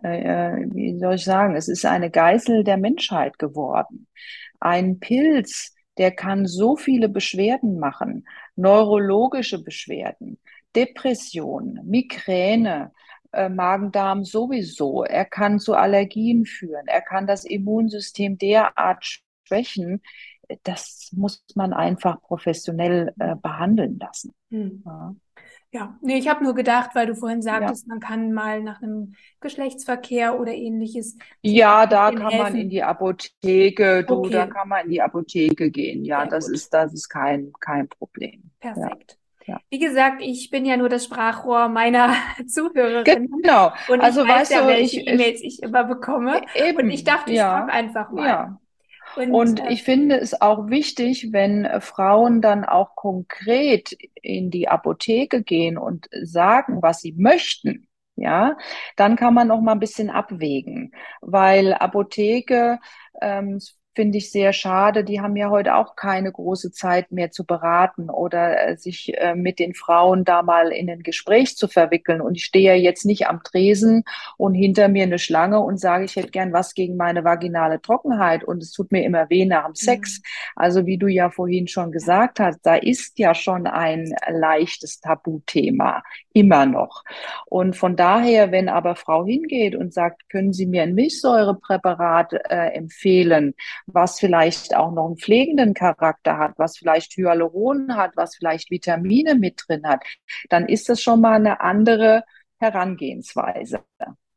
äh, 0.03 0.22
äh, 0.22 0.66
wie 0.72 0.99
soll 0.99 1.14
ich 1.14 1.24
sagen, 1.24 1.57
es 1.57 1.68
ist 1.68 1.85
eine 1.85 2.11
Geißel 2.11 2.64
der 2.64 2.76
Menschheit 2.76 3.39
geworden. 3.39 4.07
Ein 4.61 5.01
Pilz, 5.01 5.74
der 5.99 6.12
kann 6.12 6.47
so 6.47 6.76
viele 6.76 7.09
Beschwerden 7.09 7.78
machen, 7.78 8.26
neurologische 8.57 9.62
Beschwerden, 9.62 10.39
Depression, 10.74 11.80
Migräne, 11.85 12.93
äh, 13.33 13.49
Magen-Darm 13.49 14.24
sowieso. 14.24 15.05
Er 15.05 15.24
kann 15.24 15.59
zu 15.59 15.74
Allergien 15.74 16.47
führen. 16.47 16.87
Er 16.87 17.03
kann 17.03 17.26
das 17.26 17.45
Immunsystem 17.45 18.39
derart 18.39 19.22
schwächen. 19.47 20.03
Das 20.64 21.11
muss 21.12 21.45
man 21.55 21.72
einfach 21.72 22.20
professionell 22.22 23.12
äh, 23.18 23.37
behandeln 23.37 23.99
lassen. 23.99 24.33
Hm. 24.51 24.83
Ja. 24.85 25.14
Ja, 25.74 25.99
nee, 26.03 26.18
ich 26.18 26.28
habe 26.28 26.45
nur 26.45 26.55
gedacht, 26.55 26.91
weil 26.93 27.07
du 27.07 27.14
vorhin 27.14 27.41
sagtest, 27.41 27.87
ja. 27.87 27.95
man 27.95 28.01
kann 28.01 28.35
mal 28.35 28.62
nach 28.62 28.83
einem 28.83 29.14
Geschlechtsverkehr 29.41 30.39
oder 30.39 30.53
ähnliches. 30.53 31.16
Ja, 31.41 31.87
da 31.87 32.11
kann 32.11 32.28
helfen. 32.28 32.39
man 32.39 32.57
in 32.57 32.68
die 32.68 32.83
Apotheke, 32.83 34.05
du, 34.05 34.16
okay. 34.16 34.33
da 34.33 34.47
kann 34.47 34.68
man 34.68 34.85
in 34.85 34.91
die 34.91 35.01
Apotheke 35.01 35.70
gehen. 35.70 36.05
Ja, 36.05 36.20
Sehr 36.20 36.30
das 36.30 36.47
gut. 36.47 36.55
ist, 36.57 36.74
das 36.74 36.93
ist 36.93 37.09
kein, 37.09 37.53
kein 37.59 37.89
Problem. 37.89 38.51
Perfekt. 38.61 39.12
Ja. 39.12 39.22
Wie 39.73 39.79
gesagt, 39.79 40.20
ich 40.20 40.51
bin 40.51 40.66
ja 40.66 40.77
nur 40.77 40.91
das 40.91 41.05
Sprachrohr 41.05 41.70
meiner 41.70 42.14
Zuhörerinnen. 42.47 43.41
Genau. 43.41 43.73
Und 43.89 44.03
also 44.03 44.23
ich 44.23 44.29
weiß 44.29 44.51
ja, 44.51 44.66
welche 44.66 45.01
E-Mails 45.01 45.41
ich, 45.41 45.61
ich, 45.61 45.62
immer 45.62 45.85
bekomme. 45.85 46.43
Eben. 46.55 46.77
Und 46.77 46.91
ich 46.91 47.05
dachte, 47.05 47.31
ich 47.31 47.39
ja. 47.39 47.61
frage 47.61 47.73
einfach 47.73 48.11
mal. 48.11 48.27
Ja. 48.27 48.61
Und, 49.16 49.33
und 49.33 49.61
äh, 49.61 49.73
ich 49.73 49.83
finde 49.83 50.20
es 50.20 50.39
auch 50.39 50.68
wichtig, 50.68 51.33
wenn 51.33 51.66
Frauen 51.81 52.43
dann 52.43 52.66
auch 52.66 52.97
konkret 52.97 53.97
in 54.20 54.51
die 54.51 54.68
Apotheke 54.68 55.43
gehen 55.43 55.79
und 55.79 56.07
sagen, 56.23 56.83
was 56.83 57.01
sie 57.01 57.14
möchten. 57.16 57.89
Ja, 58.14 58.59
dann 58.97 59.16
kann 59.16 59.33
man 59.33 59.49
noch 59.49 59.62
mal 59.62 59.73
ein 59.73 59.81
bisschen 59.81 60.11
abwägen, 60.11 60.93
weil 61.23 61.73
Apotheke 61.73 62.79
ähm, 63.23 63.59
finde 63.95 64.18
ich 64.18 64.30
sehr 64.30 64.53
schade. 64.53 65.05
Die 65.05 65.20
haben 65.20 65.36
ja 65.36 65.51
heute 65.51 65.76
auch 65.76 65.97
keine 65.97 66.32
große 66.32 66.72
Zeit 66.72 67.12
mehr 67.12 67.30
zu 67.30 67.45
beraten 67.45 68.09
oder 68.09 68.68
äh, 68.68 68.76
sich 68.76 69.16
äh, 69.18 69.34
mit 69.34 69.59
den 69.59 69.74
Frauen 69.74 70.24
da 70.24 70.43
mal 70.43 70.72
in 70.72 70.88
ein 70.88 71.03
Gespräch 71.03 71.57
zu 71.57 71.68
verwickeln. 71.68 72.20
Und 72.20 72.36
ich 72.36 72.45
stehe 72.45 72.74
ja 72.74 72.74
jetzt 72.74 73.05
nicht 73.05 73.26
am 73.26 73.43
Tresen 73.43 74.05
und 74.38 74.55
hinter 74.55 74.88
mir 74.88 75.03
eine 75.05 75.18
Schlange 75.18 75.61
und 75.61 75.78
sage, 75.78 76.05
ich 76.05 76.16
hätte 76.16 76.30
gern 76.30 76.53
was 76.53 76.74
gegen 76.74 76.97
meine 76.97 77.24
vaginale 77.24 77.80
Trockenheit 77.82 78.45
und 78.45 78.62
es 78.62 78.72
tut 78.72 78.93
mir 78.93 79.05
immer 79.05 79.28
weh 79.28 79.45
nach 79.45 79.66
dem 79.66 79.74
Sex. 79.74 80.18
Mhm. 80.18 80.22
Also 80.57 80.86
wie 80.86 80.99
du 80.99 81.07
ja 81.07 81.30
vorhin 81.30 81.68
schon 81.68 81.93
gesagt 81.93 82.40
hast, 82.40 82.61
da 82.62 82.76
ist 82.76 83.18
ja 83.18 83.34
schon 83.34 83.66
ein 83.66 84.14
leichtes 84.30 85.01
Tabuthema 85.01 86.03
immer 86.32 86.66
noch. 86.66 87.05
Und 87.47 87.76
von 87.76 87.97
daher, 87.97 88.53
wenn 88.53 88.68
aber 88.68 88.97
Frau 88.97 89.26
hingeht 89.26 89.74
und 89.76 89.93
sagt, 89.93 90.28
können 90.30 90.53
Sie 90.53 90.66
mir 90.66 90.82
ein 90.82 90.95
Milchsäurepräparat 90.95 92.32
äh, 92.32 92.68
empfehlen, 92.74 93.55
was 93.87 94.18
vielleicht 94.18 94.76
auch 94.76 94.93
noch 94.93 95.07
einen 95.07 95.16
pflegenden 95.16 95.74
Charakter 95.74 96.39
hat, 96.39 96.53
was 96.57 96.78
vielleicht 96.78 97.16
Hyaluron 97.16 97.97
hat, 97.97 98.12
was 98.16 98.37
vielleicht 98.37 98.70
Vitamine 98.70 99.35
mit 99.35 99.64
drin 99.66 99.87
hat, 99.87 100.05
dann 100.49 100.68
ist 100.68 100.89
das 100.89 101.01
schon 101.01 101.20
mal 101.20 101.35
eine 101.35 101.61
andere 101.61 102.24
Herangehensweise. 102.59 103.80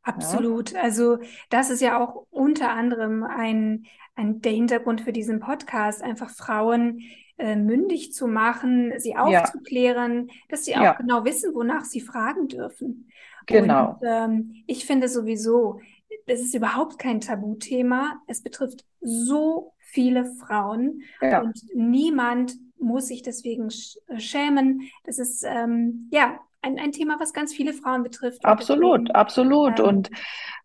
Absolut. 0.01 0.71
Ja? 0.71 0.81
Also 0.81 1.19
das 1.49 1.69
ist 1.69 1.81
ja 1.81 1.99
auch 1.99 2.25
unter 2.29 2.71
anderem 2.71 3.23
ein, 3.23 3.85
ein 4.15 4.41
der 4.41 4.51
Hintergrund 4.51 5.01
für 5.01 5.11
diesen 5.11 5.39
Podcast, 5.39 6.03
einfach 6.03 6.29
Frauen 6.29 7.01
äh, 7.37 7.55
mündig 7.55 8.13
zu 8.13 8.27
machen, 8.27 8.93
sie 8.97 9.15
aufzuklären, 9.15 10.27
ja. 10.27 10.33
dass 10.49 10.65
sie 10.65 10.75
auch 10.75 10.83
ja. 10.83 10.93
genau 10.93 11.25
wissen, 11.25 11.53
wonach 11.53 11.83
sie 11.83 12.01
fragen 12.01 12.47
dürfen. 12.47 13.09
Genau. 13.45 13.97
Und 13.99 14.07
ähm, 14.07 14.63
ich 14.67 14.85
finde 14.85 15.07
sowieso, 15.07 15.79
das 16.27 16.39
ist 16.39 16.55
überhaupt 16.55 16.99
kein 16.99 17.21
Tabuthema. 17.21 18.21
Es 18.27 18.41
betrifft 18.41 18.85
so 19.01 19.73
viele 19.77 20.25
Frauen 20.25 21.01
ja. 21.21 21.41
und 21.41 21.59
niemand 21.73 22.53
muss 22.77 23.07
sich 23.07 23.21
deswegen 23.21 23.69
äh, 24.07 24.19
schämen. 24.19 24.89
Das 25.05 25.19
ist 25.19 25.43
ähm, 25.47 26.09
ja 26.11 26.39
ein, 26.61 26.79
ein 26.79 26.91
Thema, 26.91 27.17
was 27.19 27.33
ganz 27.33 27.53
viele 27.53 27.73
Frauen 27.73 28.03
betrifft. 28.03 28.43
Absolut, 28.43 29.01
deswegen, 29.01 29.15
absolut. 29.15 29.79
Ähm, 29.79 29.85
und 29.85 30.11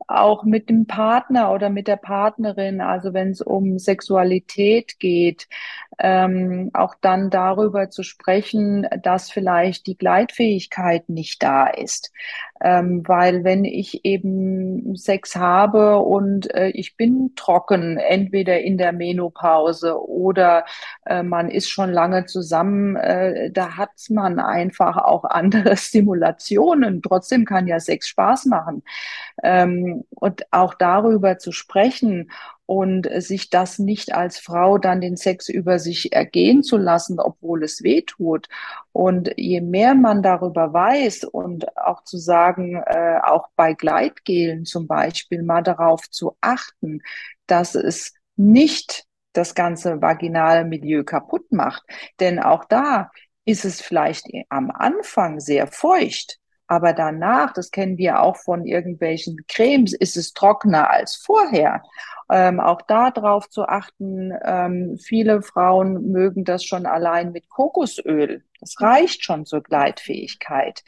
auch 0.09 0.45
mit 0.45 0.69
dem 0.69 0.87
Partner 0.87 1.53
oder 1.53 1.71
mit 1.71 1.87
der 1.87 1.97
Partnerin, 1.97 2.81
also 2.81 3.13
wenn 3.13 3.31
es 3.31 3.41
um 3.41 3.79
Sexualität 3.79 4.99
geht, 4.99 5.47
ähm, 6.03 6.71
auch 6.73 6.95
dann 7.01 7.31
darüber 7.31 7.91
zu 7.91 8.03
sprechen, 8.03 8.87
dass 9.03 9.31
vielleicht 9.31 9.87
die 9.87 9.99
Gleitfähigkeit 9.99 11.09
nicht 11.09 11.43
da 11.43 11.67
ist. 11.67 12.11
Ähm, 12.63 13.03
weil 13.07 13.45
wenn 13.45 13.65
ich 13.65 14.05
eben 14.05 14.95
Sex 14.95 15.37
habe 15.37 15.99
und 15.99 16.53
äh, 16.55 16.69
ich 16.69 16.97
bin 16.97 17.33
trocken, 17.35 17.97
entweder 17.97 18.61
in 18.61 18.77
der 18.77 18.93
Menopause 18.93 19.99
oder 19.99 20.65
äh, 21.07 21.23
man 21.23 21.51
ist 21.51 21.71
schon 21.71 21.91
lange 21.91 22.27
zusammen, 22.27 22.97
äh, 22.97 23.51
da 23.51 23.77
hat 23.77 23.91
man 24.11 24.39
einfach 24.41 24.97
auch 24.99 25.25
andere 25.25 25.77
Stimulationen. 25.79 27.01
Trotzdem 27.03 27.45
kann 27.45 27.67
ja 27.67 27.81
Sex 27.81 28.09
Spaß 28.09 28.47
machen. 28.47 28.83
Ähm, 29.43 30.05
und 30.11 30.53
auch 30.53 30.75
darüber 30.75 31.39
zu 31.39 31.53
sprechen 31.53 32.31
und 32.71 33.09
sich 33.21 33.51
das 33.51 33.81
nicht 33.81 34.15
als 34.15 34.39
Frau 34.39 34.79
dann 34.79 35.01
den 35.01 35.17
Sex 35.17 35.49
über 35.49 35.81
sich 35.81 36.13
ergehen 36.13 36.63
zu 36.63 36.77
lassen, 36.77 37.19
obwohl 37.19 37.65
es 37.65 37.83
weh 37.83 38.03
tut. 38.03 38.47
Und 38.93 39.33
je 39.37 39.61
mehr 39.61 39.97
man 39.97 40.23
darüber 40.23 40.73
weiß 40.73 41.25
und 41.25 41.77
auch 41.77 42.05
zu 42.05 42.17
sagen, 42.17 42.81
äh, 42.87 43.19
auch 43.25 43.49
bei 43.57 43.73
Gleitgelen 43.73 44.67
zum 44.67 44.87
Beispiel 44.87 45.43
mal 45.43 45.63
darauf 45.63 46.09
zu 46.11 46.37
achten, 46.41 47.01
dass 47.49 47.75
es 47.75 48.15
nicht 48.37 49.05
das 49.33 49.57
ganze 49.57 50.01
vaginale 50.01 50.65
Milieu 50.65 51.03
kaputt 51.03 51.51
macht. 51.51 51.83
Denn 52.21 52.39
auch 52.39 52.65
da 52.67 53.11
ist 53.45 53.65
es 53.65 53.81
vielleicht 53.81 54.29
am 54.49 54.71
Anfang 54.71 55.41
sehr 55.41 55.67
feucht. 55.67 56.40
Aber 56.71 56.93
danach, 56.93 57.53
das 57.53 57.73
kennen 57.73 57.99
wir 57.99 58.23
auch 58.23 58.37
von 58.37 58.65
irgendwelchen 58.65 59.45
Cremes, 59.49 59.93
ist 59.93 60.17
es 60.17 60.35
trockener 60.35 60.89
als 60.89 61.17
vorher. 61.17 61.83
Ähm, 62.31 62.61
auch 62.61 62.81
da 62.83 63.11
drauf 63.11 63.51
zu 63.51 63.65
achten, 63.65 64.33
ähm, 64.45 64.97
viele 64.97 65.43
Frauen 65.43 66.13
mögen 66.13 66.45
das 66.45 66.65
schon 66.65 66.87
allein 66.87 67.33
mit 67.33 67.49
Kokosöl. 67.49 68.45
Das 68.61 68.81
reicht 68.81 69.25
schon 69.25 69.47
zur 69.47 69.65
Gleitfähigkeit. 69.65 70.85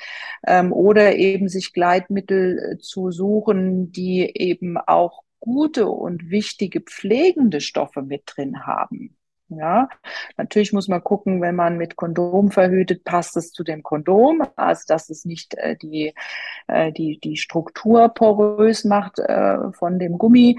Ähm, 0.46 0.72
oder 0.72 1.16
eben 1.16 1.48
sich 1.48 1.72
Gleitmittel 1.72 2.74
äh, 2.74 2.78
zu 2.78 3.10
suchen, 3.10 3.90
die 3.90 4.20
eben 4.36 4.78
auch 4.78 5.24
gute 5.40 5.88
und 5.88 6.30
wichtige 6.30 6.80
pflegende 6.80 7.60
Stoffe 7.60 8.02
mit 8.02 8.22
drin 8.26 8.66
haben. 8.66 9.16
Ja, 9.58 9.88
natürlich 10.36 10.72
muss 10.72 10.88
man 10.88 11.02
gucken, 11.02 11.40
wenn 11.40 11.54
man 11.54 11.76
mit 11.76 11.96
Kondom 11.96 12.50
verhütet, 12.50 13.04
passt 13.04 13.36
es 13.36 13.52
zu 13.52 13.64
dem 13.64 13.82
Kondom, 13.82 14.42
also 14.56 14.84
dass 14.88 15.10
es 15.10 15.24
nicht 15.24 15.54
äh, 15.54 15.76
die, 15.76 16.14
äh, 16.68 16.92
die, 16.92 17.18
die 17.20 17.36
Struktur 17.36 18.08
porös 18.08 18.84
macht 18.84 19.18
äh, 19.18 19.72
von 19.72 19.98
dem 19.98 20.18
Gummi. 20.18 20.58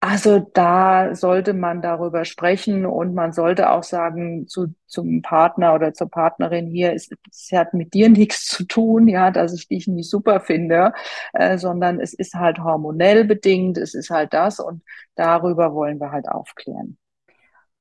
Also 0.00 0.38
da 0.38 1.14
sollte 1.14 1.52
man 1.54 1.82
darüber 1.82 2.24
sprechen 2.24 2.86
und 2.86 3.14
man 3.14 3.32
sollte 3.32 3.70
auch 3.70 3.82
sagen 3.82 4.46
zu, 4.46 4.74
zum 4.86 5.22
Partner 5.22 5.74
oder 5.74 5.94
zur 5.94 6.08
Partnerin 6.10 6.68
hier, 6.68 6.92
es, 6.92 7.10
es 7.30 7.50
hat 7.52 7.74
mit 7.74 7.92
dir 7.94 8.08
nichts 8.10 8.46
zu 8.46 8.64
tun, 8.64 9.08
ja, 9.08 9.30
dass 9.30 9.52
ich 9.54 9.68
dich 9.68 9.88
nicht 9.88 10.08
super 10.10 10.40
finde, 10.40 10.92
äh, 11.32 11.58
sondern 11.58 11.98
es 11.98 12.14
ist 12.14 12.34
halt 12.34 12.58
hormonell 12.60 13.24
bedingt, 13.24 13.78
es 13.78 13.94
ist 13.94 14.10
halt 14.10 14.32
das 14.32 14.60
und 14.60 14.82
darüber 15.16 15.74
wollen 15.74 15.98
wir 15.98 16.12
halt 16.12 16.28
aufklären. 16.28 16.98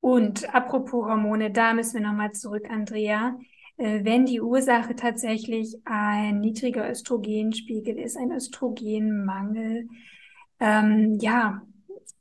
Und 0.05 0.53
apropos 0.53 1.07
Hormone, 1.07 1.49
da 1.49 1.73
müssen 1.73 1.95
wir 1.95 2.07
nochmal 2.07 2.31
zurück, 2.31 2.69
Andrea. 2.69 3.39
Äh, 3.77 4.01
wenn 4.03 4.27
die 4.27 4.39
Ursache 4.39 4.95
tatsächlich 4.95 5.77
ein 5.83 6.41
niedriger 6.41 6.87
Östrogenspiegel 6.87 7.97
ist, 7.97 8.15
ein 8.15 8.31
Östrogenmangel, 8.31 9.89
ähm, 10.59 11.17
ja, 11.19 11.63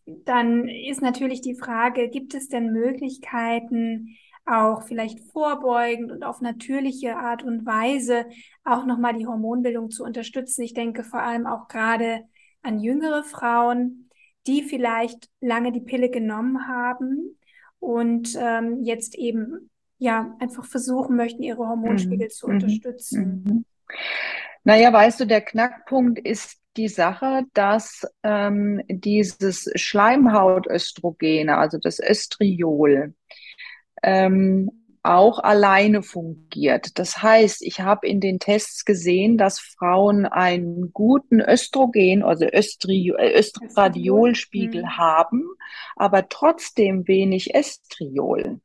dann 0.07 0.67
ist 0.67 1.03
natürlich 1.03 1.43
die 1.43 1.57
Frage, 1.57 2.09
gibt 2.09 2.33
es 2.33 2.49
denn 2.49 2.73
Möglichkeiten, 2.73 4.17
auch 4.47 4.85
vielleicht 4.85 5.21
vorbeugend 5.21 6.11
und 6.11 6.23
auf 6.23 6.41
natürliche 6.41 7.19
Art 7.19 7.43
und 7.43 7.67
Weise 7.67 8.25
auch 8.65 8.87
nochmal 8.87 9.13
die 9.13 9.27
Hormonbildung 9.27 9.91
zu 9.91 10.05
unterstützen? 10.05 10.63
Ich 10.63 10.73
denke 10.73 11.05
vor 11.05 11.21
allem 11.21 11.47
auch 11.47 11.69
gerade 11.69 12.23
an 12.63 12.81
jüngere 12.81 13.25
Frauen, 13.25 14.09
die 14.47 14.63
vielleicht 14.63 15.29
lange 15.43 15.71
die 15.71 15.83
Pille 15.83 16.09
genommen 16.09 16.67
haben 16.67 17.37
und 17.85 18.35
ähm, 18.41 18.83
jetzt 18.83 19.15
eben 19.15 19.69
ja 19.99 20.35
einfach 20.41 20.65
versuchen 20.65 21.17
möchten, 21.17 21.43
ihre 21.43 21.69
Hormonspiegel 21.69 22.29
mhm. 22.29 22.31
zu 22.31 22.49
mhm. 22.49 22.55
unterstützen. 22.55 23.45
Mhm. 23.47 23.65
Naja, 24.65 24.91
weißt 24.91 25.21
du, 25.21 25.27
der 25.27 25.43
Knackpunkt 25.43 26.19
ist 26.19 26.59
die 26.79 26.89
Sache, 26.89 27.43
dass 27.53 28.07
ähm, 28.23 28.83
dieses 28.89 29.71
Schleimhautöstrogen, 29.75 31.51
also 31.51 31.77
das 31.79 32.01
Östriol, 32.01 33.15
ähm, 34.03 34.71
auch 35.05 35.39
alleine 35.39 36.03
fungiert. 36.03 36.99
Das 36.99 37.23
heißt, 37.23 37.63
ich 37.63 37.81
habe 37.81 38.09
in 38.09 38.21
den 38.21 38.39
Tests 38.39 38.85
gesehen, 38.85 39.37
dass 39.37 39.61
Frauen 39.61 40.25
einen 40.25 40.93
guten 40.93 41.41
Östrogen, 41.41 42.23
also 42.23 42.47
Östri 42.47 43.13
äh, 43.17 43.39
Östradiolspiegel 43.39 44.83
mhm. 44.83 44.97
haben, 44.97 45.45
aber 45.95 46.29
trotzdem 46.29 47.07
wenig 47.07 47.55
Estriol. 47.55 48.61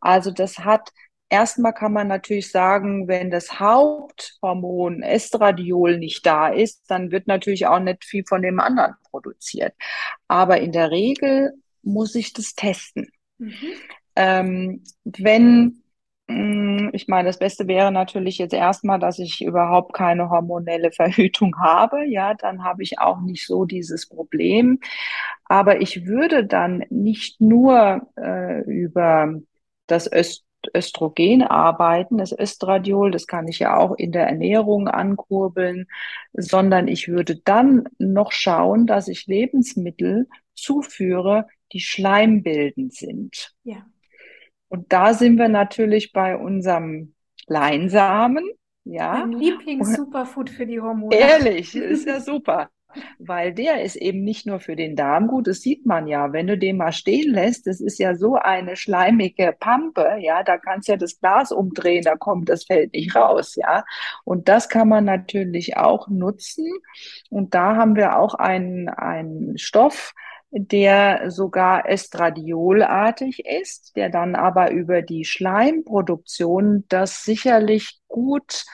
Also 0.00 0.30
das 0.30 0.58
hat 0.58 0.92
Erstmal 1.30 1.74
kann 1.74 1.92
man 1.92 2.08
natürlich 2.08 2.50
sagen, 2.50 3.06
wenn 3.06 3.30
das 3.30 3.60
Haupthormon 3.60 5.02
Estradiol 5.02 5.98
nicht 5.98 6.24
da 6.24 6.48
ist, 6.48 6.84
dann 6.88 7.10
wird 7.10 7.26
natürlich 7.26 7.66
auch 7.66 7.80
nicht 7.80 8.06
viel 8.06 8.24
von 8.26 8.40
dem 8.40 8.58
anderen 8.60 8.94
produziert. 9.10 9.74
Aber 10.26 10.58
in 10.58 10.72
der 10.72 10.90
Regel 10.90 11.52
muss 11.82 12.14
ich 12.14 12.32
das 12.32 12.54
testen. 12.54 13.10
Mhm. 13.36 13.74
Ähm, 14.18 14.82
wenn, 15.04 15.80
mm, 16.26 16.88
ich 16.92 17.06
meine, 17.06 17.28
das 17.28 17.38
Beste 17.38 17.68
wäre 17.68 17.92
natürlich 17.92 18.38
jetzt 18.38 18.52
erstmal, 18.52 18.98
dass 18.98 19.20
ich 19.20 19.42
überhaupt 19.42 19.94
keine 19.94 20.28
hormonelle 20.28 20.90
Verhütung 20.92 21.56
habe. 21.60 22.04
Ja, 22.04 22.34
dann 22.34 22.64
habe 22.64 22.82
ich 22.82 22.98
auch 22.98 23.20
nicht 23.20 23.46
so 23.46 23.64
dieses 23.64 24.08
Problem. 24.08 24.80
Aber 25.44 25.80
ich 25.80 26.04
würde 26.06 26.44
dann 26.44 26.84
nicht 26.90 27.40
nur 27.40 28.08
äh, 28.16 28.62
über 28.64 29.34
das 29.86 30.12
Öst 30.12 30.44
Östrogen 30.74 31.42
arbeiten, 31.42 32.18
das 32.18 32.36
Östradiol, 32.36 33.12
das 33.12 33.28
kann 33.28 33.46
ich 33.46 33.60
ja 33.60 33.76
auch 33.76 33.94
in 33.96 34.10
der 34.10 34.26
Ernährung 34.26 34.88
ankurbeln, 34.88 35.86
sondern 36.32 36.88
ich 36.88 37.06
würde 37.06 37.36
dann 37.36 37.88
noch 37.98 38.32
schauen, 38.32 38.88
dass 38.88 39.06
ich 39.06 39.26
Lebensmittel 39.26 40.28
zuführe, 40.54 41.46
die 41.72 41.78
schleimbildend 41.78 42.92
sind. 42.92 43.54
Ja. 43.62 43.86
Und 44.68 44.92
da 44.92 45.14
sind 45.14 45.38
wir 45.38 45.48
natürlich 45.48 46.12
bei 46.12 46.36
unserem 46.36 47.14
Leinsamen. 47.46 48.44
Ja. 48.84 49.24
Mein 49.26 49.32
Lieblings-Superfood 49.32 50.50
für 50.50 50.66
die 50.66 50.80
Hormone. 50.80 51.14
Ehrlich, 51.14 51.74
ist 51.74 52.06
ja 52.06 52.20
super 52.20 52.70
weil 53.18 53.52
der 53.52 53.82
ist 53.82 53.96
eben 53.96 54.22
nicht 54.24 54.46
nur 54.46 54.60
für 54.60 54.76
den 54.76 54.96
Darm 54.96 55.26
gut, 55.26 55.46
das 55.46 55.60
sieht 55.60 55.86
man 55.86 56.06
ja, 56.06 56.32
wenn 56.32 56.46
du 56.46 56.56
den 56.56 56.76
mal 56.76 56.92
stehen 56.92 57.32
lässt, 57.32 57.66
das 57.66 57.80
ist 57.80 57.98
ja 57.98 58.14
so 58.14 58.36
eine 58.36 58.76
schleimige 58.76 59.54
Pampe, 59.58 60.18
ja, 60.20 60.42
da 60.42 60.58
kannst 60.58 60.88
du 60.88 60.92
ja 60.92 60.98
das 60.98 61.20
Glas 61.20 61.52
umdrehen, 61.52 62.02
da 62.04 62.16
kommt 62.16 62.48
das 62.48 62.64
Feld 62.64 62.92
nicht 62.92 63.14
raus, 63.14 63.56
ja. 63.56 63.84
Und 64.24 64.48
das 64.48 64.68
kann 64.68 64.88
man 64.88 65.04
natürlich 65.04 65.76
auch 65.76 66.08
nutzen. 66.08 66.66
Und 67.30 67.54
da 67.54 67.76
haben 67.76 67.96
wir 67.96 68.18
auch 68.18 68.34
einen, 68.34 68.88
einen 68.88 69.58
Stoff, 69.58 70.14
der 70.50 71.30
sogar 71.30 71.88
estradiolartig 71.88 73.44
ist, 73.44 73.96
der 73.96 74.08
dann 74.08 74.34
aber 74.34 74.70
über 74.70 75.02
die 75.02 75.24
Schleimproduktion 75.24 76.84
das 76.88 77.24
sicherlich 77.24 78.00
gut 78.08 78.64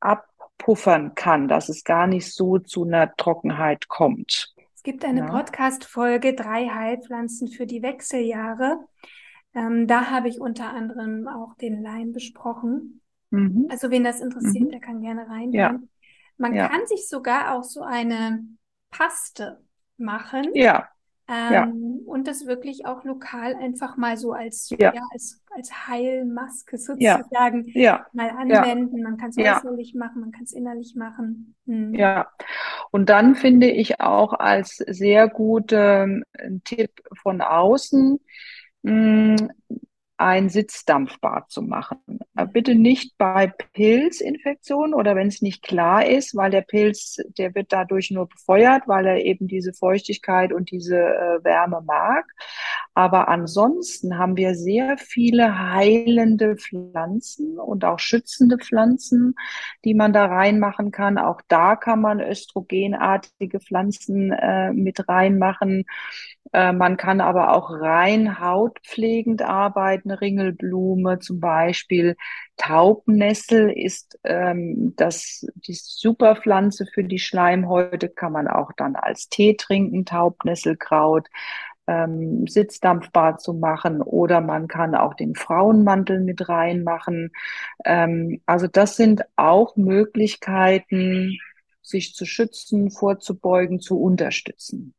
ab 0.00 0.28
puffern 0.58 1.14
kann, 1.14 1.48
dass 1.48 1.68
es 1.68 1.84
gar 1.84 2.06
nicht 2.06 2.34
so 2.34 2.58
zu 2.58 2.84
einer 2.84 3.14
Trockenheit 3.16 3.88
kommt. 3.88 4.54
Es 4.74 4.82
gibt 4.82 5.04
eine 5.04 5.20
ja. 5.20 5.26
Podcast-Folge, 5.26 6.34
drei 6.34 6.68
Heilpflanzen 6.68 7.48
für 7.48 7.66
die 7.66 7.82
Wechseljahre. 7.82 8.78
Ähm, 9.54 9.86
da 9.86 10.10
habe 10.10 10.28
ich 10.28 10.40
unter 10.40 10.70
anderem 10.70 11.26
auch 11.28 11.54
den 11.54 11.82
Leim 11.82 12.12
besprochen. 12.12 13.00
Mhm. 13.30 13.68
Also 13.70 13.90
wen 13.90 14.04
das 14.04 14.20
interessiert, 14.20 14.66
mhm. 14.66 14.70
der 14.70 14.80
kann 14.80 15.00
gerne 15.00 15.28
rein. 15.28 15.52
Ja. 15.52 15.78
Man 16.36 16.54
ja. 16.54 16.68
kann 16.68 16.86
sich 16.86 17.08
sogar 17.08 17.56
auch 17.56 17.64
so 17.64 17.82
eine 17.82 18.44
Paste 18.90 19.60
machen. 19.96 20.50
Ja. 20.54 20.88
Ähm, 21.30 21.52
ja. 21.52 21.72
Und 22.06 22.26
das 22.26 22.46
wirklich 22.46 22.86
auch 22.86 23.04
lokal 23.04 23.54
einfach 23.54 23.98
mal 23.98 24.16
so 24.16 24.32
als, 24.32 24.70
ja. 24.70 24.94
ja 24.94 25.02
als, 25.12 25.42
als 25.54 25.86
Heilmaske 25.86 26.78
sozusagen 26.78 27.66
ja. 27.74 28.06
mal 28.14 28.30
anwenden. 28.30 29.02
Man 29.02 29.18
kann 29.18 29.30
es 29.30 29.36
äußerlich 29.36 29.94
machen, 29.94 30.22
man 30.22 30.32
kann 30.32 30.44
es 30.44 30.52
innerlich 30.52 30.94
machen. 30.96 31.54
Hm. 31.66 31.94
Ja, 31.94 32.28
und 32.90 33.10
dann 33.10 33.34
finde 33.34 33.70
ich 33.70 34.00
auch 34.00 34.32
als 34.32 34.76
sehr 34.76 35.28
guten 35.28 36.24
ähm, 36.38 36.62
Tipp 36.64 36.92
von 37.22 37.42
außen, 37.42 38.18
mh, 38.82 39.36
hm, 39.38 39.50
ein 40.18 40.48
Sitzdampfbad 40.48 41.50
zu 41.50 41.62
machen. 41.62 41.98
Äh, 42.36 42.46
bitte 42.46 42.74
nicht 42.74 43.16
bei 43.18 43.46
Pilzinfektionen 43.46 44.92
oder 44.92 45.14
wenn 45.14 45.28
es 45.28 45.42
nicht 45.42 45.62
klar 45.62 46.04
ist, 46.04 46.36
weil 46.36 46.50
der 46.50 46.62
Pilz, 46.62 47.18
der 47.38 47.54
wird 47.54 47.72
dadurch 47.72 48.10
nur 48.10 48.28
befeuert, 48.28 48.82
weil 48.86 49.06
er 49.06 49.24
eben 49.24 49.46
diese 49.46 49.72
Feuchtigkeit 49.72 50.52
und 50.52 50.72
diese 50.72 50.96
äh, 50.96 51.44
Wärme 51.44 51.82
mag. 51.86 52.26
Aber 52.94 53.28
ansonsten 53.28 54.18
haben 54.18 54.36
wir 54.36 54.56
sehr 54.56 54.98
viele 54.98 55.72
heilende 55.72 56.56
Pflanzen 56.56 57.56
und 57.56 57.84
auch 57.84 58.00
schützende 58.00 58.58
Pflanzen, 58.58 59.36
die 59.84 59.94
man 59.94 60.12
da 60.12 60.26
reinmachen 60.26 60.90
kann. 60.90 61.16
Auch 61.16 61.40
da 61.46 61.76
kann 61.76 62.00
man 62.00 62.20
östrogenartige 62.20 63.60
Pflanzen 63.60 64.32
äh, 64.32 64.72
mit 64.72 65.08
reinmachen. 65.08 65.84
Äh, 66.52 66.72
man 66.72 66.96
kann 66.96 67.20
aber 67.20 67.54
auch 67.54 67.70
rein 67.70 68.40
hautpflegend 68.40 69.42
arbeiten, 69.42 70.10
Ringelblume 70.10 71.18
zum 71.18 71.40
Beispiel. 71.40 72.16
Taubnessel 72.56 73.70
ist 73.70 74.18
ähm, 74.24 74.94
das, 74.96 75.46
die 75.54 75.74
Superpflanze 75.74 76.86
für 76.86 77.04
die 77.04 77.18
Schleimhäute, 77.18 78.08
kann 78.08 78.32
man 78.32 78.48
auch 78.48 78.72
dann 78.76 78.96
als 78.96 79.28
Tee 79.28 79.56
trinken, 79.56 80.04
Taubnesselkraut. 80.04 81.28
Ähm, 81.86 82.46
Sitzdampfbad 82.46 83.40
zu 83.40 83.54
machen 83.54 84.02
oder 84.02 84.42
man 84.42 84.68
kann 84.68 84.94
auch 84.94 85.14
den 85.14 85.34
Frauenmantel 85.34 86.20
mit 86.20 86.46
reinmachen. 86.48 87.30
Ähm, 87.84 88.42
also 88.44 88.66
das 88.66 88.96
sind 88.96 89.22
auch 89.36 89.74
Möglichkeiten, 89.76 91.38
sich 91.82 92.14
zu 92.14 92.26
schützen, 92.26 92.90
vorzubeugen, 92.90 93.80
zu 93.80 93.98
unterstützen. 93.98 94.94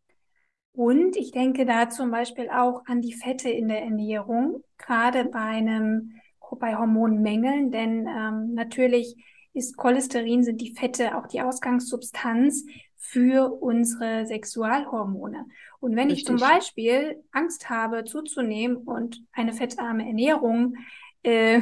Und 0.74 1.16
ich 1.16 1.32
denke 1.32 1.66
da 1.66 1.90
zum 1.90 2.12
Beispiel 2.12 2.50
auch 2.50 2.84
an 2.86 3.02
die 3.02 3.14
Fette 3.14 3.50
in 3.50 3.68
der 3.68 3.82
Ernährung, 3.82 4.64
gerade 4.78 5.26
bei 5.26 5.40
einem 5.40 6.14
bei 6.60 6.76
Hormonmängeln, 6.76 7.72
denn 7.72 8.08
ähm, 8.08 8.54
natürlich 8.56 9.16
ist 9.54 9.78
Cholesterin, 9.78 10.44
sind 10.44 10.62
die 10.62 10.74
Fette 10.74 11.18
auch 11.18 11.28
die 11.28 11.42
Ausgangssubstanz 11.42 12.66
für 12.98 13.52
unsere 13.62 14.26
Sexualhormone. 14.26 15.46
Und 15.80 15.96
wenn 15.96 16.10
Richtig. 16.10 16.20
ich 16.20 16.26
zum 16.26 16.38
Beispiel 16.38 17.24
Angst 17.32 17.70
habe 17.70 18.04
zuzunehmen 18.04 18.78
und 18.78 19.24
eine 19.32 19.54
fettarme 19.54 20.06
Ernährung 20.06 20.76
äh, 21.24 21.62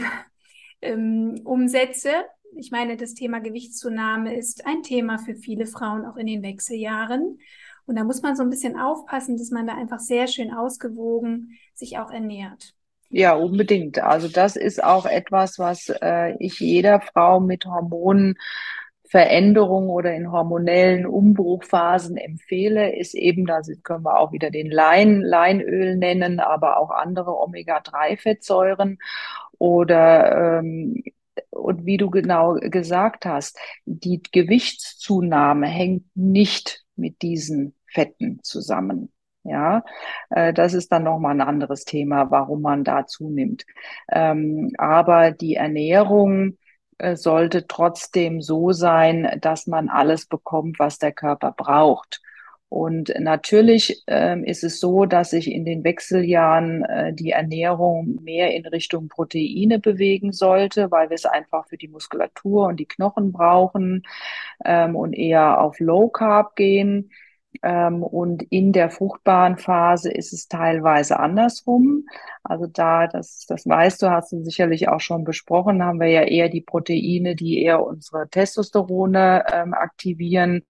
ähm, 0.81 1.41
umsetze, 1.43 2.11
ich 2.55 2.71
meine, 2.71 2.97
das 2.97 3.13
Thema 3.13 3.39
Gewichtszunahme 3.39 4.35
ist 4.35 4.65
ein 4.65 4.81
Thema 4.81 5.19
für 5.19 5.35
viele 5.35 5.65
Frauen 5.65 6.05
auch 6.05 6.17
in 6.17 6.27
den 6.27 6.43
Wechseljahren. 6.43 7.39
Und 7.87 7.95
da 7.95 8.03
muss 8.03 8.21
man 8.21 8.35
so 8.35 8.43
ein 8.43 8.49
bisschen 8.49 8.77
aufpassen, 8.77 9.37
dass 9.37 9.49
man 9.49 9.65
da 9.65 9.73
einfach 9.73 9.99
sehr 9.99 10.27
schön 10.27 10.53
ausgewogen 10.53 11.57
sich 11.73 11.97
auch 11.97 12.11
ernährt. 12.11 12.75
Ja, 13.09 13.35
unbedingt. 13.35 13.99
Also 13.99 14.27
das 14.27 14.57
ist 14.57 14.83
auch 14.83 15.05
etwas, 15.05 15.57
was 15.57 15.87
äh, 16.01 16.35
ich 16.39 16.59
jeder 16.59 16.99
Frau 16.99 17.39
mit 17.39 17.65
Hormonveränderungen 17.65 19.89
oder 19.89 20.13
in 20.13 20.31
hormonellen 20.31 21.05
Umbruchphasen 21.05 22.17
empfehle, 22.17 22.93
ist 22.93 23.15
eben, 23.15 23.45
da 23.45 23.61
können 23.83 24.03
wir 24.03 24.19
auch 24.19 24.33
wieder 24.33 24.51
den 24.51 24.69
Lein, 24.69 25.21
Leinöl 25.21 25.95
nennen, 25.95 26.41
aber 26.41 26.77
auch 26.77 26.91
andere 26.91 27.39
Omega-3-Fettsäuren 27.39 28.97
oder 29.57 30.59
ähm, 30.59 31.01
und 31.51 31.85
wie 31.85 31.97
du 31.97 32.09
genau 32.09 32.55
gesagt 32.55 33.25
hast, 33.25 33.57
die 33.85 34.21
Gewichtszunahme 34.21 35.67
hängt 35.67 36.05
nicht 36.15 36.83
mit 36.95 37.21
diesen 37.21 37.76
Fetten 37.97 38.39
zusammen. 38.43 39.11
Ja, 39.43 39.83
äh, 40.29 40.53
das 40.53 40.73
ist 40.73 40.91
dann 40.91 41.03
nochmal 41.03 41.31
ein 41.31 41.41
anderes 41.41 41.83
Thema, 41.85 42.29
warum 42.29 42.61
man 42.61 42.83
da 42.83 43.07
zunimmt. 43.07 43.65
Ähm, 44.11 44.73
aber 44.77 45.31
die 45.31 45.55
Ernährung 45.55 46.57
äh, 46.99 47.15
sollte 47.15 47.65
trotzdem 47.65 48.41
so 48.41 48.71
sein, 48.71 49.39
dass 49.41 49.65
man 49.65 49.89
alles 49.89 50.27
bekommt, 50.27 50.79
was 50.79 50.99
der 50.99 51.11
Körper 51.13 51.53
braucht. 51.57 52.21
Und 52.69 53.13
natürlich 53.17 54.03
ähm, 54.07 54.43
ist 54.43 54.63
es 54.63 54.79
so, 54.81 55.05
dass 55.05 55.29
sich 55.29 55.49
in 55.49 55.63
den 55.63 55.85
Wechseljahren 55.85 56.83
äh, 56.83 57.13
die 57.13 57.31
Ernährung 57.31 58.19
mehr 58.23 58.53
in 58.53 58.65
Richtung 58.65 59.07
Proteine 59.07 59.79
bewegen 59.79 60.33
sollte, 60.33 60.91
weil 60.91 61.09
wir 61.09 61.15
es 61.15 61.25
einfach 61.25 61.67
für 61.67 61.77
die 61.77 61.87
Muskulatur 61.87 62.67
und 62.67 62.77
die 62.77 62.87
Knochen 62.87 63.31
brauchen 63.31 64.03
ähm, 64.65 64.95
und 64.97 65.13
eher 65.13 65.61
auf 65.61 65.79
Low 65.79 66.09
Carb 66.09 66.57
gehen. 66.57 67.09
Ähm, 67.63 68.03
und 68.03 68.43
in 68.43 68.71
der 68.73 68.89
fruchtbaren 68.89 69.57
Phase 69.57 70.11
ist 70.11 70.33
es 70.33 70.47
teilweise 70.47 71.19
andersrum. 71.19 72.05
Also 72.43 72.67
da, 72.67 73.07
das, 73.07 73.45
das 73.47 73.67
weißt 73.67 74.01
du, 74.01 74.11
hast 74.11 74.31
du 74.31 74.43
sicherlich 74.43 74.89
auch 74.89 75.01
schon 75.01 75.23
besprochen, 75.23 75.83
haben 75.83 75.99
wir 75.99 76.09
ja 76.09 76.21
eher 76.21 76.49
die 76.49 76.61
Proteine, 76.61 77.35
die 77.35 77.61
eher 77.61 77.83
unsere 77.83 78.29
Testosterone 78.29 79.45
ähm, 79.51 79.73
aktivieren. 79.73 80.63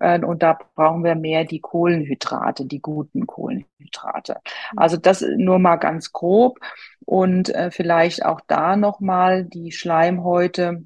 Äh, 0.00 0.20
und 0.24 0.42
da 0.42 0.58
brauchen 0.74 1.04
wir 1.04 1.14
mehr 1.14 1.44
die 1.44 1.60
Kohlenhydrate, 1.60 2.66
die 2.66 2.80
guten 2.80 3.26
Kohlenhydrate. 3.26 4.40
Also 4.76 4.96
das 4.96 5.24
nur 5.36 5.58
mal 5.58 5.76
ganz 5.76 6.12
grob. 6.12 6.58
Und 7.04 7.54
äh, 7.54 7.70
vielleicht 7.70 8.24
auch 8.24 8.40
da 8.46 8.76
nochmal 8.76 9.44
die 9.44 9.72
Schleimhäute 9.72 10.84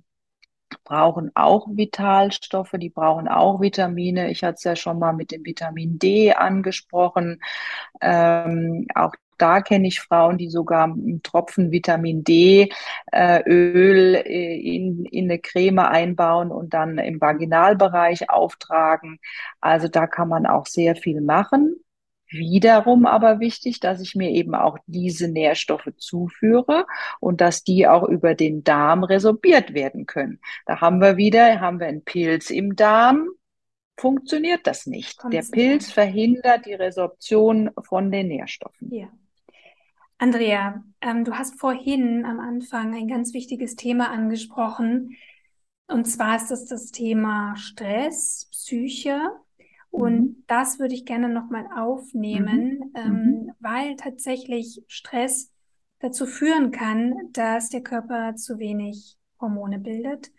brauchen 0.87 1.31
auch 1.35 1.67
Vitalstoffe, 1.71 2.75
die 2.79 2.91
brauchen 2.91 3.29
auch 3.29 3.61
Vitamine. 3.61 4.31
Ich 4.31 4.43
hatte 4.43 4.55
es 4.55 4.65
ja 4.65 4.77
schon 4.77 4.99
mal 4.99 5.13
mit 5.13 5.33
dem 5.33 5.45
Vitamin 5.45 5.99
D 5.99 6.33
angesprochen. 6.33 7.41
Ähm, 8.01 8.87
auch 8.95 9.13
da 9.39 9.61
kenne 9.61 9.89
ich 9.89 10.01
Frauen, 10.01 10.39
die 10.39 10.49
sogar 10.49 10.85
einen 10.85 11.23
Tropfen 11.23 11.71
Vitamin 11.71 12.25
D 12.25 12.71
äh, 13.13 13.43
Öl 13.47 14.15
äh, 14.15 14.77
in, 14.77 15.05
in 15.07 15.25
eine 15.27 15.39
Creme 15.39 15.81
einbauen 15.81 16.51
und 16.51 16.73
dann 16.75 16.99
im 16.99 17.21
Vaginalbereich 17.21 18.31
auftragen. 18.31 19.19
Also 19.61 19.89
da 19.89 20.07
kann 20.07 20.29
man 20.29 20.47
auch 20.47 20.67
sehr 20.67 20.97
viel 20.97 21.21
machen. 21.21 21.77
Wiederum 22.29 23.07
aber 23.07 23.41
wichtig, 23.41 23.81
dass 23.81 24.01
ich 24.01 24.15
mir 24.15 24.31
eben 24.31 24.55
auch 24.55 24.79
diese 24.87 25.29
Nährstoffe 25.29 25.89
zuführe 25.97 26.87
und 27.21 27.41
dass 27.41 27.63
die 27.63 27.87
auch 27.87 28.05
über 28.05 28.35
den 28.35 28.65
Darm 28.65 29.05
resorbiert 29.05 29.75
werden 29.75 30.07
können. 30.07 30.41
Da 30.67 30.81
haben 30.81 31.01
wir 31.01 31.17
wieder, 31.17 31.61
haben 31.61 31.79
wir 31.79 31.87
einen 31.87 32.05
Pilz 32.05 32.51
im 32.51 32.75
Darm, 32.75 33.29
funktioniert 33.97 34.67
das 34.67 34.87
nicht. 34.87 35.23
Der 35.33 35.43
Pilz 35.43 35.91
verhindert 35.91 36.67
die 36.67 36.75
Resorption 36.75 37.71
von 37.83 38.11
den 38.11 38.29
Nährstoffen. 38.29 38.93
Ja. 38.93 39.09
Andrea, 40.19 40.83
ähm, 41.01 41.25
du 41.25 41.35
hast 41.35 41.61
vorhin 41.61 42.25
am 42.25 42.41
Anfang 42.41 42.95
ein 42.95 43.09
ganz 43.09 43.35
wichtiges 43.35 43.77
Thema 43.77 44.11
angesprochen. 44.11 45.17
Und 45.89 46.07
zwar 46.07 46.37
ist 46.37 46.51
das 46.51 46.65
das 46.67 46.91
Thema 46.91 47.55
Stress, 47.57 48.49
Psyche. 48.51 49.21
Und 49.91 50.21
mhm. 50.21 50.45
das 50.47 50.79
würde 50.79 50.95
ich 50.95 51.05
gerne 51.05 51.29
nochmal 51.29 51.67
aufnehmen, 51.75 52.79
mhm. 52.79 52.93
Ähm, 52.95 53.13
mhm. 53.13 53.53
weil 53.61 53.97
tatsächlich 53.97 54.83
Stress 54.89 55.53
dazu 56.01 56.27
führen 56.27 56.71
kann, 56.71 57.15
dass 57.33 57.71
der 57.71 57.83
Körper 57.83 58.35
zu 58.37 58.59
wenig 58.59 59.17
Hormone 59.41 59.79
bildet. 59.79 60.31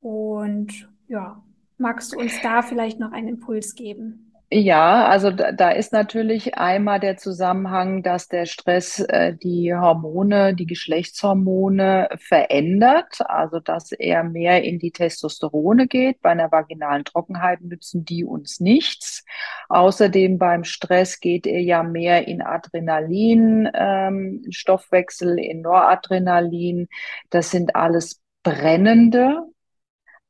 Und 0.00 0.88
ja, 1.08 1.42
magst 1.78 2.12
du 2.12 2.18
uns 2.18 2.40
da 2.42 2.62
vielleicht 2.62 3.00
noch 3.00 3.12
einen 3.12 3.28
Impuls 3.28 3.74
geben? 3.74 4.23
Ja, 4.56 5.08
also 5.08 5.32
da, 5.32 5.50
da, 5.50 5.70
ist 5.70 5.92
natürlich 5.92 6.56
einmal 6.56 7.00
der 7.00 7.16
Zusammenhang, 7.16 8.04
dass 8.04 8.28
der 8.28 8.46
Stress 8.46 9.00
äh, 9.00 9.34
die 9.34 9.74
Hormone, 9.74 10.54
die 10.54 10.66
Geschlechtshormone 10.66 12.08
verändert, 12.18 13.18
also 13.26 13.58
dass 13.58 13.90
er 13.90 14.22
mehr 14.22 14.62
in 14.62 14.78
die 14.78 14.92
Testosterone 14.92 15.88
geht. 15.88 16.20
Bei 16.20 16.30
einer 16.30 16.52
vaginalen 16.52 17.04
Trockenheit 17.04 17.62
nützen 17.62 18.04
die 18.04 18.24
uns 18.24 18.60
nichts. 18.60 19.24
Außerdem 19.70 20.38
beim 20.38 20.62
Stress 20.62 21.18
geht 21.18 21.48
er 21.48 21.60
ja 21.60 21.82
mehr 21.82 22.28
in 22.28 22.40
Adrenalin, 22.40 23.68
ähm, 23.74 24.44
Stoffwechsel, 24.50 25.36
in 25.40 25.62
Noradrenalin. 25.62 26.86
Das 27.28 27.50
sind 27.50 27.74
alles 27.74 28.22
brennende 28.44 29.42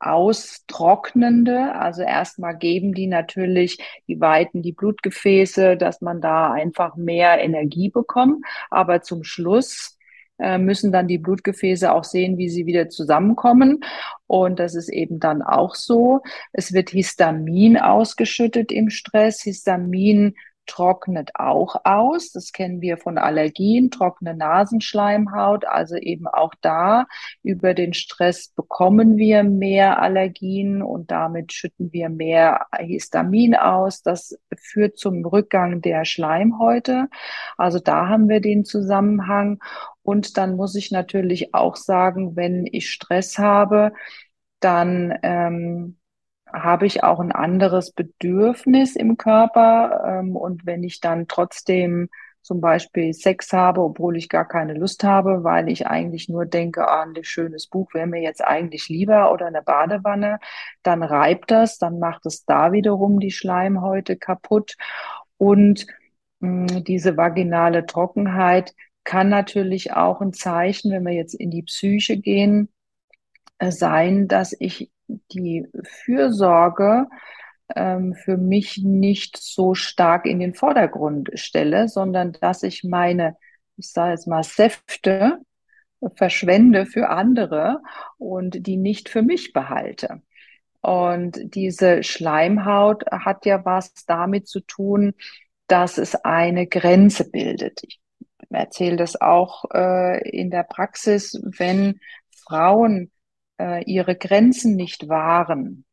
austrocknende. 0.06 1.74
Also 1.74 2.02
erstmal 2.02 2.56
geben 2.56 2.94
die 2.94 3.06
natürlich, 3.06 3.78
die 4.08 4.20
weiten 4.20 4.62
die 4.62 4.72
Blutgefäße, 4.72 5.76
dass 5.76 6.00
man 6.00 6.20
da 6.20 6.52
einfach 6.52 6.96
mehr 6.96 7.40
Energie 7.40 7.90
bekommt. 7.90 8.44
Aber 8.70 9.02
zum 9.02 9.24
Schluss 9.24 9.98
äh, 10.38 10.58
müssen 10.58 10.92
dann 10.92 11.08
die 11.08 11.18
Blutgefäße 11.18 11.92
auch 11.92 12.04
sehen, 12.04 12.38
wie 12.38 12.48
sie 12.48 12.66
wieder 12.66 12.88
zusammenkommen. 12.88 13.80
Und 14.26 14.58
das 14.58 14.74
ist 14.74 14.88
eben 14.88 15.20
dann 15.20 15.42
auch 15.42 15.74
so. 15.74 16.20
Es 16.52 16.72
wird 16.72 16.90
Histamin 16.90 17.78
ausgeschüttet 17.78 18.72
im 18.72 18.90
Stress. 18.90 19.42
Histamin 19.42 20.34
trocknet 20.66 21.30
auch 21.34 21.76
aus. 21.84 22.32
Das 22.32 22.52
kennen 22.52 22.80
wir 22.80 22.98
von 22.98 23.18
Allergien, 23.18 23.90
trockene 23.90 24.34
Nasenschleimhaut. 24.34 25.64
Also 25.66 25.96
eben 25.96 26.26
auch 26.26 26.52
da 26.60 27.06
über 27.42 27.74
den 27.74 27.94
Stress 27.94 28.48
bekommen 28.48 29.16
wir 29.16 29.44
mehr 29.44 30.00
Allergien 30.00 30.82
und 30.82 31.10
damit 31.10 31.52
schütten 31.52 31.92
wir 31.92 32.08
mehr 32.08 32.66
Histamin 32.78 33.54
aus. 33.54 34.02
Das 34.02 34.38
führt 34.56 34.98
zum 34.98 35.24
Rückgang 35.24 35.80
der 35.80 36.04
Schleimhäute. 36.04 37.08
Also 37.56 37.78
da 37.78 38.08
haben 38.08 38.28
wir 38.28 38.40
den 38.40 38.64
Zusammenhang. 38.64 39.60
Und 40.02 40.36
dann 40.36 40.56
muss 40.56 40.74
ich 40.74 40.90
natürlich 40.90 41.54
auch 41.54 41.76
sagen, 41.76 42.36
wenn 42.36 42.66
ich 42.70 42.90
Stress 42.90 43.38
habe, 43.38 43.92
dann 44.60 45.18
ähm, 45.22 45.98
habe 46.54 46.86
ich 46.86 47.02
auch 47.02 47.20
ein 47.20 47.32
anderes 47.32 47.92
Bedürfnis 47.92 48.96
im 48.96 49.16
Körper. 49.16 50.20
Ähm, 50.20 50.36
und 50.36 50.66
wenn 50.66 50.82
ich 50.84 51.00
dann 51.00 51.26
trotzdem 51.28 52.08
zum 52.42 52.60
Beispiel 52.60 53.14
Sex 53.14 53.52
habe, 53.52 53.80
obwohl 53.82 54.16
ich 54.16 54.28
gar 54.28 54.46
keine 54.46 54.74
Lust 54.74 55.02
habe, 55.02 55.44
weil 55.44 55.68
ich 55.70 55.86
eigentlich 55.86 56.28
nur 56.28 56.44
denke, 56.44 56.86
ah, 56.86 57.02
ein 57.02 57.24
schönes 57.24 57.66
Buch 57.66 57.94
wäre 57.94 58.06
mir 58.06 58.20
jetzt 58.20 58.44
eigentlich 58.44 58.88
lieber 58.88 59.32
oder 59.32 59.46
eine 59.46 59.62
Badewanne, 59.62 60.38
dann 60.82 61.02
reibt 61.02 61.50
das, 61.50 61.78
dann 61.78 61.98
macht 61.98 62.26
es 62.26 62.44
da 62.44 62.72
wiederum 62.72 63.18
die 63.18 63.30
Schleimhäute 63.30 64.16
kaputt. 64.16 64.76
Und 65.38 65.86
mh, 66.40 66.70
hm, 66.70 66.84
diese 66.84 67.16
vaginale 67.16 67.86
Trockenheit 67.86 68.74
kann 69.04 69.28
natürlich 69.30 69.92
auch 69.94 70.20
ein 70.20 70.32
Zeichen, 70.32 70.92
wenn 70.92 71.04
wir 71.04 71.14
jetzt 71.14 71.34
in 71.34 71.50
die 71.50 71.62
Psyche 71.62 72.18
gehen, 72.18 72.68
äh, 73.58 73.70
sein, 73.70 74.28
dass 74.28 74.54
ich 74.58 74.90
die 75.08 75.66
Fürsorge 75.82 77.06
ähm, 77.74 78.14
für 78.14 78.36
mich 78.36 78.78
nicht 78.82 79.36
so 79.36 79.74
stark 79.74 80.26
in 80.26 80.38
den 80.38 80.54
Vordergrund 80.54 81.30
stelle, 81.34 81.88
sondern 81.88 82.32
dass 82.32 82.62
ich 82.62 82.84
meine, 82.84 83.36
ich 83.76 83.90
sage 83.90 84.12
jetzt 84.12 84.26
mal, 84.26 84.42
Säfte 84.42 85.38
verschwende 86.16 86.86
für 86.86 87.08
andere 87.08 87.80
und 88.18 88.66
die 88.66 88.76
nicht 88.76 89.08
für 89.08 89.22
mich 89.22 89.52
behalte. 89.52 90.22
Und 90.82 91.40
diese 91.54 92.02
Schleimhaut 92.02 93.04
hat 93.10 93.46
ja 93.46 93.64
was 93.64 93.94
damit 94.06 94.46
zu 94.46 94.60
tun, 94.60 95.14
dass 95.66 95.96
es 95.96 96.14
eine 96.14 96.66
Grenze 96.66 97.30
bildet. 97.30 97.80
Ich 97.82 98.00
erzähle 98.50 98.96
das 98.96 99.18
auch 99.18 99.64
äh, 99.72 100.28
in 100.28 100.50
der 100.50 100.64
Praxis, 100.64 101.40
wenn 101.42 102.00
Frauen 102.46 103.10
äh, 103.58 103.84
ihre 103.84 104.16
Grenzen 104.16 104.76
nicht 104.76 105.08
wahren, 105.08 105.84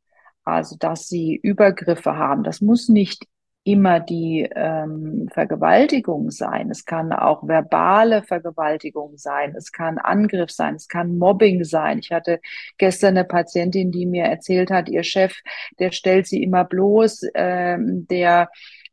also 0.44 0.76
dass 0.78 1.08
sie 1.08 1.36
Übergriffe 1.36 2.16
haben. 2.16 2.44
Das 2.44 2.62
muss 2.62 2.90
nicht 2.90 3.26
immer 3.64 4.00
die 4.00 4.50
ähm, 4.56 5.30
Vergewaltigung 5.32 6.32
sein. 6.32 6.72
Es 6.72 6.86
kann 6.86 7.14
auch 7.14 7.48
verbale 7.48 8.24
Vergewaltigung 8.24 9.18
sein. 9.18 9.54
Es 9.56 9.72
kann 9.72 10.00
Angriff 10.00 10.50
sein. 10.50 10.76
Es 10.76 10.88
kann 10.88 11.18
Mobbing 11.20 11.64
sein. 11.64 12.00
Ich 12.00 12.12
hatte 12.12 12.40
gestern 12.80 13.18
eine 13.18 13.26
Patientin, 13.26 13.92
die 13.92 14.08
mir 14.08 14.24
erzählt 14.26 14.72
hat, 14.72 14.90
ihr 14.90 15.04
Chef, 15.04 15.36
der 15.80 15.92
stellt 15.92 16.26
sie 16.26 16.42
immer 16.42 16.66
bloß, 16.66 17.28
ähm, 17.36 18.08
der 18.08 18.50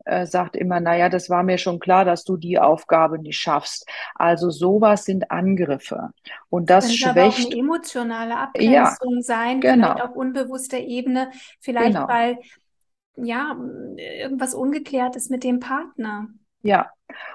äh, 0.09 0.27
sagt 0.27 0.57
immer, 0.57 0.81
naja, 0.81 1.09
das 1.09 1.29
war 1.29 1.43
mir 1.43 1.59
schon 1.59 1.79
klar, 1.81 2.05
dass 2.05 2.25
du 2.25 2.37
die 2.37 2.59
Aufgabe 2.59 3.19
nicht 3.19 3.39
schaffst. 3.39 3.87
Also 4.15 4.51
sowas 4.51 5.05
sind 5.05 5.31
Angriffe. 5.31 6.11
Und 6.49 6.71
das, 6.71 6.87
das 6.87 6.97
schwächt. 6.97 7.19
Aber 7.19 7.27
auch 7.27 7.51
eine 7.53 7.57
emotionale 7.57 8.37
Abgrenzung 8.39 9.17
ja, 9.17 9.23
sein, 9.23 9.61
genau. 9.61 9.93
vielleicht 9.93 10.05
auf 10.05 10.17
unbewusster 10.17 10.79
Ebene, 10.79 11.31
vielleicht 11.61 11.95
genau. 11.95 12.09
weil 12.09 12.39
ja 13.17 13.57
irgendwas 13.97 14.55
ungeklärt 14.55 15.17
ist 15.17 15.31
mit 15.31 15.45
dem 15.45 15.61
Partner. 15.61 16.29
Ja, 16.63 16.91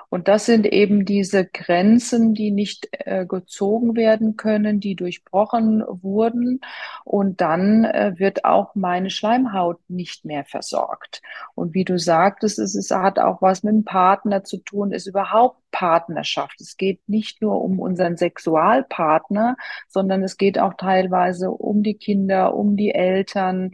und 0.09 0.27
das 0.27 0.45
sind 0.45 0.67
eben 0.67 1.05
diese 1.05 1.45
Grenzen, 1.45 2.35
die 2.35 2.51
nicht 2.51 2.87
äh, 2.91 3.25
gezogen 3.25 3.95
werden 3.95 4.37
können, 4.37 4.79
die 4.79 4.95
durchbrochen 4.95 5.83
wurden. 5.87 6.61
Und 7.03 7.41
dann 7.41 7.83
äh, 7.83 8.13
wird 8.17 8.45
auch 8.45 8.75
meine 8.75 9.09
Schleimhaut 9.09 9.79
nicht 9.87 10.23
mehr 10.23 10.45
versorgt. 10.45 11.21
Und 11.55 11.73
wie 11.73 11.83
du 11.83 11.97
sagtest, 11.97 12.59
es 12.59 12.75
ist, 12.75 12.91
hat 12.91 13.17
auch 13.17 13.41
was 13.41 13.63
mit 13.63 13.73
dem 13.73 13.85
Partner 13.85 14.43
zu 14.43 14.57
tun, 14.57 14.91
ist 14.91 15.07
überhaupt 15.07 15.63
Partnerschaft. 15.71 16.61
Es 16.61 16.77
geht 16.77 17.01
nicht 17.09 17.41
nur 17.41 17.61
um 17.61 17.79
unseren 17.79 18.15
Sexualpartner, 18.15 19.57
sondern 19.89 20.23
es 20.23 20.37
geht 20.37 20.59
auch 20.59 20.75
teilweise 20.75 21.49
um 21.49 21.83
die 21.83 21.95
Kinder, 21.95 22.53
um 22.55 22.77
die 22.77 22.93
Eltern, 22.93 23.71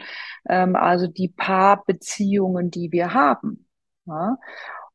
ähm, 0.47 0.76
also 0.76 1.08
die 1.08 1.28
Paarbeziehungen, 1.28 2.72
die 2.72 2.91
wir 2.91 3.14
haben. 3.14 3.68
Ja? 4.06 4.38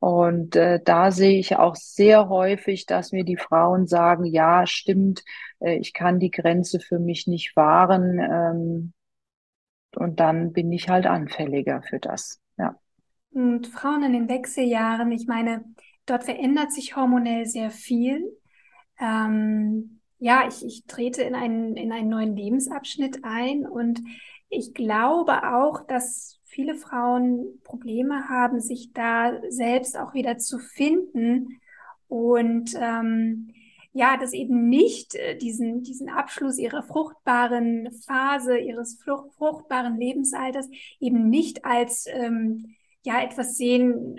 Und 0.04 0.54
äh, 0.54 0.82
da 0.84 1.10
sehe 1.10 1.38
ich 1.38 1.56
auch 1.56 1.76
sehr 1.76 2.28
häufig, 2.28 2.84
dass 2.84 3.12
mir 3.12 3.24
die 3.24 3.38
Frauen 3.38 3.86
sagen, 3.86 4.26
ja, 4.26 4.66
stimmt, 4.66 5.24
äh, 5.60 5.78
ich 5.78 5.94
kann 5.94 6.18
die 6.18 6.30
Grenze 6.30 6.78
für 6.78 6.98
mich 6.98 7.26
nicht 7.26 7.56
wahren. 7.56 8.18
Ähm, 8.18 8.92
und 9.96 10.20
dann 10.20 10.52
bin 10.52 10.70
ich 10.72 10.90
halt 10.90 11.06
anfälliger 11.06 11.80
für 11.80 12.00
das. 12.00 12.38
Ja. 12.58 12.78
Und 13.30 13.66
Frauen 13.66 14.02
in 14.02 14.12
den 14.12 14.28
Wechseljahren, 14.28 15.10
ich 15.10 15.26
meine, 15.26 15.64
dort 16.04 16.24
verändert 16.24 16.70
sich 16.70 16.96
hormonell 16.96 17.46
sehr 17.46 17.70
viel. 17.70 18.30
Ähm, 19.00 20.00
ja, 20.18 20.46
ich, 20.46 20.66
ich 20.66 20.84
trete 20.84 21.22
in 21.22 21.34
einen, 21.34 21.78
in 21.78 21.92
einen 21.92 22.10
neuen 22.10 22.36
Lebensabschnitt 22.36 23.20
ein 23.22 23.66
und 23.66 24.02
ich 24.50 24.74
glaube 24.74 25.54
auch, 25.54 25.86
dass 25.86 26.42
viele 26.54 26.76
Frauen 26.76 27.60
Probleme 27.64 28.28
haben, 28.28 28.60
sich 28.60 28.92
da 28.92 29.32
selbst 29.48 29.98
auch 29.98 30.14
wieder 30.14 30.38
zu 30.38 30.58
finden 30.58 31.60
und 32.06 32.74
ähm, 32.80 33.50
ja, 33.92 34.16
dass 34.16 34.32
eben 34.32 34.68
nicht 34.68 35.14
äh, 35.14 35.36
diesen, 35.36 35.82
diesen 35.82 36.08
Abschluss 36.08 36.58
ihrer 36.58 36.82
fruchtbaren 36.82 37.92
Phase, 38.06 38.58
ihres 38.58 39.00
fruchtbaren 39.36 39.96
Lebensalters 39.96 40.68
eben 41.00 41.28
nicht 41.28 41.64
als 41.64 42.06
ähm, 42.08 42.74
ja 43.04 43.22
etwas 43.22 43.56
sehen, 43.56 44.16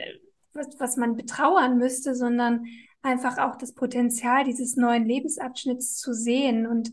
was, 0.53 0.79
was 0.79 0.97
man 0.97 1.15
betrauern 1.15 1.77
müsste, 1.77 2.15
sondern 2.15 2.65
einfach 3.01 3.37
auch 3.37 3.57
das 3.57 3.73
Potenzial 3.73 4.45
dieses 4.45 4.75
neuen 4.77 5.05
Lebensabschnitts 5.05 5.97
zu 5.97 6.13
sehen. 6.13 6.65
Und 6.65 6.91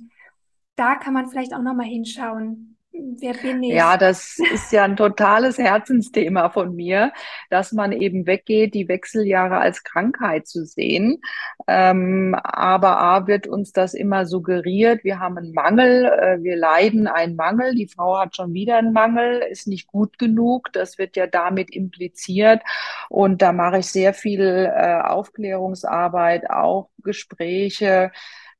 da 0.76 0.96
kann 0.96 1.14
man 1.14 1.28
vielleicht 1.28 1.54
auch 1.54 1.62
nochmal 1.62 1.86
hinschauen, 1.86 2.71
Wer 2.94 3.32
bin 3.34 3.62
ich? 3.62 3.72
Ja, 3.72 3.96
das 3.96 4.38
ist 4.52 4.70
ja 4.70 4.84
ein 4.84 4.96
totales 4.96 5.56
Herzensthema 5.56 6.50
von 6.50 6.74
mir, 6.74 7.12
dass 7.48 7.72
man 7.72 7.92
eben 7.92 8.26
weggeht, 8.26 8.74
die 8.74 8.86
Wechseljahre 8.86 9.58
als 9.58 9.82
Krankheit 9.82 10.46
zu 10.46 10.66
sehen. 10.66 11.22
Ähm, 11.66 12.36
aber 12.42 13.00
A 13.00 13.26
wird 13.26 13.46
uns 13.46 13.72
das 13.72 13.94
immer 13.94 14.26
suggeriert, 14.26 15.04
wir 15.04 15.20
haben 15.20 15.38
einen 15.38 15.52
Mangel, 15.52 16.04
äh, 16.04 16.42
wir 16.42 16.56
leiden 16.56 17.06
einen 17.06 17.34
Mangel, 17.34 17.74
die 17.74 17.88
Frau 17.88 18.18
hat 18.18 18.36
schon 18.36 18.52
wieder 18.52 18.76
einen 18.76 18.92
Mangel, 18.92 19.42
ist 19.50 19.66
nicht 19.68 19.86
gut 19.86 20.18
genug. 20.18 20.70
Das 20.72 20.98
wird 20.98 21.16
ja 21.16 21.26
damit 21.26 21.74
impliziert. 21.74 22.62
Und 23.08 23.40
da 23.40 23.52
mache 23.52 23.78
ich 23.78 23.86
sehr 23.86 24.12
viel 24.12 24.70
äh, 24.70 25.00
Aufklärungsarbeit, 25.00 26.50
auch 26.50 26.90
Gespräche 27.02 28.12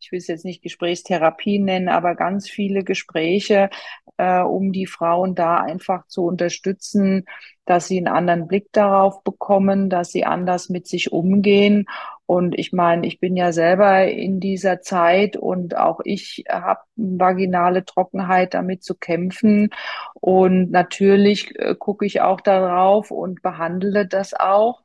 ich 0.03 0.11
will 0.11 0.19
es 0.19 0.27
jetzt 0.27 0.45
nicht 0.45 0.63
Gesprächstherapie 0.63 1.61
nennen, 1.61 1.89
aber 1.89 2.17
ganz 2.17 2.51
viele 2.51 2.83
Gespräche, 2.83 3.71
äh, 4.17 4.41
um 4.41 4.73
die 4.73 4.87
Frauen 4.87 5.35
da 5.35 5.61
einfach 5.61 6.07
zu 6.07 6.25
unterstützen, 6.25 7.25
dass 7.65 7.89
sie 7.89 7.99
einen 7.99 8.09
anderen 8.09 8.49
Blick 8.49 8.73
darauf 8.73 9.23
bekommen, 9.23 9.89
dass 9.91 10.11
sie 10.11 10.25
anders 10.25 10.69
mit 10.69 10.87
sich 10.87 11.13
umgehen. 11.13 11.87
Und 12.27 12.59
ich 12.59 12.73
meine, 12.73 13.07
ich 13.07 13.21
bin 13.21 13.37
ja 13.37 13.53
selber 13.53 14.07
in 14.09 14.41
dieser 14.41 14.81
Zeit 14.81 15.37
und 15.37 15.77
auch 15.77 16.01
ich 16.05 16.45
habe 16.49 16.81
vaginale 16.97 17.85
Trockenheit 17.85 18.55
damit 18.55 18.83
zu 18.83 18.95
kämpfen. 18.95 19.71
Und 20.15 20.71
natürlich 20.71 21.59
äh, 21.59 21.75
gucke 21.79 22.07
ich 22.07 22.21
auch 22.21 22.41
darauf 22.41 23.11
und 23.11 23.43
behandle 23.43 24.07
das 24.07 24.35
auch. 24.35 24.83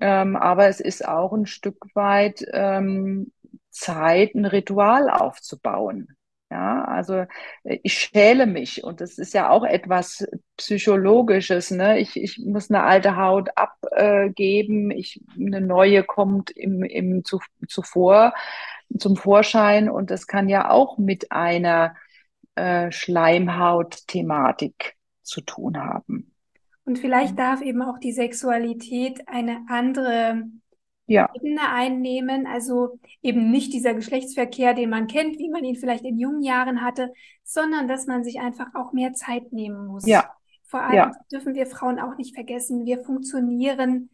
Ähm, 0.00 0.36
aber 0.36 0.68
es 0.68 0.80
ist 0.80 1.06
auch 1.06 1.32
ein 1.32 1.46
Stück 1.46 1.86
weit 1.94 2.44
ähm, 2.52 3.32
Zeit, 3.70 4.34
ein 4.34 4.46
Ritual 4.46 5.10
aufzubauen. 5.10 6.16
Ja, 6.52 6.84
also 6.84 7.24
äh, 7.64 7.78
ich 7.82 7.94
schäle 7.94 8.46
mich 8.46 8.84
und 8.84 9.00
das 9.00 9.16
ist 9.16 9.32
ja 9.32 9.48
auch 9.48 9.64
etwas 9.64 10.26
Psychologisches. 10.58 11.70
Ne? 11.70 11.98
Ich, 11.98 12.20
ich 12.20 12.38
muss 12.44 12.70
eine 12.70 12.82
alte 12.82 13.16
Haut 13.16 13.48
abgeben, 13.56 14.90
ich, 14.90 15.24
eine 15.34 15.62
neue 15.62 16.04
kommt 16.04 16.50
im, 16.50 16.82
im 16.82 17.24
zu, 17.24 17.40
zuvor 17.66 18.34
zum 18.98 19.16
Vorschein 19.16 19.88
und 19.88 20.10
das 20.10 20.26
kann 20.26 20.50
ja 20.50 20.68
auch 20.68 20.98
mit 20.98 21.32
einer 21.32 21.96
äh, 22.54 22.92
Schleimhaut-Thematik 22.92 24.96
zu 25.22 25.40
tun 25.40 25.78
haben. 25.78 26.34
Und 26.84 26.98
vielleicht 26.98 27.38
darf 27.38 27.62
eben 27.62 27.80
auch 27.80 27.98
die 27.98 28.12
Sexualität 28.12 29.26
eine 29.26 29.64
andere 29.68 30.42
ja. 31.12 31.30
Ebene 31.34 31.70
einnehmen. 31.70 32.46
Also 32.46 32.98
eben 33.22 33.50
nicht 33.50 33.72
dieser 33.72 33.94
Geschlechtsverkehr, 33.94 34.74
den 34.74 34.90
man 34.90 35.06
kennt, 35.06 35.38
wie 35.38 35.50
man 35.50 35.64
ihn 35.64 35.76
vielleicht 35.76 36.04
in 36.04 36.18
jungen 36.18 36.42
Jahren 36.42 36.82
hatte, 36.82 37.12
sondern 37.44 37.88
dass 37.88 38.06
man 38.06 38.24
sich 38.24 38.40
einfach 38.40 38.74
auch 38.74 38.92
mehr 38.92 39.12
Zeit 39.12 39.52
nehmen 39.52 39.86
muss. 39.86 40.06
Ja. 40.06 40.30
Vor 40.64 40.82
allem 40.82 40.94
ja. 40.96 41.12
dürfen 41.30 41.54
wir 41.54 41.66
Frauen 41.66 42.00
auch 42.00 42.16
nicht 42.16 42.34
vergessen, 42.34 42.86
wir 42.86 43.04
funktionieren 43.04 44.08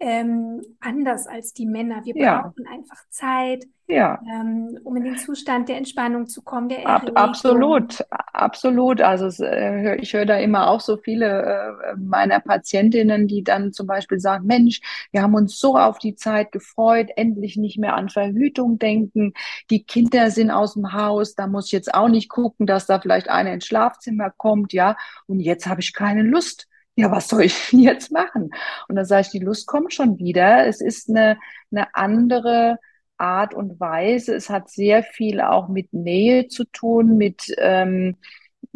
ähm, 0.00 0.60
anders 0.80 1.26
als 1.26 1.52
die 1.52 1.66
Männer. 1.66 2.04
Wir 2.04 2.16
ja. 2.16 2.42
brauchen 2.42 2.66
einfach 2.66 3.08
Zeit, 3.10 3.64
ja. 3.86 4.20
ähm, 4.30 4.78
um 4.82 4.96
in 4.96 5.04
den 5.04 5.18
Zustand 5.18 5.68
der 5.68 5.76
Entspannung 5.76 6.26
zu 6.26 6.42
kommen, 6.42 6.68
der 6.68 6.86
Ab, 6.86 7.10
Absolut, 7.14 8.04
absolut. 8.10 9.00
Also 9.00 9.44
äh, 9.44 9.96
ich 9.96 10.12
höre 10.12 10.26
da 10.26 10.36
immer 10.36 10.68
auch 10.68 10.80
so 10.80 10.96
viele 10.96 11.42
äh, 11.42 11.96
meiner 11.96 12.40
Patientinnen, 12.40 13.28
die 13.28 13.44
dann 13.44 13.72
zum 13.72 13.86
Beispiel 13.86 14.18
sagen, 14.18 14.46
Mensch, 14.46 14.80
wir 15.12 15.22
haben 15.22 15.34
uns 15.34 15.58
so 15.58 15.78
auf 15.78 15.98
die 15.98 16.16
Zeit 16.16 16.50
gefreut, 16.50 17.10
endlich 17.16 17.56
nicht 17.56 17.78
mehr 17.78 17.94
an 17.94 18.08
Verhütung 18.08 18.78
denken. 18.78 19.32
Die 19.70 19.84
Kinder 19.84 20.30
sind 20.30 20.50
aus 20.50 20.74
dem 20.74 20.92
Haus, 20.92 21.34
da 21.34 21.46
muss 21.46 21.66
ich 21.66 21.72
jetzt 21.72 21.94
auch 21.94 22.08
nicht 22.08 22.28
gucken, 22.28 22.66
dass 22.66 22.86
da 22.86 22.98
vielleicht 22.98 23.30
einer 23.30 23.52
ins 23.52 23.66
Schlafzimmer 23.66 24.30
kommt, 24.30 24.72
ja. 24.72 24.96
Und 25.26 25.38
jetzt 25.40 25.66
habe 25.66 25.80
ich 25.80 25.94
keine 25.94 26.22
Lust 26.22 26.66
ja, 26.96 27.10
was 27.10 27.28
soll 27.28 27.42
ich 27.44 27.72
jetzt 27.72 28.12
machen? 28.12 28.50
Und 28.88 28.96
dann 28.96 29.04
sage 29.04 29.22
ich, 29.22 29.30
die 29.30 29.38
Lust 29.44 29.66
kommt 29.66 29.92
schon 29.94 30.18
wieder. 30.18 30.66
Es 30.66 30.80
ist 30.80 31.08
eine, 31.10 31.38
eine 31.70 31.94
andere 31.94 32.78
Art 33.16 33.54
und 33.54 33.80
Weise. 33.80 34.34
Es 34.34 34.50
hat 34.50 34.70
sehr 34.70 35.02
viel 35.02 35.40
auch 35.40 35.68
mit 35.68 35.92
Nähe 35.92 36.48
zu 36.48 36.64
tun, 36.64 37.16
mit 37.16 37.54
ähm, 37.58 38.16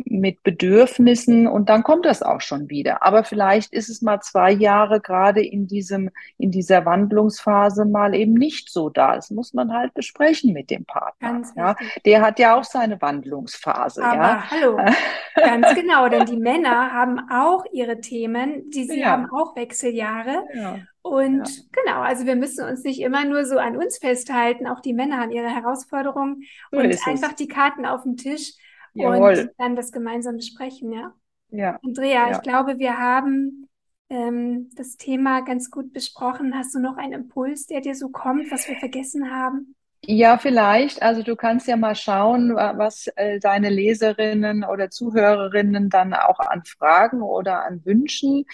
mit 0.04 0.42
Bedürfnissen 0.42 1.46
und 1.46 1.68
dann 1.68 1.82
kommt 1.82 2.04
das 2.04 2.22
auch 2.22 2.40
schon 2.40 2.70
wieder. 2.70 3.02
Aber 3.02 3.24
vielleicht 3.24 3.72
ist 3.72 3.88
es 3.88 4.02
mal 4.02 4.20
zwei 4.20 4.52
Jahre 4.52 5.00
gerade 5.00 5.44
in 5.44 5.66
diesem, 5.66 6.10
in 6.38 6.50
dieser 6.50 6.84
Wandlungsphase 6.84 7.84
mal 7.84 8.14
eben 8.14 8.34
nicht 8.34 8.70
so 8.70 8.88
da. 8.90 9.16
Das 9.16 9.30
muss 9.30 9.54
man 9.54 9.72
halt 9.72 9.94
besprechen 9.94 10.52
mit 10.52 10.70
dem 10.70 10.84
Partner. 10.84 11.32
Ganz 11.32 11.52
ja. 11.56 11.76
Der 12.04 12.22
hat 12.22 12.38
ja 12.38 12.56
auch 12.56 12.64
seine 12.64 13.00
Wandlungsphase. 13.00 14.04
Aber 14.04 14.22
ja. 14.22 14.50
hallo, 14.50 14.78
ganz 15.34 15.74
genau, 15.74 16.08
denn 16.08 16.26
die 16.26 16.38
Männer 16.38 16.92
haben 16.92 17.18
auch 17.30 17.64
ihre 17.72 18.00
Themen, 18.00 18.70
die 18.70 18.84
sie 18.84 19.00
ja. 19.00 19.08
haben 19.08 19.30
auch 19.30 19.56
Wechseljahre. 19.56 20.44
Ja. 20.54 20.78
Und 21.02 21.48
ja. 21.48 21.62
genau, 21.72 22.00
also 22.00 22.26
wir 22.26 22.36
müssen 22.36 22.68
uns 22.68 22.84
nicht 22.84 23.00
immer 23.00 23.24
nur 23.24 23.44
so 23.46 23.58
an 23.58 23.76
uns 23.76 23.98
festhalten. 23.98 24.66
Auch 24.66 24.80
die 24.80 24.92
Männer 24.92 25.18
haben 25.18 25.30
ihre 25.30 25.48
Herausforderungen 25.48 26.42
so 26.70 26.78
und 26.78 27.08
einfach 27.08 27.32
die 27.32 27.48
Karten 27.48 27.86
auf 27.86 28.02
dem 28.02 28.16
Tisch 28.16 28.52
Jawohl. 28.94 29.38
und 29.38 29.50
dann 29.58 29.76
das 29.76 29.92
gemeinsam 29.92 30.36
besprechen, 30.36 30.92
ja? 30.92 31.14
Ja. 31.50 31.78
Andrea, 31.82 32.30
ja. 32.30 32.32
ich 32.32 32.42
glaube, 32.42 32.78
wir 32.78 32.98
haben 32.98 33.68
ähm, 34.10 34.70
das 34.74 34.96
Thema 34.96 35.40
ganz 35.40 35.70
gut 35.70 35.92
besprochen. 35.92 36.54
Hast 36.54 36.74
du 36.74 36.78
noch 36.78 36.96
einen 36.96 37.12
Impuls, 37.12 37.66
der 37.66 37.80
dir 37.80 37.94
so 37.94 38.08
kommt, 38.08 38.50
was 38.50 38.68
wir 38.68 38.76
vergessen 38.76 39.30
haben? 39.30 39.74
Ja, 40.06 40.38
vielleicht. 40.38 41.02
Also 41.02 41.22
du 41.22 41.36
kannst 41.36 41.66
ja 41.66 41.76
mal 41.76 41.94
schauen, 41.94 42.54
was 42.54 43.08
äh, 43.16 43.40
deine 43.40 43.68
Leserinnen 43.68 44.64
oder 44.64 44.90
Zuhörerinnen 44.90 45.90
dann 45.90 46.14
auch 46.14 46.38
an 46.38 46.62
Fragen 46.64 47.20
oder 47.20 47.64
an 47.64 47.84
Wünschen. 47.84 48.44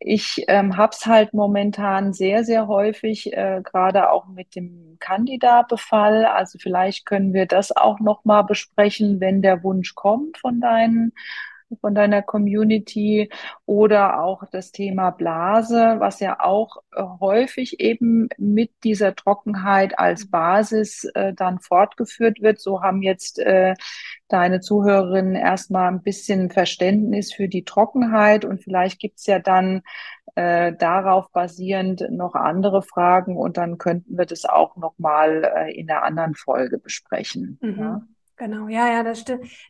Ich 0.00 0.44
ähm, 0.48 0.76
habe 0.76 0.92
es 0.94 1.06
halt 1.06 1.32
momentan 1.34 2.12
sehr, 2.12 2.44
sehr 2.44 2.66
häufig, 2.68 3.32
äh, 3.32 3.62
gerade 3.64 4.10
auch 4.10 4.26
mit 4.28 4.54
dem 4.54 4.96
Candida-Befall. 5.00 6.24
Also 6.26 6.58
vielleicht 6.58 7.06
können 7.06 7.32
wir 7.32 7.46
das 7.46 7.74
auch 7.76 8.00
noch 8.00 8.24
mal 8.24 8.42
besprechen, 8.42 9.20
wenn 9.20 9.40
der 9.42 9.62
Wunsch 9.62 9.94
kommt 9.94 10.38
von 10.38 10.60
deinen 10.60 11.12
von 11.80 11.94
deiner 11.94 12.22
Community 12.22 13.30
oder 13.66 14.22
auch 14.22 14.44
das 14.50 14.72
Thema 14.72 15.10
Blase, 15.10 15.96
was 15.98 16.20
ja 16.20 16.40
auch 16.40 16.78
äh, 16.92 17.02
häufig 17.20 17.80
eben 17.80 18.28
mit 18.38 18.70
dieser 18.84 19.14
Trockenheit 19.14 19.98
als 19.98 20.26
mhm. 20.26 20.30
Basis 20.30 21.04
äh, 21.14 21.34
dann 21.34 21.60
fortgeführt 21.60 22.40
wird. 22.40 22.60
So 22.60 22.82
haben 22.82 23.02
jetzt 23.02 23.38
äh, 23.38 23.74
deine 24.28 24.60
Zuhörerinnen 24.60 25.34
erstmal 25.34 25.88
ein 25.88 26.02
bisschen 26.02 26.50
Verständnis 26.50 27.32
für 27.32 27.48
die 27.48 27.64
Trockenheit 27.64 28.44
und 28.44 28.62
vielleicht 28.62 29.00
gibt's 29.00 29.26
ja 29.26 29.38
dann 29.38 29.82
äh, 30.34 30.72
darauf 30.74 31.30
basierend 31.32 32.06
noch 32.10 32.34
andere 32.34 32.82
Fragen 32.82 33.36
und 33.36 33.56
dann 33.56 33.78
könnten 33.78 34.16
wir 34.16 34.26
das 34.26 34.44
auch 34.44 34.76
nochmal 34.76 35.44
äh, 35.44 35.72
in 35.72 35.90
einer 35.90 36.02
anderen 36.02 36.34
Folge 36.34 36.78
besprechen. 36.78 37.58
Mhm. 37.60 37.78
Ja. 37.78 38.02
Genau, 38.38 38.68
ja, 38.68 38.88
ja, 38.88 39.02
da, 39.02 39.12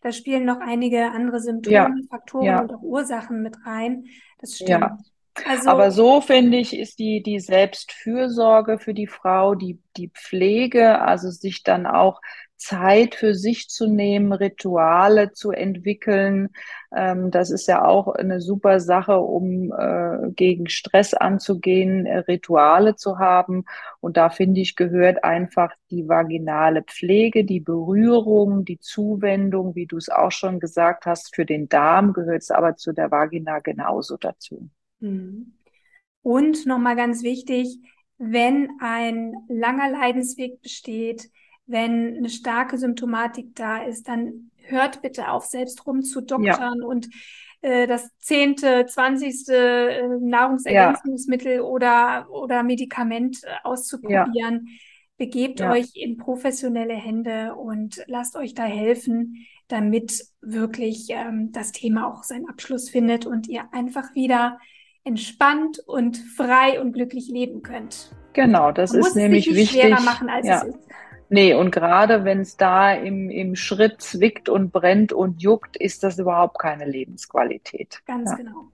da 0.02 0.12
spielen 0.12 0.44
noch 0.44 0.60
einige 0.60 1.10
andere 1.10 1.40
Symptome, 1.40 1.74
ja, 1.74 1.90
Faktoren 2.10 2.44
ja. 2.44 2.60
und 2.60 2.72
auch 2.74 2.82
Ursachen 2.82 3.42
mit 3.42 3.56
rein. 3.64 4.04
Das 4.38 4.56
stimmt. 4.56 4.68
Ja. 4.68 4.98
Also, 5.46 5.70
Aber 5.70 5.90
so 5.90 6.20
finde 6.20 6.58
ich, 6.58 6.76
ist 6.76 6.98
die, 6.98 7.22
die 7.22 7.40
Selbstfürsorge 7.40 8.78
für 8.78 8.92
die 8.92 9.06
Frau, 9.06 9.54
die, 9.54 9.80
die 9.96 10.10
Pflege, 10.10 11.00
also 11.00 11.30
sich 11.30 11.62
dann 11.62 11.86
auch 11.86 12.20
Zeit 12.58 13.14
für 13.14 13.34
sich 13.34 13.68
zu 13.68 13.86
nehmen, 13.86 14.32
Rituale 14.32 15.32
zu 15.32 15.52
entwickeln. 15.52 16.50
Ähm, 16.94 17.30
das 17.30 17.50
ist 17.50 17.68
ja 17.68 17.84
auch 17.84 18.08
eine 18.08 18.40
super 18.40 18.80
Sache, 18.80 19.18
um 19.18 19.72
äh, 19.72 20.30
gegen 20.32 20.68
Stress 20.68 21.14
anzugehen, 21.14 22.04
äh, 22.04 22.18
Rituale 22.18 22.96
zu 22.96 23.18
haben. 23.18 23.64
Und 24.00 24.16
da 24.16 24.28
finde 24.28 24.60
ich, 24.60 24.76
gehört 24.76 25.24
einfach 25.24 25.72
die 25.90 26.08
vaginale 26.08 26.82
Pflege, 26.82 27.44
die 27.44 27.60
Berührung, 27.60 28.64
die 28.64 28.80
Zuwendung, 28.80 29.74
wie 29.74 29.86
du 29.86 29.96
es 29.96 30.08
auch 30.08 30.32
schon 30.32 30.60
gesagt 30.60 31.06
hast, 31.06 31.34
für 31.34 31.46
den 31.46 31.68
Darm 31.68 32.12
gehört 32.12 32.42
es 32.42 32.50
aber 32.50 32.76
zu 32.76 32.92
der 32.92 33.10
Vagina 33.10 33.60
genauso 33.60 34.16
dazu. 34.16 34.68
Mhm. 35.00 35.54
Und 36.22 36.66
nochmal 36.66 36.96
ganz 36.96 37.22
wichtig, 37.22 37.78
wenn 38.18 38.68
ein 38.80 39.34
langer 39.48 39.90
Leidensweg 39.90 40.60
besteht, 40.60 41.30
wenn 41.68 42.16
eine 42.16 42.30
starke 42.30 42.76
Symptomatik 42.78 43.54
da 43.54 43.84
ist, 43.84 44.08
dann 44.08 44.50
hört 44.56 45.00
bitte 45.02 45.30
auf, 45.30 45.44
selbst 45.44 45.86
rumzudoktern 45.86 46.80
ja. 46.80 46.86
und 46.86 47.08
äh, 47.60 47.86
das 47.86 48.10
zehnte, 48.18 48.86
zwanzigste 48.86 49.54
äh, 49.54 50.08
Nahrungsergänzungsmittel 50.20 51.56
ja. 51.56 51.62
oder, 51.62 52.26
oder 52.30 52.62
Medikament 52.62 53.38
äh, 53.44 53.48
auszuprobieren. 53.62 54.66
Ja. 54.66 54.72
Begebt 55.18 55.60
euch 55.60 55.90
in 55.94 56.16
professionelle 56.16 56.94
Hände 56.94 57.56
und 57.56 58.04
lasst 58.06 58.36
euch 58.36 58.54
da 58.54 58.62
helfen, 58.62 59.46
damit 59.66 60.24
wirklich 60.40 61.08
ähm, 61.10 61.50
das 61.50 61.72
Thema 61.72 62.06
auch 62.06 62.22
seinen 62.22 62.48
Abschluss 62.48 62.88
findet 62.88 63.26
und 63.26 63.48
ihr 63.48 63.64
einfach 63.72 64.14
wieder 64.14 64.58
entspannt 65.02 65.80
und 65.86 66.16
frei 66.16 66.80
und 66.80 66.92
glücklich 66.92 67.28
leben 67.28 67.62
könnt. 67.62 68.14
Genau, 68.32 68.70
das 68.70 68.92
Man 68.92 69.00
ist 69.00 69.16
nämlich 69.16 69.52
wichtig. 69.52 69.82
Schwerer 69.82 70.00
machen, 70.02 70.28
als 70.28 70.46
es 70.46 70.62
ist. 70.62 70.88
Nee, 71.30 71.54
und 71.54 71.70
gerade 71.70 72.24
wenn 72.24 72.40
es 72.40 72.56
da 72.56 72.92
im, 72.92 73.28
im 73.28 73.54
Schritt 73.54 74.00
zwickt 74.00 74.48
und 74.48 74.72
brennt 74.72 75.12
und 75.12 75.42
juckt, 75.42 75.76
ist 75.76 76.02
das 76.02 76.18
überhaupt 76.18 76.58
keine 76.58 76.86
Lebensqualität. 76.86 78.00
Ganz 78.06 78.30
ja. 78.30 78.36
genau. 78.36 78.68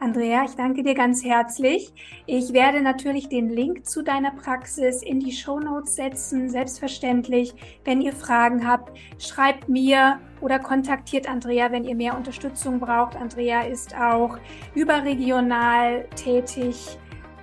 Andrea, 0.00 0.44
ich 0.44 0.54
danke 0.54 0.84
dir 0.84 0.94
ganz 0.94 1.24
herzlich. 1.24 1.92
Ich 2.26 2.52
werde 2.52 2.80
natürlich 2.82 3.28
den 3.28 3.48
Link 3.48 3.84
zu 3.84 4.02
deiner 4.02 4.30
Praxis 4.30 5.02
in 5.02 5.18
die 5.18 5.32
Show 5.32 5.58
Notes 5.58 5.96
setzen, 5.96 6.48
selbstverständlich. 6.50 7.52
Wenn 7.84 8.00
ihr 8.00 8.12
Fragen 8.12 8.66
habt, 8.66 8.96
schreibt 9.18 9.68
mir 9.68 10.20
oder 10.40 10.60
kontaktiert 10.60 11.28
Andrea, 11.28 11.72
wenn 11.72 11.84
ihr 11.84 11.96
mehr 11.96 12.16
Unterstützung 12.16 12.78
braucht. 12.78 13.16
Andrea 13.16 13.62
ist 13.62 13.92
auch 13.96 14.38
überregional 14.76 16.06
tätig 16.14 16.96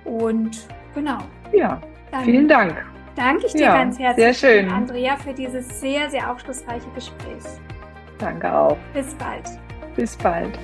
und 0.06 0.66
genau. 0.94 1.18
Ja, 1.52 1.82
Dann 2.10 2.24
vielen 2.24 2.48
Dank. 2.48 2.86
Danke 3.16 3.46
ich 3.46 3.52
dir 3.52 3.62
ja, 3.62 3.78
ganz 3.78 3.98
herzlich, 3.98 4.38
sehr 4.38 4.62
schön. 4.62 4.70
Andrea, 4.70 5.16
für 5.16 5.32
dieses 5.32 5.80
sehr, 5.80 6.08
sehr 6.10 6.30
aufschlussreiche 6.30 6.88
Gespräch. 6.94 7.42
Danke 8.18 8.52
auch. 8.52 8.76
Bis 8.92 9.14
bald. 9.14 9.44
Bis 9.96 10.16
bald. 10.16 10.58